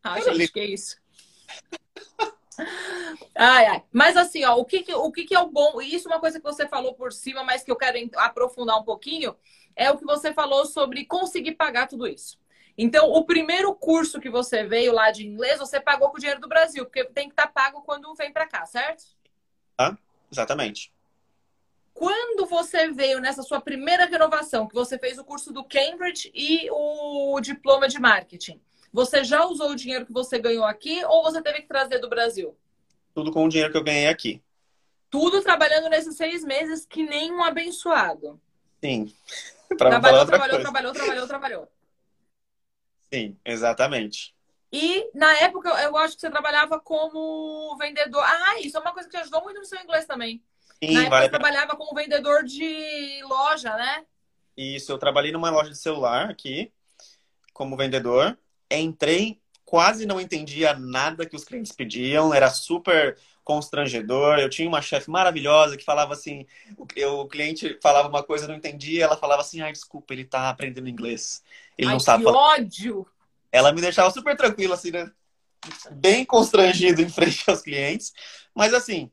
Ah, 0.00 0.20
gente, 0.20 0.52
que 0.52 0.62
isso. 0.62 0.96
Ai, 3.34 3.66
ai. 3.66 3.84
Mas 3.92 4.16
assim, 4.16 4.44
ó, 4.44 4.54
o 4.56 4.64
que, 4.64 4.82
que 4.82 4.94
o 4.94 5.10
que, 5.10 5.24
que 5.24 5.34
é 5.34 5.40
o 5.40 5.50
bom? 5.50 5.82
Isso 5.82 6.08
é 6.08 6.12
uma 6.12 6.20
coisa 6.20 6.38
que 6.38 6.44
você 6.44 6.68
falou 6.68 6.94
por 6.94 7.12
cima, 7.12 7.42
mas 7.42 7.64
que 7.64 7.70
eu 7.70 7.76
quero 7.76 7.98
aprofundar 8.14 8.78
um 8.78 8.84
pouquinho, 8.84 9.36
é 9.74 9.90
o 9.90 9.98
que 9.98 10.04
você 10.04 10.32
falou 10.32 10.64
sobre 10.66 11.04
conseguir 11.04 11.56
pagar 11.56 11.88
tudo 11.88 12.06
isso. 12.06 12.38
Então, 12.80 13.10
o 13.10 13.24
primeiro 13.24 13.74
curso 13.74 14.20
que 14.20 14.30
você 14.30 14.62
veio 14.62 14.92
lá 14.92 15.10
de 15.10 15.26
inglês, 15.26 15.58
você 15.58 15.80
pagou 15.80 16.10
com 16.10 16.16
o 16.16 16.20
dinheiro 16.20 16.40
do 16.40 16.48
Brasil, 16.48 16.84
porque 16.84 17.04
tem 17.06 17.26
que 17.26 17.32
estar 17.32 17.48
tá 17.48 17.52
pago 17.52 17.82
quando 17.82 18.14
vem 18.14 18.32
para 18.32 18.46
cá, 18.46 18.64
certo? 18.66 19.02
Ah, 19.76 19.96
exatamente. 20.30 20.92
Quando 21.92 22.46
você 22.46 22.88
veio 22.92 23.18
nessa 23.18 23.42
sua 23.42 23.60
primeira 23.60 24.06
renovação, 24.06 24.68
que 24.68 24.74
você 24.76 24.96
fez 24.96 25.18
o 25.18 25.24
curso 25.24 25.52
do 25.52 25.64
Cambridge 25.64 26.30
e 26.32 26.70
o 26.70 27.40
diploma 27.40 27.88
de 27.88 27.98
marketing, 27.98 28.60
você 28.92 29.24
já 29.24 29.44
usou 29.44 29.70
o 29.70 29.76
dinheiro 29.76 30.06
que 30.06 30.12
você 30.12 30.38
ganhou 30.38 30.64
aqui 30.64 31.04
ou 31.04 31.24
você 31.24 31.42
teve 31.42 31.62
que 31.62 31.66
trazer 31.66 31.98
do 31.98 32.08
Brasil? 32.08 32.56
Tudo 33.12 33.32
com 33.32 33.44
o 33.44 33.48
dinheiro 33.48 33.72
que 33.72 33.76
eu 33.76 33.82
ganhei 33.82 34.06
aqui. 34.06 34.40
Tudo 35.10 35.42
trabalhando 35.42 35.88
nesses 35.88 36.16
seis 36.16 36.44
meses 36.44 36.86
que 36.86 37.02
nem 37.02 37.32
um 37.32 37.42
abençoado. 37.42 38.40
Sim. 38.80 39.12
trabalhou, 39.76 40.24
trabalhou, 40.24 40.60
trabalhou, 40.60 40.92
trabalhou, 40.92 41.26
trabalhou. 41.26 41.77
Sim, 43.12 43.36
exatamente. 43.44 44.34
E 44.72 45.10
na 45.14 45.32
época 45.38 45.70
eu 45.82 45.96
acho 45.96 46.14
que 46.14 46.20
você 46.20 46.30
trabalhava 46.30 46.78
como 46.78 47.76
vendedor. 47.78 48.22
Ah, 48.22 48.60
isso 48.60 48.76
é 48.76 48.80
uma 48.80 48.92
coisa 48.92 49.08
que 49.08 49.16
te 49.16 49.20
ajudou 49.20 49.42
muito 49.42 49.58
no 49.58 49.64
seu 49.64 49.80
inglês 49.80 50.04
também. 50.04 50.42
Sim, 50.82 50.92
na 50.92 51.00
época 51.00 51.10
vale... 51.10 51.26
eu 51.26 51.30
trabalhava 51.30 51.76
como 51.76 51.94
vendedor 51.94 52.44
de 52.44 53.22
loja, 53.24 53.74
né? 53.74 54.04
Isso, 54.56 54.92
eu 54.92 54.98
trabalhei 54.98 55.32
numa 55.32 55.50
loja 55.50 55.70
de 55.70 55.78
celular 55.78 56.30
aqui, 56.30 56.72
como 57.52 57.76
vendedor. 57.76 58.36
Entrei, 58.70 59.40
quase 59.64 60.04
não 60.04 60.20
entendia 60.20 60.74
nada 60.74 61.24
que 61.24 61.36
os 61.36 61.44
clientes 61.44 61.72
pediam, 61.72 62.34
era 62.34 62.50
super 62.50 63.16
constrangedor. 63.48 64.38
Eu 64.38 64.50
tinha 64.50 64.68
uma 64.68 64.82
chefe 64.82 65.10
maravilhosa 65.10 65.74
que 65.74 65.84
falava 65.84 66.12
assim, 66.12 66.46
o, 66.76 66.86
o 67.22 67.26
cliente 67.26 67.78
falava 67.82 68.06
uma 68.06 68.22
coisa, 68.22 68.44
eu 68.44 68.48
não 68.50 68.56
entendia, 68.56 69.04
ela 69.04 69.16
falava 69.16 69.40
assim, 69.40 69.62
ai, 69.62 69.72
desculpa, 69.72 70.12
ele 70.12 70.26
tá 70.26 70.50
aprendendo 70.50 70.86
inglês. 70.86 71.42
Ele 71.78 71.88
ai, 71.88 71.94
não 71.94 72.00
sabe 72.00 72.24
que 72.24 72.30
falar. 72.30 72.56
ódio! 72.56 73.06
Ela 73.50 73.72
me 73.72 73.80
deixava 73.80 74.10
super 74.10 74.36
tranquila, 74.36 74.74
assim, 74.74 74.90
né? 74.90 75.10
Bem 75.90 76.26
constrangido 76.26 77.00
em 77.00 77.08
frente 77.08 77.48
aos 77.48 77.62
clientes. 77.62 78.12
Mas 78.54 78.74
assim, 78.74 79.10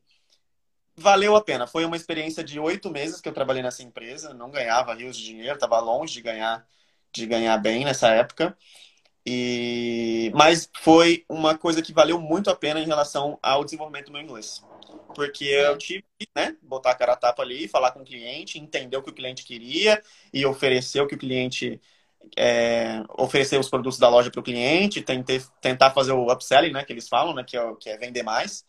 valeu 0.94 1.34
a 1.34 1.42
pena. 1.42 1.66
Foi 1.66 1.86
uma 1.86 1.96
experiência 1.96 2.44
de 2.44 2.60
oito 2.60 2.90
meses 2.90 3.22
que 3.22 3.28
eu 3.30 3.32
trabalhei 3.32 3.62
nessa 3.62 3.82
empresa. 3.82 4.34
Não 4.34 4.50
ganhava 4.50 4.92
rios 4.92 5.16
de 5.16 5.24
dinheiro, 5.24 5.54
estava 5.54 5.80
longe 5.80 6.12
de 6.12 6.20
ganhar, 6.20 6.66
de 7.10 7.26
ganhar 7.26 7.56
bem 7.56 7.86
nessa 7.86 8.08
época. 8.10 8.54
E... 9.26 10.30
Mas 10.34 10.70
foi 10.80 11.24
uma 11.28 11.58
coisa 11.58 11.82
que 11.82 11.92
valeu 11.92 12.20
muito 12.20 12.48
a 12.48 12.54
pena 12.54 12.80
em 12.80 12.86
relação 12.86 13.38
ao 13.42 13.64
desenvolvimento 13.64 14.06
do 14.06 14.12
meu 14.12 14.22
inglês. 14.22 14.64
Porque 15.14 15.44
eu 15.44 15.76
tive 15.76 16.04
que 16.18 16.28
né, 16.34 16.56
botar 16.62 16.92
a 16.92 16.94
cara 16.94 17.14
a 17.14 17.16
tapa 17.16 17.42
ali, 17.42 17.66
falar 17.66 17.90
com 17.90 18.00
o 18.00 18.04
cliente, 18.04 18.58
entender 18.58 18.96
o 18.96 19.02
que 19.02 19.10
o 19.10 19.14
cliente 19.14 19.44
queria 19.44 20.00
e 20.32 20.46
oferecer 20.46 21.00
o 21.00 21.06
que 21.08 21.16
o 21.16 21.18
cliente 21.18 21.80
é, 22.36 23.02
oferecer 23.18 23.58
os 23.58 23.68
produtos 23.68 23.98
da 23.98 24.08
loja 24.08 24.30
para 24.30 24.40
o 24.40 24.44
cliente, 24.44 25.04
tentar 25.60 25.90
fazer 25.90 26.12
o 26.12 26.32
upselling, 26.32 26.72
né, 26.72 26.84
que 26.84 26.92
eles 26.92 27.08
falam, 27.08 27.34
né, 27.34 27.44
que 27.44 27.56
é, 27.56 27.74
que 27.74 27.88
é 27.88 27.96
vender 27.96 28.22
mais. 28.22 28.64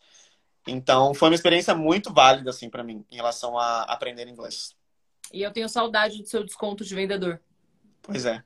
Então, 0.66 1.14
foi 1.14 1.28
uma 1.28 1.34
experiência 1.34 1.74
muito 1.74 2.12
válida, 2.12 2.50
assim, 2.50 2.68
para 2.68 2.84
mim, 2.84 3.04
em 3.10 3.16
relação 3.16 3.58
a 3.58 3.82
aprender 3.82 4.28
inglês. 4.28 4.76
E 5.32 5.42
eu 5.42 5.52
tenho 5.52 5.68
saudade 5.68 6.22
do 6.22 6.28
seu 6.28 6.44
desconto 6.44 6.84
de 6.84 6.94
vendedor. 6.94 7.40
Pois 8.02 8.24
é. 8.24 8.42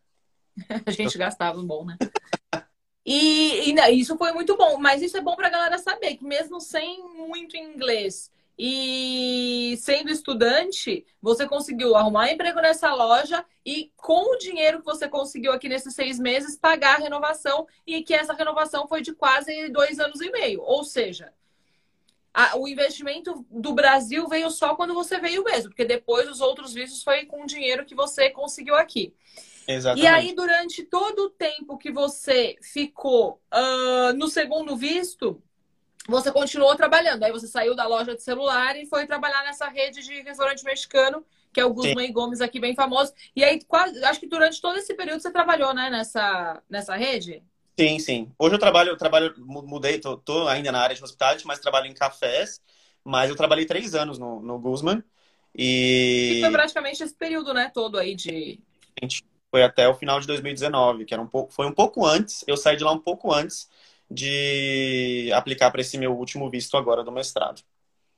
a 0.86 0.90
gente 0.90 1.16
gastava 1.18 1.58
um 1.58 1.66
bom, 1.66 1.84
né? 1.84 1.96
E, 3.04 3.68
e, 3.68 3.90
isso 3.94 4.16
foi 4.16 4.30
muito 4.30 4.56
bom, 4.56 4.78
mas 4.78 5.02
isso 5.02 5.16
é 5.16 5.20
bom 5.20 5.34
para 5.34 5.48
a 5.48 5.50
galera 5.50 5.76
saber 5.76 6.14
que 6.14 6.24
mesmo 6.24 6.60
sem 6.60 7.02
muito 7.02 7.56
inglês 7.56 8.30
e 8.58 9.76
sendo 9.80 10.10
estudante, 10.10 11.04
você 11.20 11.48
conseguiu 11.48 11.96
arrumar 11.96 12.30
emprego 12.30 12.60
nessa 12.60 12.94
loja 12.94 13.44
e 13.64 13.90
com 13.96 14.32
o 14.32 14.38
dinheiro 14.38 14.78
que 14.78 14.84
você 14.84 15.08
conseguiu 15.08 15.52
aqui 15.52 15.68
nesses 15.68 15.94
seis 15.94 16.18
meses 16.18 16.56
pagar 16.56 16.96
a 16.96 17.02
renovação 17.02 17.66
e 17.86 18.02
que 18.02 18.14
essa 18.14 18.34
renovação 18.34 18.86
foi 18.86 19.00
de 19.00 19.12
quase 19.12 19.68
dois 19.70 19.98
anos 19.98 20.20
e 20.20 20.30
meio. 20.30 20.62
Ou 20.62 20.84
seja, 20.84 21.32
a, 22.32 22.56
o 22.56 22.68
investimento 22.68 23.44
do 23.50 23.72
Brasil 23.72 24.28
veio 24.28 24.50
só 24.50 24.74
quando 24.74 24.94
você 24.94 25.18
veio 25.18 25.42
mesmo, 25.42 25.70
porque 25.70 25.84
depois 25.84 26.28
os 26.28 26.40
outros 26.40 26.72
vistos 26.72 27.02
foi 27.02 27.26
com 27.26 27.42
o 27.42 27.46
dinheiro 27.46 27.84
que 27.84 27.94
você 27.94 28.30
conseguiu 28.30 28.76
aqui. 28.76 29.14
Exatamente. 29.66 30.04
E 30.04 30.06
aí, 30.06 30.34
durante 30.34 30.82
todo 30.82 31.26
o 31.26 31.30
tempo 31.30 31.78
que 31.78 31.90
você 31.90 32.56
ficou 32.62 33.40
uh, 33.52 34.12
no 34.14 34.28
segundo 34.28 34.76
visto, 34.76 35.42
você 36.08 36.32
continuou 36.32 36.74
trabalhando. 36.74 37.22
Aí 37.22 37.32
você 37.32 37.46
saiu 37.46 37.74
da 37.74 37.86
loja 37.86 38.14
de 38.14 38.22
celular 38.22 38.76
e 38.76 38.86
foi 38.86 39.06
trabalhar 39.06 39.44
nessa 39.44 39.68
rede 39.68 40.02
de 40.02 40.20
restaurante 40.22 40.64
mexicano, 40.64 41.24
que 41.52 41.60
é 41.60 41.64
o 41.64 41.72
Guzmán 41.72 42.04
e 42.04 42.12
Gomes 42.12 42.40
aqui, 42.40 42.58
bem 42.58 42.74
famoso. 42.74 43.12
E 43.36 43.44
aí, 43.44 43.60
quase, 43.64 44.02
acho 44.04 44.18
que 44.20 44.26
durante 44.26 44.60
todo 44.60 44.78
esse 44.78 44.94
período 44.94 45.20
você 45.20 45.30
trabalhou, 45.30 45.72
né, 45.72 45.90
nessa, 45.90 46.62
nessa 46.68 46.96
rede? 46.96 47.42
Sim, 47.78 47.98
sim. 47.98 48.32
Hoje 48.38 48.54
eu 48.54 48.58
trabalho, 48.58 48.90
eu 48.90 48.96
trabalho, 48.96 49.34
mudei, 49.38 49.98
tô, 49.98 50.16
tô 50.16 50.46
ainda 50.48 50.72
na 50.72 50.80
área 50.80 50.94
de 50.94 51.02
hospitality, 51.02 51.46
mas 51.46 51.58
trabalho 51.58 51.86
em 51.86 51.94
cafés. 51.94 52.60
Mas 53.04 53.30
eu 53.30 53.36
trabalhei 53.36 53.64
três 53.64 53.94
anos 53.94 54.18
no, 54.18 54.40
no 54.40 54.58
Guzman. 54.58 55.02
E... 55.54 56.38
e 56.38 56.40
foi 56.40 56.50
praticamente 56.50 57.02
esse 57.02 57.14
período, 57.14 57.52
né, 57.52 57.70
todo 57.72 57.98
aí 57.98 58.14
de... 58.14 58.60
Foi 59.52 59.62
até 59.62 59.86
o 59.86 59.94
final 59.94 60.18
de 60.18 60.26
2019, 60.26 61.04
que 61.04 61.12
era 61.12 61.22
um 61.22 61.26
pouco, 61.26 61.52
foi 61.52 61.66
um 61.66 61.74
pouco 61.74 62.06
antes, 62.06 62.42
eu 62.46 62.56
saí 62.56 62.74
de 62.74 62.82
lá 62.82 62.90
um 62.90 62.98
pouco 62.98 63.30
antes 63.30 63.68
de 64.10 65.30
aplicar 65.34 65.70
para 65.70 65.82
esse 65.82 65.98
meu 65.98 66.16
último 66.16 66.48
visto 66.48 66.74
agora 66.74 67.04
do 67.04 67.12
mestrado. 67.12 67.62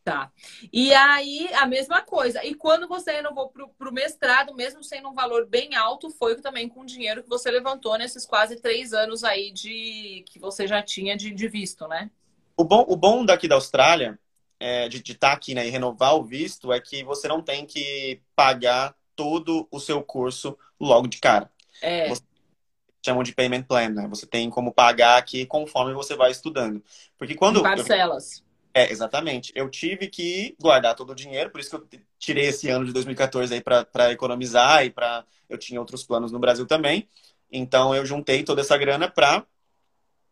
Tá. 0.04 0.30
E 0.72 0.94
aí, 0.94 1.48
a 1.54 1.66
mesma 1.66 2.02
coisa. 2.02 2.44
E 2.44 2.54
quando 2.54 2.86
você 2.86 3.10
renovou 3.10 3.52
para 3.76 3.88
o 3.88 3.92
mestrado, 3.92 4.54
mesmo 4.54 4.84
sendo 4.84 5.08
um 5.08 5.14
valor 5.14 5.44
bem 5.46 5.74
alto, 5.74 6.08
foi 6.08 6.40
também 6.40 6.68
com 6.68 6.82
o 6.82 6.86
dinheiro 6.86 7.22
que 7.22 7.28
você 7.28 7.50
levantou 7.50 7.98
nesses 7.98 8.24
quase 8.24 8.60
três 8.60 8.92
anos 8.92 9.24
aí 9.24 9.50
de 9.50 10.22
que 10.28 10.38
você 10.38 10.68
já 10.68 10.80
tinha 10.82 11.16
de, 11.16 11.32
de 11.32 11.48
visto, 11.48 11.88
né? 11.88 12.10
O 12.56 12.62
bom, 12.62 12.84
o 12.86 12.94
bom 12.94 13.24
daqui 13.24 13.48
da 13.48 13.56
Austrália, 13.56 14.16
é, 14.60 14.88
de 14.88 14.98
estar 14.98 15.30
tá 15.30 15.32
aqui 15.32 15.52
né, 15.52 15.66
e 15.66 15.70
renovar 15.70 16.14
o 16.14 16.22
visto, 16.22 16.72
é 16.72 16.78
que 16.78 17.02
você 17.02 17.26
não 17.26 17.42
tem 17.42 17.66
que 17.66 18.20
pagar 18.36 18.94
todo 19.16 19.66
o 19.70 19.80
seu 19.80 20.00
curso 20.00 20.56
logo 20.80 21.06
de 21.06 21.18
cara. 21.18 21.50
É. 21.82 22.08
Você 22.08 22.22
chamam 23.04 23.22
de 23.22 23.34
payment 23.34 23.62
plan, 23.62 23.88
né? 23.88 24.06
Você 24.08 24.26
tem 24.26 24.48
como 24.50 24.72
pagar 24.72 25.18
aqui 25.18 25.46
conforme 25.46 25.92
você 25.92 26.14
vai 26.14 26.30
estudando. 26.30 26.82
Porque 27.18 27.34
quando. 27.34 27.60
Em 27.60 27.62
parcelas. 27.62 28.38
Eu 28.38 28.44
é, 28.76 28.90
exatamente. 28.90 29.52
Eu 29.54 29.70
tive 29.70 30.08
que 30.08 30.56
guardar 30.60 30.96
todo 30.96 31.10
o 31.10 31.14
dinheiro, 31.14 31.48
por 31.48 31.60
isso 31.60 31.70
que 31.70 31.76
eu 31.76 32.00
tirei 32.18 32.46
esse 32.46 32.68
ano 32.68 32.84
de 32.84 32.92
2014 32.92 33.54
aí 33.54 33.62
para 33.62 34.10
economizar 34.10 34.84
e 34.84 34.90
para 34.90 35.24
eu 35.48 35.56
tinha 35.56 35.78
outros 35.78 36.02
planos 36.02 36.32
no 36.32 36.40
Brasil 36.40 36.66
também. 36.66 37.08
Então 37.52 37.94
eu 37.94 38.04
juntei 38.04 38.42
toda 38.42 38.62
essa 38.62 38.76
grana 38.76 39.08
para 39.08 39.46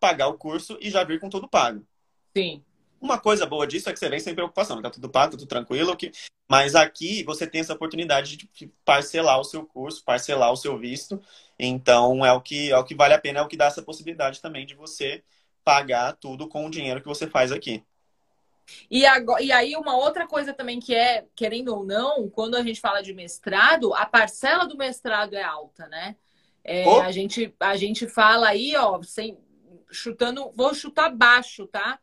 pagar 0.01 0.27
o 0.27 0.35
curso 0.35 0.77
e 0.81 0.91
já 0.91 1.05
vir 1.05 1.21
com 1.21 1.31
tudo 1.31 1.49
pago. 1.49 1.87
Sim. 2.37 2.65
Uma 3.03 3.19
coisa 3.19 3.45
boa 3.45 3.67
disso 3.67 3.91
é 3.91 3.93
que 3.93 3.99
você 3.99 4.09
vem 4.09 4.21
sem 4.21 4.33
preocupação, 4.33 4.81
tá 4.81 4.89
tudo 4.89 5.11
pago, 5.11 5.33
tá 5.33 5.39
tudo 5.39 5.49
tranquilo, 5.49 5.97
que... 5.97 6.13
mas 6.49 6.77
aqui 6.77 7.25
você 7.25 7.49
tem 7.49 7.61
essa 7.61 7.75
oportunidade 7.75 8.37
de 8.37 8.73
parcelar 8.85 9.41
o 9.41 9.45
seu 9.45 9.67
curso, 9.67 10.05
parcelar 10.05 10.53
o 10.53 10.57
seu 10.57 10.79
visto. 10.79 11.21
Então 11.59 12.25
é 12.25 12.33
o 12.33 12.41
que 12.41 12.71
é 12.71 12.79
o 12.79 12.85
que 12.85 12.95
vale 12.95 13.13
a 13.13 13.19
pena, 13.19 13.41
é 13.41 13.43
o 13.43 13.49
que 13.49 13.57
dá 13.57 13.65
essa 13.65 13.83
possibilidade 13.83 14.41
também 14.41 14.65
de 14.65 14.77
você 14.77 15.25
pagar 15.65 16.13
tudo 16.13 16.49
com 16.49 16.65
o 16.65 16.71
dinheiro 16.71 17.01
que 17.01 17.09
você 17.09 17.27
faz 17.27 17.51
aqui. 17.51 17.83
E, 18.89 19.05
agora, 19.05 19.43
e 19.43 19.51
aí, 19.51 19.75
uma 19.75 19.97
outra 19.97 20.25
coisa 20.25 20.55
também 20.55 20.79
que 20.79 20.95
é, 20.95 21.27
querendo 21.35 21.75
ou 21.75 21.85
não, 21.85 22.31
quando 22.31 22.55
a 22.55 22.63
gente 22.63 22.81
fala 22.81 23.03
de 23.03 23.13
mestrado, 23.13 23.93
a 23.93 24.07
parcela 24.07 24.65
do 24.65 24.77
mestrado 24.77 25.35
é 25.35 25.43
alta, 25.43 25.89
né? 25.89 26.15
É, 26.63 26.87
oh. 26.87 27.01
a, 27.01 27.11
gente, 27.11 27.53
a 27.59 27.77
gente 27.77 28.07
fala 28.07 28.49
aí, 28.49 28.77
ó, 28.77 29.03
sem, 29.03 29.37
chutando, 29.91 30.53
vou 30.55 30.73
chutar 30.73 31.11
baixo, 31.11 31.67
tá? 31.67 31.99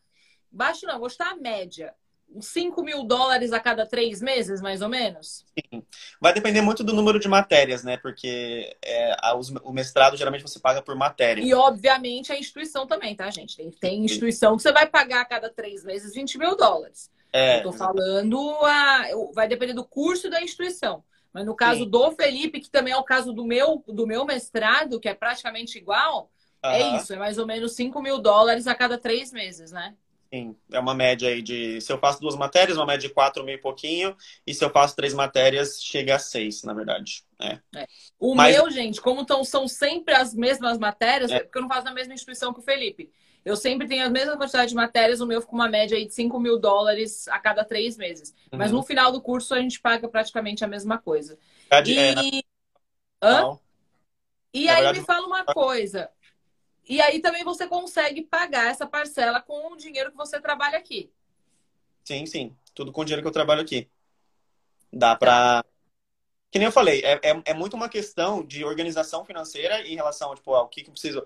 Baixo 0.52 0.86
não, 0.86 1.00
vou 1.00 1.10
chutar 1.10 1.32
a 1.32 1.36
média. 1.36 1.94
5 2.40 2.84
mil 2.84 3.04
dólares 3.04 3.52
a 3.52 3.60
cada 3.60 3.86
três 3.86 4.22
meses, 4.22 4.62
mais 4.62 4.82
ou 4.82 4.90
menos? 4.90 5.44
Sim. 5.58 5.84
Vai 6.22 6.32
depender 6.34 6.62
muito 6.62 6.84
do 6.84 6.94
número 6.94 7.20
de 7.20 7.28
matérias, 7.28 7.84
né? 7.84 7.98
Porque 7.98 8.78
é, 8.84 9.16
a, 9.20 9.34
o 9.64 9.74
mestrado 9.74 10.16
geralmente 10.16 10.44
você 10.44 10.60
paga 10.60 10.82
por 10.82 10.96
matéria. 10.96 11.42
E, 11.42 11.54
obviamente, 11.54 12.32
a 12.32 12.38
instituição 12.38 12.86
também, 12.86 13.16
tá, 13.16 13.30
gente? 13.32 13.58
Tem, 13.58 13.72
tem 13.72 14.06
instituição 14.06 14.56
que 14.56 14.62
você 14.62 14.72
vai 14.72 14.86
pagar 14.86 15.22
a 15.22 15.26
cada 15.26 15.50
três 15.50 15.84
meses 15.84 16.14
20 16.14 16.38
mil 16.38 16.56
dólares. 16.56 17.10
É, 17.34 17.60
Eu 17.60 17.64
tô 17.64 17.72
falando, 17.72 18.38
a, 18.64 19.06
vai 19.34 19.48
depender 19.48 19.74
do 19.74 19.84
curso 19.84 20.30
da 20.30 20.42
instituição. 20.42 21.04
Mas 21.34 21.46
no 21.46 21.56
caso 21.56 21.84
Sim. 21.84 21.90
do 21.90 22.12
Felipe, 22.12 22.60
que 22.60 22.70
também 22.70 22.94
é 22.94 22.98
o 22.98 23.04
caso 23.04 23.34
do 23.34 23.46
meu, 23.46 23.84
do 23.88 24.08
meu 24.08 24.26
mestrado, 24.26 25.00
que 25.00 25.08
é 25.08 25.14
praticamente 25.14 25.78
igual, 25.78 26.32
é 26.62 26.96
isso, 26.96 27.14
é 27.14 27.18
mais 27.18 27.38
ou 27.38 27.46
menos 27.46 27.74
5 27.74 28.02
mil 28.02 28.20
dólares 28.20 28.68
a 28.68 28.76
cada 28.76 28.98
três 28.98 29.32
meses, 29.32 29.72
né? 29.72 29.96
Sim, 30.32 30.56
é 30.72 30.80
uma 30.80 30.94
média 30.94 31.28
aí 31.28 31.42
de. 31.42 31.82
Se 31.82 31.92
eu 31.92 31.98
faço 31.98 32.22
duas 32.22 32.36
matérias, 32.36 32.78
uma 32.78 32.86
média 32.86 33.08
de 33.08 33.14
quatro 33.14 33.44
mil 33.44 33.56
e 33.56 33.58
pouquinho. 33.58 34.16
E 34.46 34.54
se 34.54 34.64
eu 34.64 34.70
faço 34.70 34.96
três 34.96 35.14
matérias, 35.14 35.82
chega 35.82 36.16
a 36.16 36.20
seis, 36.20 36.62
na 36.64 36.74
verdade. 36.74 37.24
É. 37.42 37.60
É. 37.76 37.88
O 38.20 38.36
Mas... 38.36 38.56
meu, 38.56 38.70
gente, 38.70 39.02
como 39.02 39.26
tão, 39.26 39.44
são 39.44 39.68
sempre 39.68 40.14
as 40.14 40.34
mesmas 40.36 40.78
matérias, 40.78 41.32
é. 41.32 41.40
porque 41.40 41.58
eu 41.58 41.64
não 41.64 41.70
faço 41.70 41.86
na 41.86 41.94
mesma 41.94 42.14
instituição 42.14 42.54
que 42.54 42.60
o 42.60 42.64
Felipe. 42.64 43.12
Eu 43.44 43.56
sempre 43.56 43.88
tenho 43.88 44.06
a 44.06 44.10
mesma 44.10 44.38
quantidade 44.38 44.70
de 44.70 44.76
matérias, 44.76 45.22
o 45.22 45.26
meu 45.26 45.42
fica 45.42 45.54
uma 45.54 45.68
média 45.68 45.98
aí 45.98 46.06
de 46.06 46.14
5 46.14 46.40
mil 46.40 46.60
dólares 46.60 47.28
a 47.30 47.40
cada 47.40 47.64
três 47.64 47.98
meses. 47.98 48.34
Uhum. 48.52 48.60
Mas 48.60 48.72
no 48.72 48.84
final 48.84 49.12
do 49.12 49.22
curso 49.22 49.56
a 49.56 49.62
gente 49.62 49.80
paga 49.80 50.08
praticamente 50.08 50.64
a 50.64 50.68
mesma 50.68 51.00
coisa. 51.00 51.40
e... 51.86 52.40
É, 52.40 52.44
Hã? 53.22 53.58
E 54.54 54.68
aí 54.68 54.76
verdade... 54.76 55.00
me 55.00 55.06
fala 55.06 55.28
uma 55.28 55.46
coisa. 55.46 56.10
E 56.90 57.00
aí 57.00 57.20
também 57.20 57.44
você 57.44 57.68
consegue 57.68 58.24
pagar 58.24 58.66
essa 58.66 58.88
parcela 58.88 59.40
com 59.40 59.72
o 59.72 59.78
dinheiro 59.78 60.10
que 60.10 60.18
você 60.18 60.42
trabalha 60.42 60.80
aqui. 60.80 61.12
Sim, 62.04 62.26
sim. 62.26 62.58
Tudo 62.74 62.92
com 62.92 63.02
o 63.02 63.06
dinheiro 63.06 63.22
que 63.22 63.28
eu 63.28 63.32
trabalho 63.32 63.62
aqui. 63.62 63.88
Dá 64.92 65.16
pra. 65.16 65.64
Que 66.50 66.58
nem 66.58 66.66
eu 66.66 66.72
falei, 66.72 67.02
é, 67.02 67.20
é, 67.22 67.42
é 67.46 67.54
muito 67.54 67.76
uma 67.76 67.88
questão 67.88 68.44
de 68.44 68.66
organização 68.66 69.24
financeira 69.24 69.88
em 69.88 69.94
relação 69.94 70.34
tipo, 70.34 70.52
ao 70.56 70.68
que, 70.68 70.82
que 70.82 70.90
eu 70.90 70.94
preciso. 70.94 71.24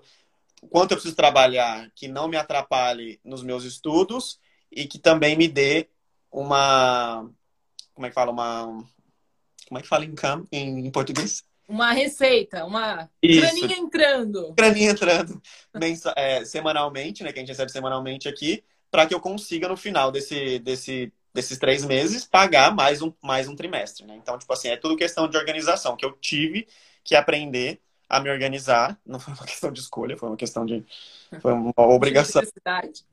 Quanto 0.68 0.90
eu 0.90 0.98
preciso 0.98 1.16
trabalhar 1.16 1.90
que 1.94 2.08
não 2.08 2.28
me 2.28 2.36
atrapalhe 2.36 3.18
nos 3.24 3.42
meus 3.42 3.64
estudos 3.64 4.38
e 4.70 4.86
que 4.86 4.98
também 4.98 5.34
me 5.34 5.48
dê 5.48 5.88
uma. 6.30 7.26
Como 7.94 8.06
é 8.06 8.10
que 8.10 8.14
fala? 8.14 8.30
Uma. 8.30 8.86
Como 9.66 9.78
é 9.78 9.82
que 9.82 9.88
fala 9.88 10.04
em, 10.04 10.86
em 10.86 10.90
português? 10.90 11.42
Uma 11.66 11.92
receita, 11.92 12.64
uma 12.64 13.08
Isso. 13.22 13.40
graninha 13.40 13.76
entrando. 13.76 14.52
Graninha 14.52 14.90
entrando 14.90 15.40
mensa, 15.74 16.12
é, 16.16 16.44
semanalmente, 16.44 17.22
né? 17.22 17.32
Que 17.32 17.38
a 17.38 17.42
gente 17.42 17.48
recebe 17.48 17.72
semanalmente 17.72 18.28
aqui, 18.28 18.62
para 18.90 19.06
que 19.06 19.14
eu 19.14 19.20
consiga, 19.20 19.68
no 19.68 19.76
final 19.76 20.12
desse, 20.12 20.58
desse, 20.58 21.12
desses 21.32 21.58
três 21.58 21.84
meses, 21.84 22.26
pagar 22.26 22.74
mais 22.74 23.00
um, 23.00 23.12
mais 23.22 23.48
um 23.48 23.56
trimestre, 23.56 24.06
né? 24.06 24.14
Então, 24.14 24.38
tipo 24.38 24.52
assim, 24.52 24.68
é 24.68 24.76
tudo 24.76 24.96
questão 24.96 25.28
de 25.28 25.36
organização, 25.36 25.96
que 25.96 26.04
eu 26.04 26.12
tive 26.12 26.68
que 27.02 27.14
aprender 27.14 27.80
a 28.08 28.20
me 28.20 28.30
organizar. 28.30 28.98
Não 29.04 29.18
foi 29.18 29.32
uma 29.32 29.46
questão 29.46 29.72
de 29.72 29.80
escolha, 29.80 30.16
foi 30.16 30.28
uma 30.28 30.36
questão 30.36 30.66
de. 30.66 30.84
Foi 31.40 31.52
uma 31.52 31.72
obrigação. 31.78 32.42
Necessidade. 32.42 33.04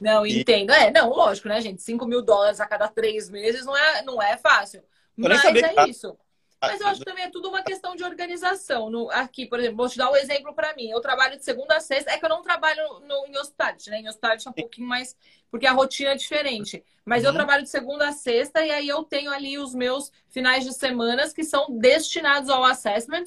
Não, 0.00 0.26
e... 0.26 0.40
entendo. 0.40 0.72
É, 0.72 0.90
não, 0.90 1.10
lógico, 1.10 1.46
né, 1.46 1.60
gente? 1.60 1.82
5 1.82 2.06
mil 2.06 2.22
dólares 2.22 2.58
a 2.58 2.66
cada 2.66 2.88
três 2.88 3.28
meses 3.28 3.66
não 3.66 3.76
é, 3.76 4.02
não 4.02 4.22
é 4.22 4.38
fácil. 4.38 4.82
Mas 5.14 5.44
é 5.44 5.88
isso. 5.90 6.16
Mas 6.62 6.80
eu 6.80 6.86
acho 6.86 7.00
que 7.00 7.04
também 7.04 7.24
é 7.24 7.30
tudo 7.30 7.48
uma 7.48 7.62
questão 7.62 7.96
de 7.96 8.04
organização. 8.04 8.88
No, 8.88 9.10
aqui, 9.10 9.46
por 9.46 9.58
exemplo, 9.58 9.78
vou 9.78 9.88
te 9.88 9.98
dar 9.98 10.10
um 10.10 10.16
exemplo 10.16 10.54
para 10.54 10.74
mim. 10.76 10.88
Eu 10.88 11.00
trabalho 11.00 11.36
de 11.36 11.44
segunda 11.44 11.76
a 11.76 11.80
sexta. 11.80 12.12
É 12.12 12.18
que 12.18 12.24
eu 12.24 12.28
não 12.28 12.40
trabalho 12.40 13.00
no, 13.00 13.26
em 13.26 13.36
hospitality, 13.36 13.90
né? 13.90 13.98
Em 13.98 14.08
hospitality 14.08 14.46
é 14.46 14.50
um 14.50 14.54
pouquinho 14.54 14.86
mais... 14.86 15.16
Porque 15.50 15.66
a 15.66 15.72
rotina 15.72 16.10
é 16.10 16.14
diferente. 16.14 16.84
Mas 17.04 17.22
uhum. 17.22 17.30
eu 17.30 17.34
trabalho 17.34 17.62
de 17.64 17.68
segunda 17.68 18.08
a 18.08 18.12
sexta 18.12 18.64
e 18.64 18.70
aí 18.70 18.88
eu 18.88 19.02
tenho 19.02 19.32
ali 19.32 19.58
os 19.58 19.74
meus 19.74 20.12
finais 20.28 20.64
de 20.64 20.72
semanas 20.72 21.32
que 21.32 21.42
são 21.42 21.66
destinados 21.68 22.48
ao 22.48 22.64
assessment. 22.64 23.24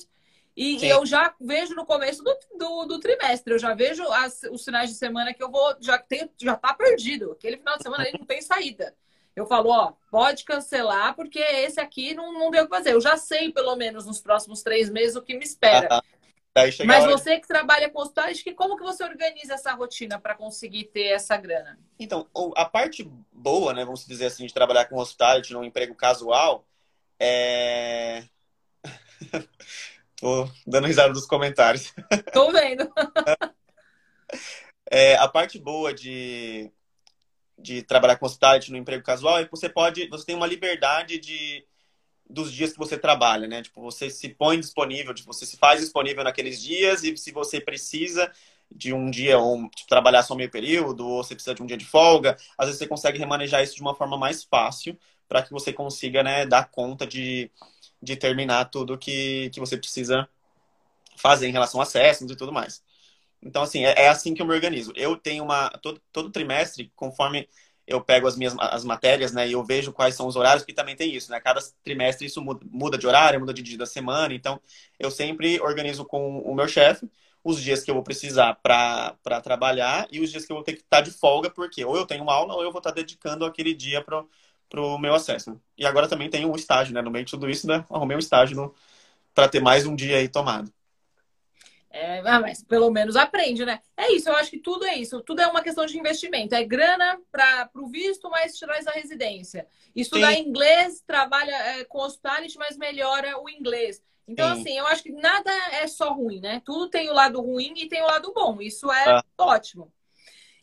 E, 0.56 0.88
eu 0.88 1.06
já 1.06 1.36
vejo 1.40 1.76
no 1.76 1.86
começo 1.86 2.24
do, 2.24 2.34
do, 2.58 2.86
do 2.86 3.00
trimestre, 3.02 3.54
eu 3.54 3.60
já 3.60 3.74
vejo 3.74 4.02
as, 4.04 4.42
os 4.50 4.64
finais 4.64 4.90
de 4.90 4.96
semana 4.96 5.34
que 5.34 5.44
eu 5.44 5.52
vou... 5.52 5.76
Já, 5.82 5.98
tem, 5.98 6.32
já 6.42 6.56
tá 6.56 6.74
perdido. 6.74 7.34
Aquele 7.34 7.58
final 7.58 7.76
de 7.76 7.84
semana 7.84 8.04
aí 8.06 8.14
não 8.18 8.26
tem 8.26 8.42
saída 8.42 8.96
eu 9.36 9.46
falo, 9.46 9.70
ó, 9.70 9.94
pode 10.10 10.46
cancelar, 10.46 11.14
porque 11.16 11.40
esse 11.40 11.80
aqui 11.80 12.14
não, 12.14 12.34
não 12.34 12.50
deu 12.50 12.64
o 12.64 12.68
que 12.68 12.76
fazer. 12.76 12.94
Eu 12.94 13.02
já 13.02 13.18
sei, 13.18 13.52
pelo 13.52 13.76
menos, 13.76 14.06
nos 14.06 14.22
próximos 14.22 14.64
três 14.64 14.90
meses 14.90 15.16
o 15.16 15.22
que 15.22 15.38
me 15.38 15.44
espera. 15.44 15.88
Ah, 15.92 16.02
Mas 16.86 17.06
você 17.06 17.40
que 17.40 17.48
trabalha 17.48 17.90
com 17.90 18.00
hospitais, 18.00 18.42
que 18.42 18.54
como 18.54 18.78
que 18.78 18.84
você 18.84 19.04
organiza 19.04 19.56
essa 19.56 19.74
rotina 19.74 20.18
para 20.18 20.36
conseguir 20.36 20.86
ter 20.86 21.08
essa 21.08 21.36
grana? 21.36 21.78
Então, 22.00 22.28
a 22.56 22.64
parte 22.64 23.04
boa, 23.32 23.74
né, 23.74 23.84
vamos 23.84 24.06
dizer 24.06 24.28
assim, 24.28 24.46
de 24.46 24.54
trabalhar 24.54 24.86
com 24.86 24.98
hospitais, 24.98 25.50
num 25.50 25.66
emprego 25.66 25.94
casual, 25.94 26.66
é... 27.20 28.24
Tô 30.16 30.48
dando 30.66 30.88
risada 30.88 31.12
dos 31.12 31.26
comentários. 31.26 31.94
Tô 32.32 32.50
vendo. 32.52 32.90
é, 34.90 35.18
a 35.18 35.28
parte 35.28 35.60
boa 35.60 35.94
de 35.94 36.72
de 37.66 37.82
trabalhar 37.82 38.18
com 38.18 38.26
hospitality 38.26 38.72
no 38.72 38.78
emprego 38.78 39.04
casual 39.04 39.40
é 39.40 39.46
que 39.46 39.52
você 39.52 39.68
pode, 39.68 40.08
você 40.08 40.26
tem 40.26 40.36
uma 40.36 40.48
liberdade 40.48 41.20
de 41.20 41.66
dos 42.28 42.52
dias 42.52 42.72
que 42.74 42.80
você 42.80 42.98
trabalha, 42.98 43.48
né? 43.48 43.62
Tipo, 43.62 43.82
você 43.82 44.10
se 44.10 44.30
põe 44.30 44.60
disponível, 44.60 45.14
tipo, 45.14 45.32
você 45.32 45.46
se 45.46 45.58
faz 45.58 45.80
disponível 45.80 46.24
naqueles 46.24 46.62
dias 46.62 47.04
e 47.04 47.16
se 47.18 47.32
você 47.32 47.62
precisa 47.62 48.32
de 48.72 48.94
um 48.94 49.12
dia 49.12 49.38
ou 49.38 49.70
tipo, 49.70 49.88
trabalhar 49.88 50.24
só 50.24 50.34
meio 50.36 50.50
período 50.50 51.08
ou 51.08 51.24
você 51.24 51.36
precisa 51.36 51.54
de 51.54 51.62
um 51.62 51.68
dia 51.68 51.78
de 51.78 51.86
folga, 51.86 52.36
às 52.58 52.66
vezes 52.66 52.80
você 52.80 52.88
consegue 52.88 53.20
remanejar 53.20 53.64
isso 53.64 53.76
de 53.76 53.82
uma 53.82 53.94
forma 53.94 54.18
mais 54.18 54.44
fácil 54.44 54.98
para 55.28 55.44
que 55.44 55.52
você 55.52 55.72
consiga, 55.72 56.24
né, 56.24 56.46
dar 56.46 56.70
conta 56.72 57.06
de, 57.06 57.52
de 58.02 58.16
terminar 58.16 58.66
tudo 58.66 58.98
que, 58.98 59.50
que 59.52 59.60
você 59.60 59.78
precisa 59.78 60.28
fazer 61.16 61.48
em 61.48 61.52
relação 61.52 61.80
a 61.80 61.84
acessos 61.84 62.30
e 62.30 62.36
tudo 62.36 62.52
mais. 62.52 62.84
Então, 63.42 63.64
assim, 63.64 63.86
é, 63.86 64.04
é, 64.06 64.10
assim 64.10 64.34
que 64.34 64.42
eu 64.42 64.46
me 64.46 64.54
organizo. 64.54 64.92
Eu 64.96 65.16
tenho 65.18 65.44
uma. 65.44 65.70
Todo, 65.82 66.02
todo 66.12 66.32
trimestre, 66.32 66.92
conforme 66.96 67.48
eu 67.88 68.02
pego 68.04 68.28
as 68.28 68.36
minhas 68.36 68.56
as 68.60 68.84
matérias, 68.84 69.32
né, 69.32 69.48
e 69.48 69.52
eu 69.52 69.64
vejo 69.64 69.94
quais 69.94 70.16
são 70.16 70.28
os 70.28 70.36
horários, 70.36 70.64
porque 70.64 70.74
também 70.74 70.96
tem 70.96 71.14
isso, 71.14 71.30
né? 71.32 71.40
Cada 71.40 71.62
trimestre 71.84 72.26
isso 72.26 72.42
muda, 72.42 72.66
muda 72.72 72.98
de 72.98 73.06
horário, 73.06 73.40
muda 73.40 73.54
de 73.54 73.62
dia 73.62 73.78
da 73.78 73.86
semana. 73.86 74.34
Então, 74.34 74.60
eu 75.00 75.12
sempre 75.12 75.60
organizo 75.62 76.04
com 76.06 76.40
o 76.40 76.56
meu 76.56 76.68
chefe 76.68 77.10
os 77.44 77.62
dias 77.62 77.84
que 77.84 77.92
eu 77.92 77.96
vou 77.96 78.04
precisar 78.04 78.56
para 78.56 79.16
trabalhar 79.44 80.08
e 80.12 80.20
os 80.20 80.32
dias 80.32 80.46
que 80.46 80.52
eu 80.52 80.56
vou 80.56 80.64
ter 80.64 80.74
que 80.74 80.82
estar 80.82 81.02
de 81.02 81.12
folga, 81.12 81.50
porque 81.50 81.86
ou 81.86 81.96
eu 81.96 82.06
tenho 82.08 82.24
uma 82.24 82.34
aula 82.34 82.56
ou 82.56 82.64
eu 82.64 82.72
vou 82.72 82.80
estar 82.80 82.92
dedicando 82.92 83.46
aquele 83.46 83.74
dia 83.76 84.02
para 84.04 84.26
o 84.82 84.98
meu 84.98 85.14
acesso. 85.14 85.60
E 85.78 85.86
agora 85.86 86.08
também 86.08 86.28
tenho 86.30 86.52
um 86.52 86.56
estágio, 86.56 86.94
né? 86.94 87.02
No 87.04 87.12
meio 87.12 87.24
de 87.26 87.32
tudo 87.32 87.48
isso, 87.50 87.68
né? 87.68 87.86
Arrumei 87.90 88.16
um 88.18 88.20
estágio 88.20 88.74
para 89.34 89.50
ter 89.50 89.62
mais 89.62 89.86
um 89.86 89.96
dia 89.96 90.18
aí 90.18 90.30
tomado. 90.30 90.72
É, 91.98 92.22
ah, 92.26 92.42
mas 92.42 92.62
pelo 92.62 92.92
menos 92.92 93.16
aprende, 93.16 93.64
né? 93.64 93.80
É 93.96 94.12
isso, 94.12 94.28
eu 94.28 94.36
acho 94.36 94.52
que 94.52 94.60
tudo 94.60 94.84
é 94.84 94.96
isso. 94.96 95.22
Tudo 95.22 95.42
é 95.42 95.48
uma 95.48 95.62
questão 95.62 95.86
de 95.86 95.98
investimento. 95.98 96.54
É 96.54 96.62
grana 96.62 97.18
para 97.32 97.70
o 97.74 97.88
visto, 97.88 98.30
mas 98.30 98.60
traz 98.60 98.86
a 98.86 98.92
residência. 98.92 99.66
Estudar 99.96 100.34
Sim. 100.34 100.42
inglês, 100.42 101.02
trabalha 101.08 101.56
é, 101.56 101.86
com 101.86 102.00
hospitality, 102.00 102.58
mas 102.58 102.76
melhora 102.76 103.42
o 103.42 103.50
inglês. 103.50 104.04
Então, 104.28 104.54
Sim. 104.56 104.62
assim, 104.62 104.78
eu 104.78 104.88
acho 104.88 105.04
que 105.04 105.12
nada 105.14 105.50
é 105.72 105.88
só 105.88 106.12
ruim, 106.12 106.42
né? 106.42 106.62
Tudo 106.66 106.90
tem 106.90 107.10
o 107.10 107.14
lado 107.14 107.40
ruim 107.40 107.74
e 107.78 107.88
tem 107.88 108.02
o 108.02 108.08
lado 108.08 108.34
bom. 108.34 108.62
Isso 108.62 108.92
é 108.92 109.12
ah. 109.12 109.24
ótimo. 109.38 109.90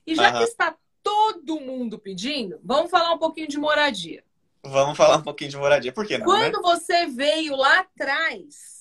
E 0.07 0.15
já 0.15 0.33
que 0.33 0.45
está 0.45 0.77
todo 1.03 1.61
mundo 1.63 1.99
pedindo, 1.99 2.61
vamos 2.63 2.91
falar 2.91 3.11
um 3.11 3.19
pouquinho 3.19 3.49
de 3.49 3.59
moradia. 3.59 4.23
Vamos 4.63 4.99
falar 4.99 5.17
um 5.17 5.23
pouquinho 5.23 5.49
de 5.49 5.57
moradia. 5.57 5.93
Por 5.95 6.07
que 6.07 6.19
não? 6.19 6.27
Quando 6.27 6.57
né? 6.57 6.63
você 6.63 7.07
veio 7.07 7.57
lá 7.57 7.81
atrás 7.81 8.72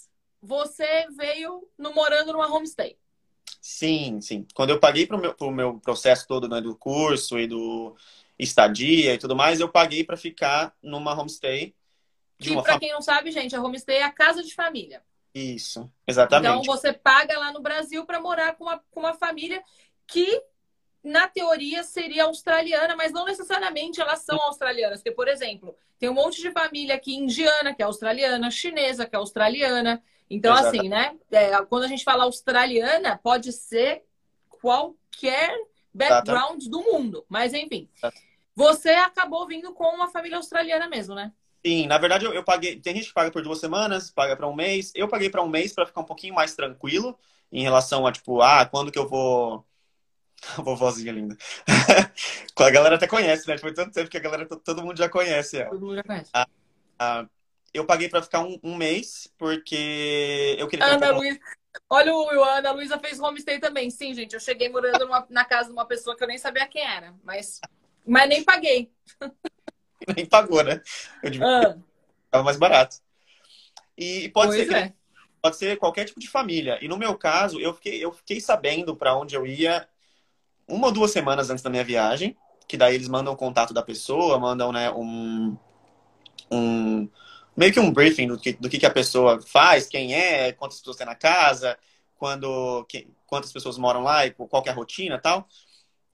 você 0.41 1.07
veio 1.11 1.67
no, 1.77 1.93
morando 1.93 2.33
numa 2.33 2.53
homestay. 2.53 2.97
Sim, 3.61 4.19
sim. 4.21 4.45
Quando 4.55 4.71
eu 4.71 4.79
paguei 4.79 5.05
para 5.05 5.17
o 5.17 5.19
meu, 5.19 5.51
meu 5.51 5.79
processo 5.79 6.27
todo 6.27 6.49
né, 6.49 6.59
do 6.59 6.75
curso 6.75 7.37
e 7.37 7.45
do 7.45 7.95
estadia 8.39 9.13
e 9.13 9.17
tudo 9.19 9.35
mais, 9.35 9.59
eu 9.59 9.69
paguei 9.69 10.03
para 10.03 10.17
ficar 10.17 10.75
numa 10.81 11.13
homestay. 11.13 11.75
Que, 12.39 12.53
para 12.53 12.73
fam... 12.73 12.79
quem 12.79 12.91
não 12.91 13.01
sabe, 13.01 13.31
gente, 13.31 13.55
a 13.55 13.61
homestay 13.61 13.97
é 13.97 14.03
a 14.03 14.11
casa 14.11 14.41
de 14.41 14.55
família. 14.55 15.03
Isso, 15.33 15.89
exatamente. 16.07 16.51
Então, 16.51 16.63
você 16.63 16.91
paga 16.91 17.37
lá 17.37 17.53
no 17.53 17.61
Brasil 17.61 18.03
para 18.05 18.19
morar 18.19 18.55
com 18.55 18.65
uma, 18.65 18.79
com 18.89 18.99
uma 18.99 19.13
família 19.13 19.63
que, 20.07 20.41
na 21.03 21.27
teoria, 21.27 21.83
seria 21.83 22.25
australiana, 22.25 22.95
mas 22.95 23.11
não 23.11 23.25
necessariamente 23.25 24.01
elas 24.01 24.19
são 24.19 24.41
australianas. 24.41 24.99
Porque, 24.99 25.15
por 25.15 25.27
exemplo, 25.27 25.75
tem 25.99 26.09
um 26.09 26.13
monte 26.13 26.41
de 26.41 26.51
família 26.51 26.95
aqui 26.95 27.15
indiana, 27.15 27.73
que 27.73 27.81
é 27.81 27.85
australiana, 27.85 28.51
chinesa, 28.51 29.05
que 29.05 29.15
é 29.15 29.19
australiana. 29.19 30.03
Então, 30.31 30.53
Exato. 30.53 30.67
assim, 30.69 30.87
né? 30.87 31.17
É, 31.29 31.61
quando 31.65 31.83
a 31.83 31.87
gente 31.87 32.05
fala 32.05 32.23
australiana, 32.23 33.19
pode 33.21 33.51
ser 33.51 34.03
qualquer 34.47 35.53
background 35.93 36.61
Exato. 36.61 36.69
do 36.69 36.81
mundo. 36.83 37.25
Mas, 37.27 37.53
enfim. 37.53 37.89
Exato. 37.97 38.17
Você 38.55 38.89
acabou 38.91 39.45
vindo 39.45 39.73
com 39.73 39.83
uma 39.93 40.07
família 40.07 40.37
australiana 40.37 40.87
mesmo, 40.87 41.15
né? 41.15 41.33
Sim, 41.65 41.85
na 41.85 41.97
verdade 41.97 42.25
eu, 42.25 42.33
eu 42.33 42.43
paguei. 42.43 42.79
Tem 42.79 42.95
gente 42.95 43.07
que 43.07 43.13
paga 43.13 43.29
por 43.29 43.43
duas 43.43 43.59
semanas, 43.59 44.09
paga 44.09 44.35
para 44.35 44.47
um 44.47 44.55
mês. 44.55 44.91
Eu 44.95 45.07
paguei 45.07 45.29
para 45.29 45.43
um 45.43 45.49
mês 45.49 45.73
para 45.73 45.85
ficar 45.85 46.01
um 46.01 46.05
pouquinho 46.05 46.33
mais 46.33 46.55
tranquilo 46.55 47.17
em 47.51 47.61
relação 47.61 48.07
a, 48.07 48.11
tipo, 48.11 48.41
ah, 48.41 48.65
quando 48.65 48.91
que 48.91 48.99
eu 48.99 49.07
vou. 49.07 49.65
Vovozinha 50.57 51.11
linda. 51.11 51.37
a 52.57 52.69
galera 52.71 52.95
até 52.95 53.05
conhece, 53.05 53.47
né? 53.47 53.57
Foi 53.57 53.73
tanto 53.73 53.93
tempo 53.93 54.09
que 54.09 54.17
a 54.17 54.21
galera, 54.21 54.45
todo 54.45 54.81
mundo 54.81 54.97
já 54.97 55.09
conhece 55.09 55.57
ela. 55.57 55.69
Todo 55.69 55.85
mundo 55.85 55.95
já 55.95 56.03
conhece. 56.03 56.31
Ah, 56.33 56.47
ah, 56.97 57.25
eu 57.73 57.85
paguei 57.85 58.09
para 58.09 58.21
ficar 58.21 58.41
um, 58.41 58.59
um, 58.63 58.75
mês, 58.75 59.31
porque 59.37 60.55
eu 60.59 60.67
queria. 60.67 60.85
Ana 60.85 61.11
Luísa. 61.11 61.39
Olha 61.89 62.13
o 62.13 62.27
Will, 62.27 62.43
a 62.43 62.57
Ana 62.57 62.71
Luísa 62.71 62.99
fez 62.99 63.19
homestay 63.19 63.59
também. 63.59 63.89
Sim, 63.89 64.13
gente, 64.13 64.33
eu 64.33 64.39
cheguei 64.39 64.67
morando 64.67 65.05
numa, 65.05 65.25
na 65.29 65.45
casa 65.45 65.67
de 65.67 65.73
uma 65.73 65.85
pessoa 65.85 66.17
que 66.17 66.23
eu 66.23 66.27
nem 66.27 66.37
sabia 66.37 66.67
quem 66.67 66.85
era, 66.85 67.13
mas, 67.23 67.61
mas 68.05 68.27
nem 68.27 68.43
paguei. 68.43 68.91
nem 70.15 70.25
pagou, 70.25 70.63
né? 70.63 70.81
Eu 71.23 71.29
devia... 71.29 71.47
ah. 71.47 71.77
Tava 72.29 72.43
mais 72.43 72.57
barato. 72.57 72.97
E 73.97 74.29
pode 74.29 74.53
pois 74.55 74.67
ser 74.67 74.75
é. 74.75 74.93
pode 75.41 75.57
ser 75.57 75.77
qualquer 75.77 76.05
tipo 76.05 76.19
de 76.19 76.29
família. 76.29 76.77
E 76.81 76.87
no 76.87 76.97
meu 76.97 77.17
caso, 77.17 77.59
eu 77.59 77.73
fiquei, 77.73 78.03
eu 78.03 78.11
fiquei 78.11 78.39
sabendo 78.39 78.95
para 78.95 79.15
onde 79.15 79.35
eu 79.35 79.45
ia 79.45 79.87
uma 80.67 80.87
ou 80.87 80.93
duas 80.93 81.11
semanas 81.11 81.49
antes 81.49 81.63
da 81.63 81.69
minha 81.69 81.83
viagem, 81.83 82.37
que 82.67 82.77
daí 82.77 82.95
eles 82.95 83.09
mandam 83.09 83.33
o 83.33 83.37
contato 83.37 83.73
da 83.73 83.83
pessoa, 83.83 84.39
mandam 84.39 84.71
né, 84.71 84.89
um, 84.91 85.57
um 86.49 87.09
meio 87.55 87.73
que 87.73 87.79
um 87.79 87.91
briefing 87.91 88.27
do 88.27 88.37
que, 88.37 88.53
do 88.53 88.69
que, 88.69 88.85
a 88.85 88.89
pessoa 88.89 89.41
faz, 89.41 89.87
quem 89.87 90.13
é, 90.13 90.51
quantas 90.51 90.79
pessoas 90.79 90.97
tem 90.97 91.05
na 91.05 91.15
casa, 91.15 91.77
quando, 92.15 92.85
que, 92.85 93.07
quantas 93.25 93.51
pessoas 93.51 93.77
moram 93.77 94.03
lá 94.03 94.25
e 94.25 94.31
qual 94.31 94.63
é 94.65 94.69
a 94.69 94.73
rotina 94.73 95.19
tal. 95.19 95.47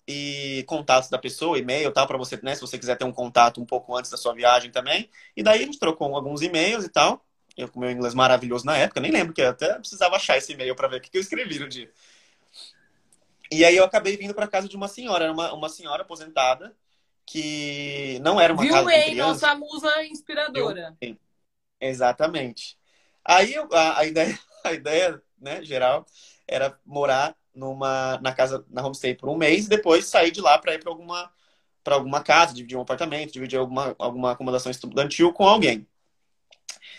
E 0.08 0.64
contatos 0.68 1.10
da 1.10 1.18
pessoa, 1.18 1.60
e-mail 1.60 1.92
tal, 1.92 2.08
para 2.08 2.18
você, 2.18 2.40
né, 2.42 2.56
se 2.56 2.62
você 2.62 2.78
quiser 2.78 2.96
ter 2.96 3.04
um 3.04 3.12
contato 3.12 3.62
um 3.62 3.66
pouco 3.66 3.96
antes 3.96 4.10
da 4.10 4.16
sua 4.16 4.34
viagem 4.34 4.72
também. 4.72 5.10
E 5.36 5.44
daí 5.44 5.62
a 5.62 5.66
gente 5.66 5.80
trocou 5.80 6.16
alguns 6.16 6.42
e-mails 6.42 6.86
e 6.86 6.90
tal. 6.90 7.26
Eu 7.58 7.68
com 7.68 7.80
meu 7.80 7.92
inglês 7.92 8.14
maravilhoso 8.14 8.66
na 8.66 8.78
época, 8.78 9.02
nem 9.02 9.12
lembro 9.12 9.34
que 9.34 9.42
eu 9.42 9.50
até 9.50 9.74
precisava 9.80 10.16
achar 10.16 10.38
esse 10.38 10.54
e-mail 10.54 10.76
para 10.76 10.88
ver 10.88 10.98
o 10.98 11.02
que 11.02 11.18
eu 11.18 11.22
escrevi 11.22 11.60
no 11.60 11.68
dia. 11.68 11.92
E 13.52 13.66
aí 13.66 13.76
eu 13.76 13.84
acabei 13.84 14.16
vindo 14.16 14.34
para 14.34 14.48
casa 14.48 14.68
de 14.68 14.76
uma 14.76 14.88
senhora, 14.88 15.32
uma, 15.32 15.54
uma 15.54 15.70
senhora 15.70 16.04
aposentada, 16.04 16.76
que 17.26 18.20
não 18.22 18.40
era 18.40 18.54
uma 18.54 18.62
Viu 18.62 18.72
casa 18.72 18.90
aí, 18.90 19.16
nossa 19.16 19.56
musa 19.56 20.06
inspiradora. 20.06 20.96
Eu, 21.02 21.18
Exatamente. 21.80 22.78
Aí 23.24 23.56
a, 23.72 24.00
a 24.00 24.06
ideia, 24.06 24.40
a 24.64 24.74
ideia 24.74 25.22
né, 25.40 25.64
geral 25.64 26.06
era 26.48 26.78
morar 26.86 27.36
numa, 27.54 28.20
na 28.22 28.34
casa, 28.34 28.66
na 28.70 28.86
homestay 28.86 29.16
por 29.16 29.30
um 29.30 29.36
mês 29.36 29.66
e 29.66 29.70
depois 29.70 30.06
sair 30.06 30.32
de 30.32 30.42
lá 30.42 30.58
para 30.58 30.74
ir 30.74 30.80
para 30.80 30.92
alguma 30.92 31.32
para 31.84 31.96
alguma 31.96 32.22
casa, 32.22 32.54
dividir 32.54 32.78
um 32.78 32.82
apartamento, 32.82 33.32
dividir 33.32 33.58
alguma, 33.58 33.96
alguma 33.98 34.34
acomodação 34.34 34.70
estudantil 34.70 35.32
com 35.32 35.48
alguém. 35.48 35.88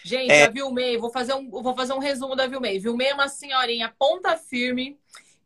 Gente, 0.03 0.31
é... 0.31 0.45
a 0.45 0.49
Vilmei, 0.49 0.97
vou 0.97 1.11
fazer, 1.11 1.35
um, 1.35 1.51
vou 1.51 1.77
fazer 1.77 1.93
um 1.93 1.99
resumo 1.99 2.35
da 2.35 2.47
Vilmei. 2.47 2.79
Vilmei 2.79 3.09
é 3.09 3.15
uma 3.15 3.29
senhorinha 3.29 3.95
ponta 3.99 4.35
firme 4.39 4.99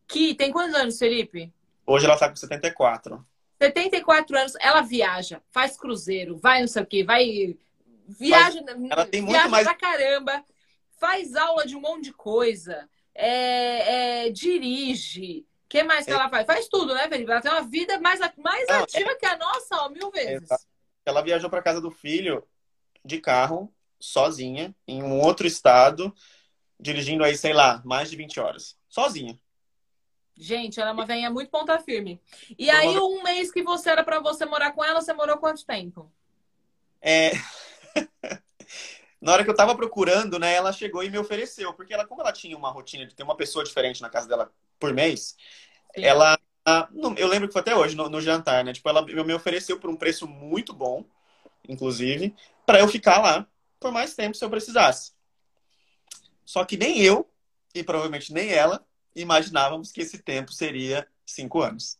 que 0.06 0.36
tem 0.36 0.52
quantos 0.52 0.76
anos, 0.76 0.96
Felipe? 0.96 1.52
Hoje 1.84 2.04
ela 2.04 2.16
tá 2.16 2.28
com 2.28 2.36
74. 2.36 3.26
74 3.60 4.38
anos, 4.38 4.52
ela 4.60 4.82
viaja, 4.82 5.42
faz 5.50 5.76
cruzeiro, 5.76 6.36
vai 6.36 6.60
não 6.60 6.68
sei 6.68 6.82
o 6.82 6.86
quê, 6.86 7.02
vai. 7.02 7.56
Viaja, 8.08 8.62
ela 8.90 9.06
tem 9.06 9.20
muito 9.20 9.32
viaja 9.32 9.48
mais... 9.48 9.64
pra 9.64 9.74
caramba, 9.74 10.44
faz 10.98 11.34
aula 11.34 11.66
de 11.66 11.76
um 11.76 11.80
monte 11.80 12.04
de 12.04 12.12
coisa, 12.12 12.88
é, 13.14 14.26
é, 14.26 14.30
dirige. 14.30 15.46
O 15.64 15.68
que 15.68 15.82
mais 15.82 16.04
que 16.04 16.10
é. 16.10 16.14
ela 16.14 16.28
faz? 16.28 16.46
Faz 16.46 16.68
tudo, 16.68 16.94
né, 16.94 17.08
Felipe? 17.08 17.30
Ela 17.30 17.40
tem 17.40 17.50
uma 17.50 17.62
vida 17.62 17.98
mais, 18.00 18.20
mais 18.36 18.68
não, 18.68 18.82
ativa 18.82 19.10
é... 19.10 19.14
que 19.14 19.26
a 19.26 19.36
nossa, 19.36 19.76
ó, 19.76 19.88
mil 19.88 20.10
vezes. 20.10 20.48
Ela 21.04 21.22
viajou 21.22 21.50
para 21.50 21.62
casa 21.62 21.80
do 21.80 21.90
filho 21.90 22.46
de 23.04 23.18
carro, 23.18 23.72
sozinha, 23.98 24.74
em 24.86 25.02
um 25.02 25.20
outro 25.20 25.46
estado, 25.46 26.14
dirigindo 26.78 27.24
aí, 27.24 27.36
sei 27.36 27.52
lá, 27.52 27.82
mais 27.84 28.10
de 28.10 28.16
20 28.16 28.38
horas. 28.38 28.76
Sozinha. 28.88 29.38
Gente, 30.36 30.80
ela 30.80 30.90
é 30.90 30.92
uma 30.92 31.06
velhinha 31.06 31.30
muito 31.30 31.50
ponta 31.50 31.78
firme. 31.78 32.20
E 32.58 32.66
Foi 32.66 32.74
aí, 32.74 32.98
um 32.98 33.22
mês 33.22 33.50
que 33.52 33.62
você 33.62 33.90
era 33.90 34.02
para 34.02 34.20
você 34.20 34.44
morar 34.44 34.72
com 34.72 34.84
ela, 34.84 35.00
você 35.00 35.12
morou 35.12 35.36
quanto 35.38 35.64
tempo? 35.64 36.10
É. 37.00 37.32
na 39.20 39.32
hora 39.32 39.44
que 39.44 39.50
eu 39.50 39.56
tava 39.56 39.74
procurando, 39.74 40.38
né, 40.38 40.54
ela 40.54 40.72
chegou 40.72 41.02
e 41.02 41.10
me 41.10 41.18
ofereceu, 41.18 41.72
porque 41.74 41.94
ela, 41.94 42.06
como 42.06 42.20
ela 42.20 42.32
tinha 42.32 42.56
uma 42.56 42.70
rotina 42.70 43.06
de 43.06 43.14
ter 43.14 43.22
uma 43.22 43.36
pessoa 43.36 43.64
diferente 43.64 44.02
na 44.02 44.10
casa 44.10 44.28
dela 44.28 44.52
por 44.78 44.92
mês, 44.92 45.36
Sim. 45.94 46.04
ela. 46.04 46.38
Eu 47.16 47.26
lembro 47.26 47.48
que 47.48 47.52
foi 47.52 47.60
até 47.60 47.74
hoje, 47.74 47.96
no, 47.96 48.08
no, 48.08 48.20
jantar, 48.20 48.64
né? 48.64 48.72
Tipo, 48.72 48.88
ela 48.88 49.04
me 49.04 49.34
ofereceu 49.34 49.80
por 49.80 49.90
um 49.90 49.96
preço 49.96 50.28
muito 50.28 50.72
bom, 50.72 51.04
inclusive, 51.68 52.36
para 52.64 52.78
eu 52.78 52.86
ficar 52.86 53.20
lá 53.20 53.46
por 53.80 53.90
mais 53.90 54.14
tempo 54.14 54.36
se 54.36 54.44
eu 54.44 54.50
precisasse. 54.50 55.12
Só 56.44 56.64
que 56.64 56.76
nem 56.76 57.00
eu, 57.00 57.28
e 57.74 57.82
provavelmente 57.82 58.32
nem 58.32 58.50
ela, 58.50 58.86
imaginávamos 59.14 59.90
que 59.90 60.02
esse 60.02 60.18
tempo 60.18 60.52
seria 60.52 61.06
cinco 61.26 61.60
anos. 61.60 61.98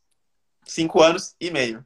Cinco 0.65 1.03
anos 1.03 1.35
e 1.41 1.51
meio. 1.51 1.83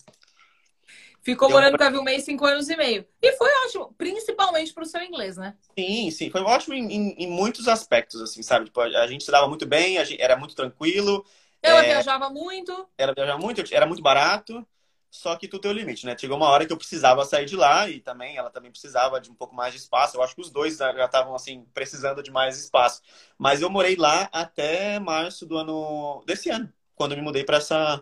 Ficou 1.26 1.50
morando 1.50 1.76
com 1.76 1.82
a 1.82 1.90
Vilmei 1.90 2.20
cinco 2.20 2.46
anos 2.46 2.68
e 2.68 2.76
meio. 2.76 3.04
E 3.20 3.32
foi 3.32 3.50
ótimo, 3.66 3.92
principalmente 3.98 4.72
para 4.72 4.84
o 4.84 4.86
seu 4.86 5.02
inglês, 5.02 5.36
né? 5.36 5.56
Sim, 5.76 6.08
sim. 6.12 6.30
Foi 6.30 6.40
ótimo 6.40 6.72
em, 6.74 6.84
em, 6.84 7.24
em, 7.24 7.26
muitos 7.26 7.66
aspectos, 7.66 8.22
assim, 8.22 8.44
sabe? 8.44 8.66
Tipo, 8.66 8.80
a 8.80 9.06
gente 9.08 9.24
se 9.24 9.30
dava 9.32 9.48
muito 9.48 9.66
bem, 9.66 9.96
gente, 10.04 10.22
era 10.22 10.36
muito 10.36 10.54
tranquilo. 10.54 11.26
Ela 11.60 11.80
é, 11.80 11.86
viajava 11.86 12.30
muito. 12.30 12.88
Ela 12.96 13.12
viajava 13.12 13.40
muito, 13.40 13.60
era 13.74 13.86
muito 13.86 14.00
barato. 14.00 14.64
Só 15.10 15.34
que 15.34 15.48
tudo 15.48 15.62
tem 15.62 15.70
o 15.72 15.74
limite, 15.74 16.06
né? 16.06 16.16
Chegou 16.16 16.36
uma 16.36 16.48
hora 16.48 16.64
que 16.64 16.72
eu 16.72 16.76
precisava 16.76 17.24
sair 17.24 17.46
de 17.46 17.56
lá 17.56 17.88
e 17.88 17.98
também 17.98 18.36
ela 18.36 18.50
também 18.50 18.70
precisava 18.70 19.20
de 19.20 19.28
um 19.28 19.34
pouco 19.34 19.52
mais 19.52 19.72
de 19.72 19.80
espaço. 19.80 20.16
Eu 20.16 20.22
acho 20.22 20.32
que 20.32 20.42
os 20.42 20.50
dois 20.50 20.76
já 20.76 21.04
estavam 21.04 21.34
assim 21.34 21.66
precisando 21.74 22.22
de 22.22 22.30
mais 22.30 22.56
espaço. 22.56 23.02
Mas 23.36 23.62
eu 23.62 23.68
morei 23.68 23.96
lá 23.96 24.28
até 24.30 25.00
março 25.00 25.44
do 25.44 25.56
ano 25.56 26.22
desse 26.24 26.50
ano, 26.50 26.72
quando 26.94 27.12
eu 27.12 27.18
me 27.18 27.24
mudei 27.24 27.42
para 27.42 27.56
essa 27.56 28.00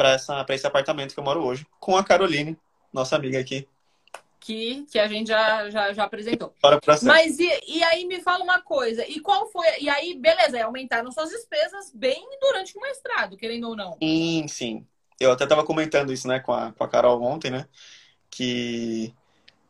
para 0.00 0.54
esse 0.54 0.66
apartamento 0.66 1.12
que 1.12 1.20
eu 1.20 1.24
moro 1.24 1.44
hoje, 1.44 1.66
com 1.78 1.96
a 1.96 2.04
Caroline, 2.04 2.56
nossa 2.92 3.16
amiga 3.16 3.38
aqui. 3.38 3.68
Que, 4.38 4.86
que 4.90 4.98
a 4.98 5.06
gente 5.06 5.28
já, 5.28 5.68
já, 5.68 5.92
já 5.92 6.04
apresentou. 6.04 6.54
Mas 7.02 7.38
e, 7.38 7.60
e 7.68 7.82
aí 7.84 8.06
me 8.06 8.20
fala 8.20 8.42
uma 8.42 8.62
coisa, 8.62 9.06
e 9.06 9.20
qual 9.20 9.50
foi? 9.50 9.66
E 9.80 9.88
aí, 9.90 10.16
beleza, 10.18 10.64
aumentaram 10.64 11.12
suas 11.12 11.28
despesas 11.28 11.92
bem 11.94 12.26
durante 12.40 12.76
o 12.76 12.80
mestrado, 12.80 13.36
querendo 13.36 13.68
ou 13.68 13.76
não. 13.76 13.98
Sim, 14.00 14.48
sim 14.48 14.86
eu 15.20 15.30
até 15.30 15.44
estava 15.44 15.62
comentando 15.62 16.12
isso, 16.12 16.26
né, 16.26 16.40
com 16.40 16.52
a, 16.52 16.72
com 16.72 16.82
a 16.82 16.88
Carol 16.88 17.22
ontem, 17.22 17.50
né, 17.50 17.68
que 18.30 19.14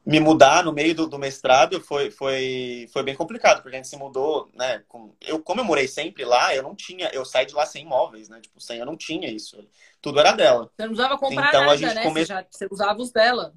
me 0.04 0.18
mudar 0.18 0.64
no 0.64 0.72
meio 0.72 0.94
do, 0.94 1.06
do, 1.06 1.18
mestrado 1.18 1.80
foi, 1.80 2.10
foi, 2.10 2.88
foi 2.92 3.02
bem 3.02 3.14
complicado, 3.14 3.62
porque 3.62 3.76
a 3.76 3.78
gente 3.78 3.88
se 3.88 3.96
mudou, 3.96 4.50
né, 4.54 4.82
com, 4.88 5.14
eu, 5.20 5.40
como 5.40 5.60
eu 5.60 5.64
morei 5.64 5.86
sempre 5.86 6.24
lá, 6.24 6.54
eu 6.54 6.62
não 6.62 6.74
tinha, 6.74 7.10
eu 7.12 7.24
saí 7.24 7.44
de 7.44 7.54
lá 7.54 7.66
sem 7.66 7.84
imóveis, 7.84 8.28
né, 8.28 8.40
tipo, 8.40 8.60
sem, 8.60 8.78
eu 8.78 8.86
não 8.86 8.96
tinha 8.96 9.30
isso, 9.30 9.62
tudo 10.00 10.18
era 10.18 10.32
dela. 10.32 10.70
Você 10.74 10.86
não 10.86 10.92
usava 10.92 11.18
comprar 11.18 11.48
então, 11.48 11.60
nada, 11.60 11.72
a 11.72 11.76
gente 11.76 11.94
né, 11.94 12.02
come... 12.02 12.20
você, 12.20 12.26
já, 12.26 12.46
você 12.50 12.68
usava 12.70 13.00
os 13.00 13.12
dela. 13.12 13.54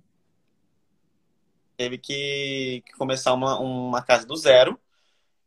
Teve 1.77 1.97
que, 1.97 2.83
que 2.85 2.93
começar 2.97 3.33
uma, 3.33 3.59
uma 3.59 4.03
casa 4.03 4.27
do 4.27 4.35
zero, 4.35 4.79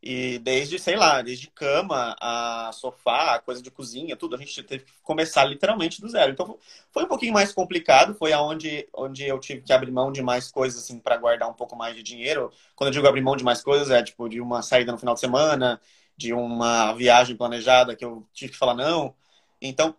e 0.09 0.39
desde, 0.39 0.79
sei 0.79 0.95
lá, 0.95 1.21
desde 1.21 1.49
cama, 1.49 2.15
a 2.21 2.71
sofá, 2.73 3.35
a 3.35 3.39
coisa 3.41 3.61
de 3.61 3.73
cozinha, 3.73 4.17
tudo, 4.17 4.37
a 4.37 4.39
gente 4.39 4.63
teve 4.63 4.85
que 4.85 4.93
começar 5.03 5.45
literalmente 5.45 6.01
do 6.01 6.09
zero. 6.09 6.31
Então 6.31 6.57
foi 6.93 7.03
um 7.03 7.09
pouquinho 7.09 7.33
mais 7.33 7.53
complicado, 7.53 8.15
foi 8.15 8.33
aonde 8.33 8.89
onde 8.95 9.27
eu 9.27 9.37
tive 9.41 9.63
que 9.63 9.73
abrir 9.73 9.91
mão 9.91 10.13
de 10.13 10.23
mais 10.23 10.49
coisas 10.49 10.81
assim 10.81 11.01
para 11.01 11.17
guardar 11.17 11.51
um 11.51 11.55
pouco 11.55 11.75
mais 11.75 11.97
de 11.97 12.05
dinheiro. 12.05 12.53
Quando 12.77 12.89
eu 12.89 12.93
digo 12.93 13.09
abrir 13.09 13.21
mão 13.21 13.37
de 13.37 13.43
mais 13.43 13.63
coisas, 13.63 13.91
é 13.91 14.01
tipo 14.01 14.29
de 14.29 14.41
uma 14.41 14.63
saída 14.63 14.93
no 14.93 14.99
final 14.99 15.15
de 15.15 15.21
semana, 15.21 15.81
de 16.17 16.33
uma 16.33 16.93
viagem 16.93 17.37
planejada 17.37 17.97
que 17.97 18.05
eu 18.05 18.25
tive 18.33 18.53
que 18.53 18.59
falar 18.59 18.75
não. 18.75 19.13
Então, 19.61 19.97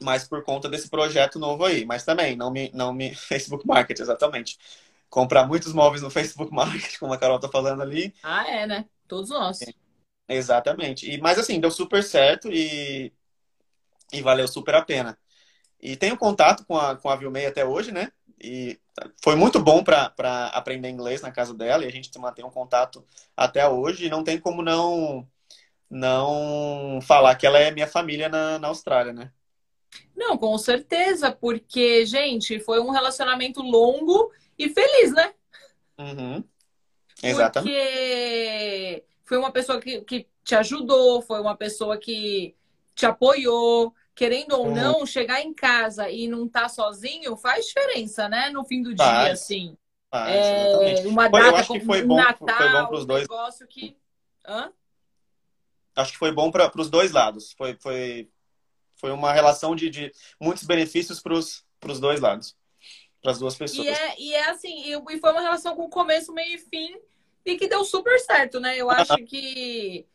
mas 0.00 0.28
por 0.28 0.44
conta 0.44 0.68
desse 0.68 0.88
projeto 0.88 1.40
novo 1.40 1.64
aí, 1.64 1.84
mas 1.84 2.04
também 2.04 2.36
não 2.36 2.52
me 2.52 2.70
não 2.72 2.92
me 2.94 3.14
Facebook 3.16 3.66
Market 3.66 3.98
exatamente. 3.98 4.58
Comprar 5.10 5.44
muitos 5.46 5.72
móveis 5.72 6.02
no 6.02 6.10
Facebook 6.10 6.52
Market, 6.54 6.98
como 7.00 7.12
a 7.12 7.18
Carol 7.18 7.40
tá 7.40 7.48
falando 7.48 7.82
ali. 7.82 8.14
Ah, 8.22 8.48
é, 8.48 8.66
né? 8.66 8.84
Todos 9.06 9.30
nós. 9.30 9.58
Exatamente. 10.28 11.10
E, 11.10 11.20
mas 11.20 11.38
assim, 11.38 11.60
deu 11.60 11.70
super 11.70 12.02
certo 12.02 12.50
e, 12.50 13.12
e 14.12 14.22
valeu 14.22 14.48
super 14.48 14.74
a 14.74 14.82
pena. 14.82 15.18
E 15.80 15.96
tenho 15.96 16.16
contato 16.16 16.64
com 16.64 16.76
a, 16.76 16.96
com 16.96 17.10
a 17.10 17.16
Vilmei 17.16 17.46
até 17.46 17.64
hoje, 17.64 17.92
né? 17.92 18.10
E 18.42 18.80
foi 19.22 19.36
muito 19.36 19.60
bom 19.60 19.82
para 19.84 20.12
aprender 20.54 20.88
inglês 20.88 21.20
na 21.20 21.30
casa 21.30 21.54
dela 21.54 21.84
e 21.84 21.86
a 21.86 21.90
gente 21.90 22.16
mantém 22.18 22.44
um 22.44 22.50
contato 22.50 23.06
até 23.36 23.68
hoje. 23.68 24.06
E 24.06 24.10
não 24.10 24.24
tem 24.24 24.38
como 24.38 24.62
não, 24.62 25.28
não 25.90 27.00
falar 27.02 27.34
que 27.36 27.46
ela 27.46 27.58
é 27.58 27.70
minha 27.70 27.86
família 27.86 28.28
na, 28.28 28.58
na 28.58 28.68
Austrália, 28.68 29.12
né? 29.12 29.30
Não, 30.16 30.38
com 30.38 30.56
certeza, 30.58 31.30
porque, 31.30 32.06
gente, 32.06 32.58
foi 32.60 32.80
um 32.80 32.90
relacionamento 32.90 33.60
longo 33.60 34.32
e 34.58 34.68
feliz, 34.68 35.12
né? 35.12 35.34
Uhum. 35.98 36.44
Exatamente. 37.28 37.72
Porque 37.72 39.04
foi 39.24 39.38
uma 39.38 39.50
pessoa 39.50 39.80
que, 39.80 40.00
que 40.02 40.26
te 40.42 40.54
ajudou, 40.54 41.22
foi 41.22 41.40
uma 41.40 41.56
pessoa 41.56 41.96
que 41.96 42.54
te 42.94 43.06
apoiou. 43.06 43.94
Querendo 44.14 44.52
ou 44.52 44.66
uhum. 44.68 44.74
não, 44.74 45.04
chegar 45.04 45.40
em 45.40 45.52
casa 45.52 46.08
e 46.08 46.28
não 46.28 46.46
estar 46.46 46.62
tá 46.62 46.68
sozinho 46.68 47.36
faz 47.36 47.66
diferença, 47.66 48.28
né? 48.28 48.48
No 48.50 48.64
fim 48.64 48.80
do 48.80 48.96
faz. 48.96 49.24
dia, 49.24 49.32
assim. 49.32 49.76
Faz, 50.08 50.32
é, 50.32 51.08
uma 51.08 51.28
data 51.28 51.46
eu 51.46 51.56
acho 51.56 51.72
que 51.72 51.80
foi 51.80 52.02
bom, 52.02 52.14
Natal, 52.14 52.56
foi 52.56 52.68
bom 52.70 52.86
pros 52.86 53.04
dois. 53.04 53.22
negócio 53.22 53.66
que... 53.66 53.96
Hã? 54.46 54.72
Acho 55.96 56.12
que 56.12 56.18
foi 56.18 56.30
bom 56.30 56.48
para 56.52 56.70
os 56.76 56.88
dois 56.88 57.10
lados. 57.10 57.52
Foi, 57.58 57.74
foi, 57.74 58.30
foi 58.94 59.10
uma 59.10 59.32
relação 59.32 59.74
de, 59.74 59.90
de 59.90 60.12
muitos 60.40 60.62
benefícios 60.62 61.20
para 61.20 61.34
os 61.34 61.64
dois 61.98 62.20
lados 62.20 62.56
para 63.24 63.32
as 63.32 63.38
duas 63.38 63.56
pessoas. 63.56 63.86
E 63.86 63.90
é, 63.90 64.20
e 64.20 64.34
é 64.34 64.50
assim, 64.50 64.84
e, 64.84 65.18
foi 65.18 65.32
uma 65.32 65.40
relação 65.40 65.74
com 65.74 65.88
começo, 65.88 66.30
meio 66.30 66.56
e 66.56 66.58
fim, 66.58 66.94
e 67.44 67.56
que 67.56 67.68
deu 67.68 67.84
super 67.84 68.18
certo, 68.20 68.58
né? 68.60 68.76
Eu 68.76 68.90
acho 68.90 69.16
que 69.26 70.06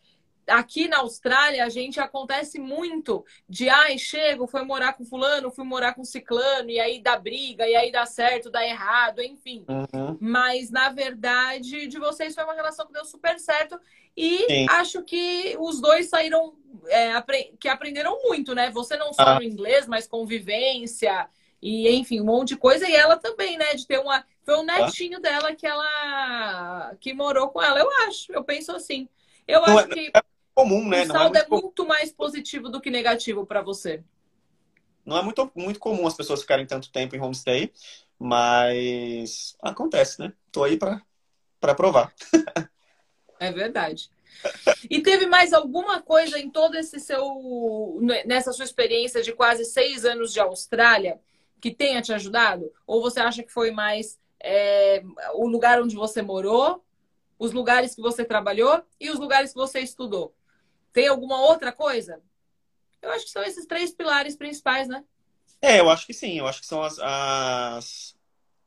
aqui 0.48 0.88
na 0.88 1.00
Austrália 1.00 1.64
a 1.64 1.70
gente 1.70 2.00
acontece 2.00 2.60
muito 2.60 3.24
de 3.48 3.70
ai, 3.70 3.98
chego, 3.98 4.48
foi 4.48 4.64
morar 4.64 4.94
com 4.94 5.06
fulano, 5.06 5.52
fui 5.52 5.64
morar 5.64 5.94
com 5.94 6.04
ciclano, 6.04 6.70
e 6.70 6.80
aí 6.80 7.02
dá 7.02 7.18
briga, 7.18 7.68
e 7.68 7.76
aí 7.76 7.92
dá 7.92 8.06
certo, 8.06 8.50
dá 8.50 8.66
errado, 8.66 9.22
enfim. 9.22 9.66
Uhum. 9.70 10.18
Mas 10.20 10.72
na 10.72 10.90
verdade, 10.90 11.88
de 11.88 12.00
vocês 12.00 12.34
foi 12.34 12.44
uma 12.44 12.56
relação 12.56 12.88
que 12.88 12.94
deu 12.94 13.06
super 13.06 13.40
certo. 13.40 13.80
E 14.18 14.46
Sim. 14.48 14.66
acho 14.70 15.04
que 15.04 15.56
os 15.60 15.80
dois 15.80 16.10
saíram 16.10 16.54
é, 16.88 17.14
que 17.60 17.70
aprenderam 17.70 18.20
muito, 18.24 18.54
né? 18.56 18.70
Você 18.72 18.98
não 18.98 19.14
só 19.14 19.22
ah. 19.22 19.36
no 19.36 19.44
inglês, 19.44 19.88
mas 19.88 20.08
convivência, 20.08 21.30
e 21.62 21.90
enfim, 21.90 22.22
um 22.22 22.26
monte 22.26 22.50
de 22.50 22.58
coisa. 22.58 22.88
E 22.88 22.96
ela 22.96 23.18
também, 23.18 23.58
né? 23.58 23.74
De 23.76 23.86
ter 23.86 24.00
uma. 24.00 24.26
Foi 24.50 24.58
um 24.58 24.64
netinho 24.64 25.18
ah. 25.18 25.22
dela 25.22 25.56
que 25.56 25.68
ela 25.68 26.96
que 27.00 27.14
morou 27.14 27.50
com 27.50 27.62
ela, 27.62 27.80
eu 27.80 27.88
acho. 28.08 28.34
Eu 28.34 28.44
penso 28.44 28.72
assim. 28.72 29.08
Eu 29.48 29.62
não 29.62 29.78
acho 29.78 29.92
é, 29.92 29.94
que. 29.94 30.12
É 30.12 30.24
comum, 30.56 30.90
né? 30.90 31.04
O 31.04 31.06
saldo 31.06 31.38
é, 31.38 31.42
muito, 31.42 31.56
é 31.56 31.62
muito 31.62 31.88
mais 31.88 32.12
positivo 32.12 32.68
do 32.68 32.82
que 32.82 32.90
negativo 32.90 33.46
para 33.46 33.62
você. 33.62 34.04
Não 35.06 35.20
é 35.20 35.22
muito, 35.22 35.52
muito 35.54 35.80
comum 35.80 36.08
as 36.08 36.16
pessoas 36.16 36.42
ficarem 36.42 36.66
tanto 36.66 36.92
tempo 36.92 37.16
em 37.16 37.22
homestay, 37.22 37.72
mas 38.18 39.56
acontece, 39.62 40.20
né? 40.20 40.34
Tô 40.52 40.64
aí 40.64 40.80
para 40.80 41.76
provar. 41.76 42.12
é 43.40 43.52
verdade. 43.52 44.10
E 44.90 45.00
teve 45.00 45.28
mais 45.28 45.54
alguma 45.54 46.02
coisa 46.02 46.40
em 46.40 46.50
todo 46.50 46.74
esse 46.74 47.00
seu 47.00 48.00
nessa 48.26 48.52
sua 48.52 48.66
experiência 48.66 49.22
de 49.22 49.32
quase 49.32 49.64
seis 49.64 50.06
anos 50.06 50.34
de 50.34 50.40
Austrália 50.40 51.20
que 51.62 51.70
tenha 51.70 52.02
te 52.02 52.12
ajudado? 52.12 52.74
Ou 52.88 53.00
você 53.00 53.20
acha 53.20 53.44
que 53.44 53.54
foi 53.54 53.70
mais 53.70 54.18
é, 54.42 55.04
o 55.34 55.48
lugar 55.48 55.82
onde 55.82 55.96
você 55.96 56.22
morou, 56.22 56.84
os 57.38 57.52
lugares 57.52 57.96
que 57.96 58.02
você 58.02 58.26
trabalhou 58.26 58.84
e 59.00 59.10
os 59.10 59.20
lugares 59.20 59.52
que 59.52 59.58
você 59.58 59.80
estudou? 59.80 60.34
Tem 60.92 61.08
alguma 61.08 61.40
outra 61.42 61.72
coisa? 61.72 62.22
Eu 63.02 63.12
acho 63.12 63.26
que 63.26 63.32
são 63.32 63.44
esses 63.44 63.66
três 63.66 63.92
pilares 63.92 64.36
principais, 64.36 64.88
né? 64.88 65.04
É, 65.62 65.80
eu 65.80 65.90
acho 65.90 66.06
que 66.06 66.14
sim. 66.14 66.38
Eu 66.38 66.48
acho 66.48 66.62
que 66.62 66.68
são 66.68 66.82
as, 66.82 67.00
as, 67.00 68.16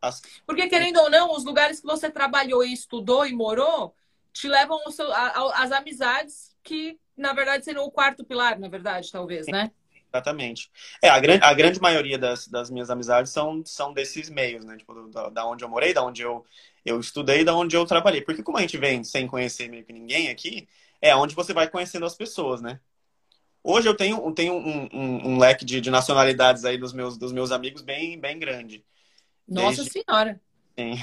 as... 0.00 0.22
Porque, 0.46 0.68
querendo 0.68 1.00
ou 1.00 1.10
não, 1.10 1.32
os 1.32 1.44
lugares 1.44 1.80
que 1.80 1.86
você 1.86 2.10
trabalhou 2.10 2.64
e 2.64 2.72
estudou 2.72 3.26
e 3.26 3.32
morou 3.32 3.94
te 4.32 4.48
levam 4.48 4.80
às 5.54 5.72
amizades 5.72 6.56
que, 6.62 6.98
na 7.16 7.32
verdade, 7.32 7.64
seriam 7.64 7.84
o 7.84 7.90
quarto 7.90 8.24
pilar, 8.24 8.58
na 8.58 8.68
verdade, 8.68 9.12
talvez, 9.12 9.46
né? 9.46 9.70
Exatamente. 10.12 10.70
É, 11.00 11.08
a, 11.08 11.18
grande, 11.18 11.42
a 11.42 11.54
grande 11.54 11.80
maioria 11.80 12.18
das, 12.18 12.46
das 12.46 12.70
minhas 12.70 12.90
amizades 12.90 13.32
são, 13.32 13.64
são 13.64 13.94
desses 13.94 14.28
meios, 14.28 14.62
né? 14.62 14.76
Tipo, 14.76 15.08
da, 15.08 15.30
da 15.30 15.46
onde 15.46 15.64
eu 15.64 15.68
morei, 15.68 15.94
da 15.94 16.04
onde 16.04 16.20
eu, 16.20 16.44
eu 16.84 17.00
estudei, 17.00 17.42
da 17.44 17.56
onde 17.56 17.74
eu 17.74 17.86
trabalhei. 17.86 18.20
Porque 18.20 18.42
como 18.42 18.58
a 18.58 18.60
gente 18.60 18.76
vem 18.76 19.02
sem 19.02 19.26
conhecer 19.26 19.70
meio 19.70 19.84
que 19.84 19.92
ninguém 19.92 20.28
aqui, 20.28 20.68
é 21.00 21.16
onde 21.16 21.34
você 21.34 21.54
vai 21.54 21.66
conhecendo 21.66 22.04
as 22.04 22.14
pessoas, 22.14 22.60
né? 22.60 22.78
Hoje 23.64 23.88
eu 23.88 23.96
tenho, 23.96 24.30
tenho 24.32 24.52
um, 24.54 24.88
um, 24.92 25.28
um 25.30 25.38
leque 25.38 25.64
de, 25.64 25.80
de, 25.80 25.90
nacionalidades 25.90 26.64
aí 26.64 26.76
dos 26.76 26.92
meus, 26.92 27.16
dos 27.16 27.32
meus 27.32 27.50
amigos 27.50 27.80
bem, 27.80 28.20
bem 28.20 28.38
grande. 28.38 28.84
Nossa 29.48 29.82
Desde... 29.82 29.92
Senhora! 29.92 30.40
Sim. 30.78 30.94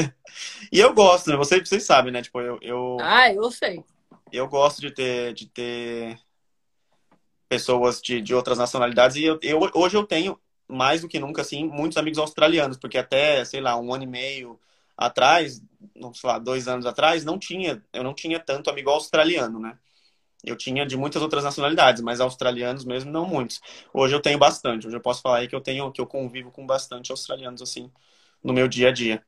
e 0.70 0.78
eu 0.78 0.92
gosto, 0.92 1.30
né? 1.30 1.36
Vocês, 1.36 1.66
vocês 1.66 1.84
sabem, 1.84 2.12
né? 2.12 2.20
Tipo, 2.20 2.40
eu, 2.40 2.58
eu... 2.60 2.98
Ah, 3.00 3.32
eu 3.32 3.50
sei. 3.50 3.82
Eu 4.32 4.48
gosto 4.48 4.80
de 4.80 4.90
ter, 4.90 5.32
de 5.32 5.46
ter 5.46 6.18
pessoas 7.52 8.00
de, 8.00 8.22
de 8.22 8.34
outras 8.34 8.56
nacionalidades. 8.56 9.14
E 9.16 9.24
eu, 9.24 9.38
eu, 9.42 9.60
hoje 9.74 9.94
eu 9.94 10.06
tenho, 10.06 10.40
mais 10.66 11.02
do 11.02 11.08
que 11.08 11.18
nunca, 11.18 11.42
assim, 11.42 11.68
muitos 11.68 11.98
amigos 11.98 12.18
australianos, 12.18 12.78
porque 12.78 12.96
até, 12.96 13.44
sei 13.44 13.60
lá, 13.60 13.78
um 13.78 13.92
ano 13.92 14.04
e 14.04 14.06
meio 14.06 14.58
atrás, 14.96 15.62
não 15.94 16.14
sei 16.14 16.30
lá, 16.30 16.38
dois 16.38 16.66
anos 16.66 16.86
atrás, 16.86 17.26
não 17.26 17.38
tinha, 17.38 17.84
eu 17.92 18.02
não 18.02 18.14
tinha 18.14 18.40
tanto 18.40 18.70
amigo 18.70 18.88
australiano, 18.88 19.60
né? 19.60 19.76
Eu 20.42 20.56
tinha 20.56 20.86
de 20.86 20.96
muitas 20.96 21.20
outras 21.20 21.44
nacionalidades, 21.44 22.00
mas 22.00 22.22
australianos 22.22 22.86
mesmo 22.86 23.10
não 23.12 23.26
muitos. 23.26 23.60
Hoje 23.92 24.14
eu 24.14 24.20
tenho 24.20 24.38
bastante. 24.38 24.86
Hoje 24.86 24.96
eu 24.96 25.00
posso 25.00 25.20
falar 25.20 25.38
aí 25.40 25.48
que 25.48 25.54
eu 25.54 25.60
tenho 25.60 25.92
que 25.92 26.00
eu 26.00 26.06
convivo 26.06 26.50
com 26.50 26.66
bastante 26.66 27.10
australianos 27.10 27.60
assim 27.60 27.92
no 28.42 28.54
meu 28.54 28.66
dia 28.66 28.88
a 28.88 28.92
dia. 28.92 29.22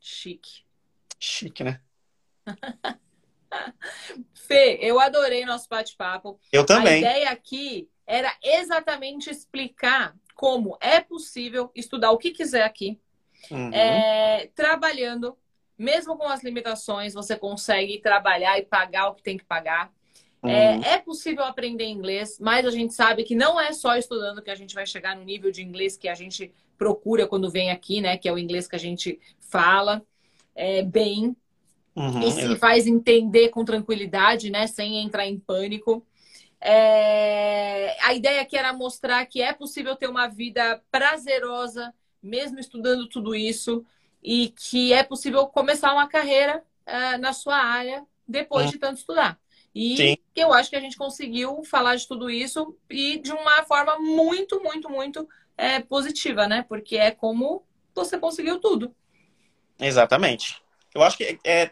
Chique. 0.00 0.64
Chique, 1.20 1.62
né? 1.62 1.80
Fê, 4.34 4.78
eu 4.80 4.98
adorei 5.00 5.44
nosso 5.44 5.68
bate-papo. 5.68 6.38
Eu 6.52 6.64
também. 6.64 6.94
A 6.94 6.98
ideia 6.98 7.30
aqui 7.30 7.88
era 8.06 8.34
exatamente 8.42 9.30
explicar 9.30 10.14
como 10.34 10.76
é 10.80 11.00
possível 11.00 11.70
estudar 11.74 12.10
o 12.10 12.18
que 12.18 12.30
quiser 12.30 12.64
aqui, 12.64 12.98
uhum. 13.50 13.72
é, 13.72 14.50
trabalhando, 14.54 15.36
mesmo 15.78 16.16
com 16.16 16.26
as 16.26 16.42
limitações, 16.42 17.14
você 17.14 17.36
consegue 17.36 18.00
trabalhar 18.00 18.58
e 18.58 18.64
pagar 18.64 19.08
o 19.08 19.14
que 19.14 19.22
tem 19.22 19.36
que 19.36 19.44
pagar. 19.44 19.92
É, 20.44 20.46
uhum. 20.46 20.82
É, 20.82 20.94
é, 20.94 20.98
possível 20.98 21.44
aprender 21.44 21.84
inglês, 21.84 22.38
mas 22.40 22.66
a 22.66 22.70
gente 22.70 22.92
sabe 22.92 23.22
que 23.22 23.34
não 23.34 23.60
é 23.60 23.72
só 23.72 23.96
estudando 23.96 24.42
que 24.42 24.50
a 24.50 24.56
gente 24.56 24.74
vai 24.74 24.84
chegar 24.84 25.14
no 25.14 25.22
nível 25.22 25.52
de 25.52 25.62
inglês 25.62 25.96
que 25.96 26.08
a 26.08 26.14
gente 26.14 26.52
procura 26.76 27.28
quando 27.28 27.48
vem 27.48 27.70
aqui, 27.70 28.00
né? 28.00 28.16
Que 28.16 28.28
é 28.28 28.32
o 28.32 28.38
inglês 28.38 28.66
que 28.66 28.74
a 28.74 28.78
gente 28.78 29.20
fala 29.38 30.04
é, 30.54 30.82
bem. 30.82 31.36
Uhum, 31.94 32.22
e 32.22 32.32
se 32.32 32.56
faz 32.56 32.86
entender 32.86 33.50
com 33.50 33.64
tranquilidade, 33.64 34.50
né? 34.50 34.66
Sem 34.66 34.98
entrar 34.98 35.26
em 35.26 35.38
pânico. 35.38 36.04
É... 36.60 37.96
A 38.02 38.14
ideia 38.14 38.40
aqui 38.40 38.56
era 38.56 38.72
mostrar 38.72 39.24
que 39.26 39.42
é 39.42 39.52
possível 39.52 39.94
ter 39.96 40.08
uma 40.08 40.26
vida 40.28 40.82
prazerosa, 40.90 41.92
mesmo 42.22 42.58
estudando 42.58 43.08
tudo 43.08 43.34
isso, 43.34 43.84
e 44.22 44.48
que 44.50 44.92
é 44.92 45.02
possível 45.02 45.46
começar 45.46 45.92
uma 45.92 46.08
carreira 46.08 46.62
uh, 46.86 47.18
na 47.18 47.32
sua 47.32 47.56
área 47.56 48.04
depois 48.26 48.66
uhum. 48.66 48.72
de 48.72 48.78
tanto 48.78 48.98
estudar. 48.98 49.38
E 49.74 49.96
Sim. 49.96 50.16
eu 50.36 50.52
acho 50.52 50.70
que 50.70 50.76
a 50.76 50.80
gente 50.80 50.96
conseguiu 50.96 51.62
falar 51.64 51.96
de 51.96 52.06
tudo 52.06 52.30
isso 52.30 52.76
e 52.90 53.18
de 53.18 53.32
uma 53.32 53.62
forma 53.64 53.98
muito, 53.98 54.62
muito, 54.62 54.88
muito 54.90 55.28
é, 55.56 55.80
positiva, 55.80 56.46
né? 56.46 56.64
Porque 56.68 56.96
é 56.96 57.10
como 57.10 57.64
você 57.94 58.18
conseguiu 58.18 58.58
tudo. 58.60 58.94
Exatamente. 59.80 60.62
Eu 60.94 61.02
acho 61.02 61.16
que 61.16 61.38
é, 61.42 61.70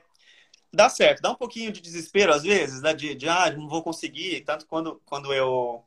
dá 0.73 0.89
certo, 0.89 1.21
dá 1.21 1.31
um 1.31 1.37
pouquinho 1.37 1.73
de 1.73 1.81
desespero 1.81 2.33
às 2.33 2.43
vezes, 2.43 2.81
né? 2.83 2.95
De, 2.95 3.15
de 3.15 3.29
ah, 3.29 3.51
não 3.51 3.69
vou 3.69 3.83
conseguir. 3.83 4.41
Tanto 4.43 4.67
quando, 4.67 5.01
quando 5.05 5.33
eu 5.33 5.85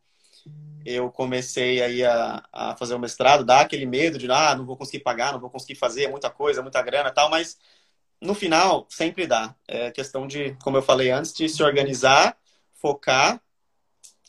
eu 0.86 1.10
comecei 1.10 1.82
aí 1.82 2.04
a, 2.04 2.44
a 2.52 2.76
fazer 2.76 2.94
o 2.94 3.00
mestrado, 3.00 3.46
dá 3.46 3.62
aquele 3.62 3.86
medo 3.86 4.18
de 4.18 4.30
ah, 4.30 4.54
não 4.56 4.66
vou 4.66 4.76
conseguir 4.76 5.00
pagar, 5.00 5.32
não 5.32 5.40
vou 5.40 5.50
conseguir 5.50 5.76
fazer 5.76 6.10
muita 6.10 6.30
coisa, 6.30 6.62
muita 6.62 6.82
grana 6.82 7.10
tal, 7.10 7.30
mas 7.30 7.58
no 8.20 8.34
final 8.34 8.86
sempre 8.90 9.26
dá. 9.26 9.56
É 9.68 9.92
questão 9.92 10.28
de, 10.28 10.56
como 10.62 10.78
eu 10.78 10.82
falei 10.82 11.10
antes, 11.10 11.34
de 11.34 11.48
se 11.48 11.64
organizar, 11.64 12.38
focar, 12.74 13.42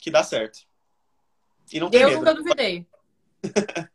que 0.01 0.11
dá 0.11 0.23
certo. 0.23 0.61
E 1.73 1.81
não 1.81 1.91
tem 1.91 2.03
eu 2.03 2.09
medo. 2.09 2.19
nunca 2.21 2.35
duvidei. 2.35 2.87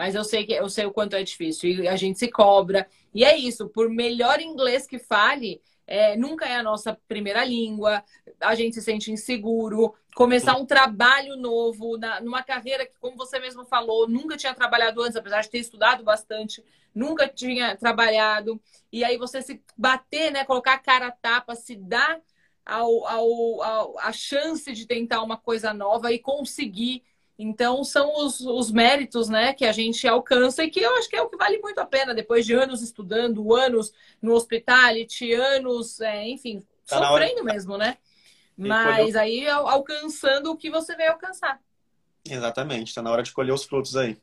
Mas 0.00 0.14
eu 0.14 0.24
sei 0.24 0.46
que 0.46 0.54
eu 0.54 0.70
sei 0.70 0.86
o 0.86 0.90
quanto 0.90 1.14
é 1.14 1.22
difícil 1.22 1.68
e 1.68 1.86
a 1.86 1.94
gente 1.94 2.18
se 2.18 2.28
cobra. 2.28 2.88
E 3.12 3.22
é 3.22 3.36
isso, 3.36 3.68
por 3.68 3.90
melhor 3.90 4.40
inglês 4.40 4.86
que 4.86 4.98
fale, 4.98 5.60
é, 5.86 6.16
nunca 6.16 6.46
é 6.46 6.56
a 6.56 6.62
nossa 6.62 6.98
primeira 7.06 7.44
língua, 7.44 8.02
a 8.40 8.54
gente 8.54 8.76
se 8.76 8.80
sente 8.80 9.12
inseguro. 9.12 9.94
Começar 10.14 10.56
um 10.56 10.64
trabalho 10.64 11.36
novo, 11.36 11.98
na, 11.98 12.18
numa 12.18 12.42
carreira 12.42 12.86
que, 12.86 12.98
como 12.98 13.14
você 13.14 13.38
mesmo 13.38 13.62
falou, 13.66 14.08
nunca 14.08 14.38
tinha 14.38 14.54
trabalhado 14.54 15.02
antes, 15.02 15.16
apesar 15.16 15.42
de 15.42 15.50
ter 15.50 15.58
estudado 15.58 16.02
bastante, 16.02 16.64
nunca 16.94 17.28
tinha 17.28 17.76
trabalhado. 17.76 18.58
E 18.90 19.04
aí 19.04 19.18
você 19.18 19.42
se 19.42 19.62
bater, 19.76 20.32
né, 20.32 20.46
colocar 20.46 20.72
a 20.72 20.78
cara 20.78 21.08
a 21.08 21.12
tapa, 21.12 21.54
se 21.54 21.76
dar 21.76 22.18
ao, 22.64 23.06
ao, 23.06 23.62
ao, 23.62 23.98
a 23.98 24.12
chance 24.12 24.72
de 24.72 24.86
tentar 24.86 25.22
uma 25.22 25.36
coisa 25.36 25.74
nova 25.74 26.10
e 26.10 26.18
conseguir 26.18 27.02
então, 27.42 27.82
são 27.82 28.14
os, 28.18 28.38
os 28.40 28.70
méritos 28.70 29.30
né, 29.30 29.54
que 29.54 29.64
a 29.64 29.72
gente 29.72 30.06
alcança 30.06 30.62
e 30.62 30.70
que 30.70 30.78
eu 30.78 30.94
acho 30.96 31.08
que 31.08 31.16
é 31.16 31.22
o 31.22 31.28
que 31.30 31.38
vale 31.38 31.58
muito 31.58 31.78
a 31.78 31.86
pena, 31.86 32.14
depois 32.14 32.44
de 32.44 32.52
anos 32.52 32.82
estudando, 32.82 33.54
anos 33.56 33.94
no 34.20 34.34
hospitality, 34.34 35.32
anos, 35.32 36.02
é, 36.02 36.28
enfim, 36.28 36.62
tá 36.86 36.98
sofrendo 36.98 37.42
mesmo, 37.42 37.78
né? 37.78 37.96
Mas 38.54 39.16
aí 39.16 39.48
alcançando 39.48 40.50
o 40.50 40.56
que 40.56 40.68
você 40.68 40.94
veio 40.94 41.12
alcançar. 41.12 41.58
Exatamente, 42.28 42.88
está 42.88 43.00
na 43.00 43.10
hora 43.10 43.22
de 43.22 43.32
colher 43.32 43.54
os 43.54 43.64
frutos 43.64 43.96
aí. 43.96 44.18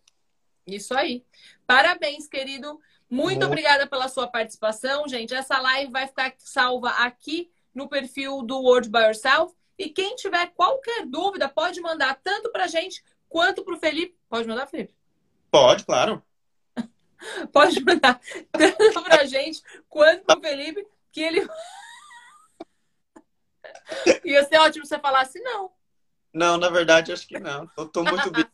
Isso 0.67 0.93
aí. 0.93 1.25
Parabéns, 1.65 2.27
querido. 2.27 2.79
Muito, 3.09 3.29
Muito 3.29 3.45
obrigada 3.47 3.87
pela 3.87 4.09
sua 4.09 4.27
participação, 4.27 5.07
gente. 5.07 5.33
Essa 5.33 5.59
live 5.59 5.91
vai 5.91 6.05
ficar 6.05 6.35
salva 6.37 6.89
aqui 6.89 7.49
no 7.73 7.89
perfil 7.89 8.43
do 8.43 8.61
World 8.61 8.89
by 8.91 8.99
Yourself. 8.99 9.56
E 9.77 9.89
quem 9.89 10.15
tiver 10.15 10.47
qualquer 10.47 11.05
dúvida, 11.05 11.47
pode 11.47 11.79
mandar 11.81 12.19
tanto 12.23 12.51
para 12.51 12.63
a 12.63 12.67
gente 12.67 13.03
quanto 13.29 13.63
para 13.63 13.75
o 13.75 13.79
Felipe. 13.79 14.17
Pode 14.27 14.47
mandar, 14.47 14.67
Felipe? 14.67 14.95
Pode, 15.51 15.85
claro. 15.85 16.23
pode 17.53 17.83
mandar 17.83 18.19
tanto 18.51 19.03
para 19.03 19.21
a 19.21 19.25
gente 19.25 19.61
quanto 19.87 20.25
para 20.25 20.39
o 20.39 20.41
Felipe, 20.41 20.87
que 21.11 21.21
ele. 21.21 21.47
Ia 24.25 24.43
ser 24.45 24.57
ótimo 24.57 24.85
se 24.85 24.89
você 24.89 24.99
falasse 24.99 25.39
não. 25.41 25.71
Não, 26.33 26.57
na 26.57 26.69
verdade, 26.69 27.11
acho 27.11 27.27
que 27.27 27.39
não. 27.39 27.69
Eu 27.77 27.87
tô 27.87 28.03
muito 28.03 28.29
bem. 28.31 28.45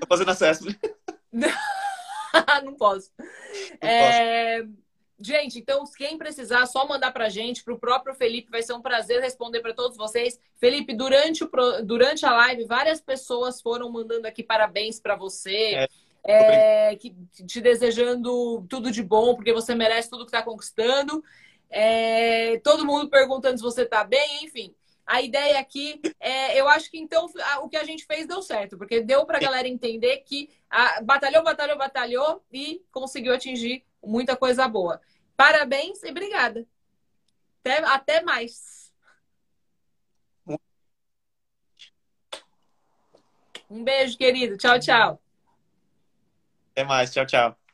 Tô 0.00 0.06
fazendo 0.08 0.30
acesso. 0.30 0.64
não 2.62 2.74
posso. 2.74 3.10
Não 3.18 3.88
é... 3.88 4.62
posso. 4.62 4.87
Gente, 5.20 5.58
então, 5.58 5.82
quem 5.96 6.16
precisar, 6.16 6.64
só 6.66 6.86
mandar 6.86 7.10
pra 7.10 7.28
gente, 7.28 7.64
pro 7.64 7.78
próprio 7.78 8.14
Felipe, 8.14 8.52
vai 8.52 8.62
ser 8.62 8.74
um 8.74 8.80
prazer 8.80 9.20
responder 9.20 9.60
para 9.60 9.74
todos 9.74 9.96
vocês. 9.96 10.38
Felipe, 10.56 10.94
durante, 10.94 11.42
o, 11.42 11.50
durante 11.84 12.24
a 12.24 12.32
live, 12.32 12.66
várias 12.66 13.00
pessoas 13.00 13.60
foram 13.60 13.90
mandando 13.90 14.28
aqui 14.28 14.44
parabéns 14.44 15.00
para 15.00 15.16
você, 15.16 15.74
é, 15.74 15.88
é, 16.90 16.96
que, 16.96 17.16
te 17.46 17.60
desejando 17.60 18.64
tudo 18.68 18.92
de 18.92 19.02
bom, 19.02 19.34
porque 19.34 19.52
você 19.52 19.74
merece 19.74 20.08
tudo 20.08 20.24
que 20.24 20.30
está 20.30 20.42
conquistando. 20.42 21.22
É, 21.68 22.58
todo 22.60 22.86
mundo 22.86 23.10
perguntando 23.10 23.58
se 23.58 23.64
você 23.64 23.82
está 23.82 24.04
bem, 24.04 24.44
enfim. 24.44 24.72
A 25.04 25.22
ideia 25.22 25.58
aqui 25.58 26.00
é, 26.20 26.60
eu 26.60 26.68
acho 26.68 26.90
que 26.90 26.98
então 26.98 27.28
o 27.62 27.68
que 27.68 27.78
a 27.78 27.84
gente 27.84 28.04
fez 28.04 28.26
deu 28.26 28.42
certo, 28.42 28.76
porque 28.76 29.00
deu 29.00 29.24
para 29.24 29.38
a 29.38 29.40
galera 29.40 29.66
entender 29.66 30.18
que 30.18 30.50
a, 30.70 31.00
batalhou, 31.00 31.42
batalhou, 31.42 31.78
batalhou 31.78 32.42
e 32.52 32.82
conseguiu 32.92 33.32
atingir 33.32 33.84
muita 34.02 34.36
coisa 34.36 34.68
boa. 34.68 35.00
Parabéns 35.36 36.02
e 36.02 36.10
obrigada. 36.10 36.66
Até, 37.60 37.78
até 37.84 38.22
mais. 38.22 38.92
Um 43.70 43.84
beijo, 43.84 44.16
querido. 44.16 44.56
Tchau, 44.56 44.78
tchau. 44.80 45.22
Até 46.72 46.84
mais. 46.84 47.12
Tchau, 47.12 47.26
tchau. 47.26 47.67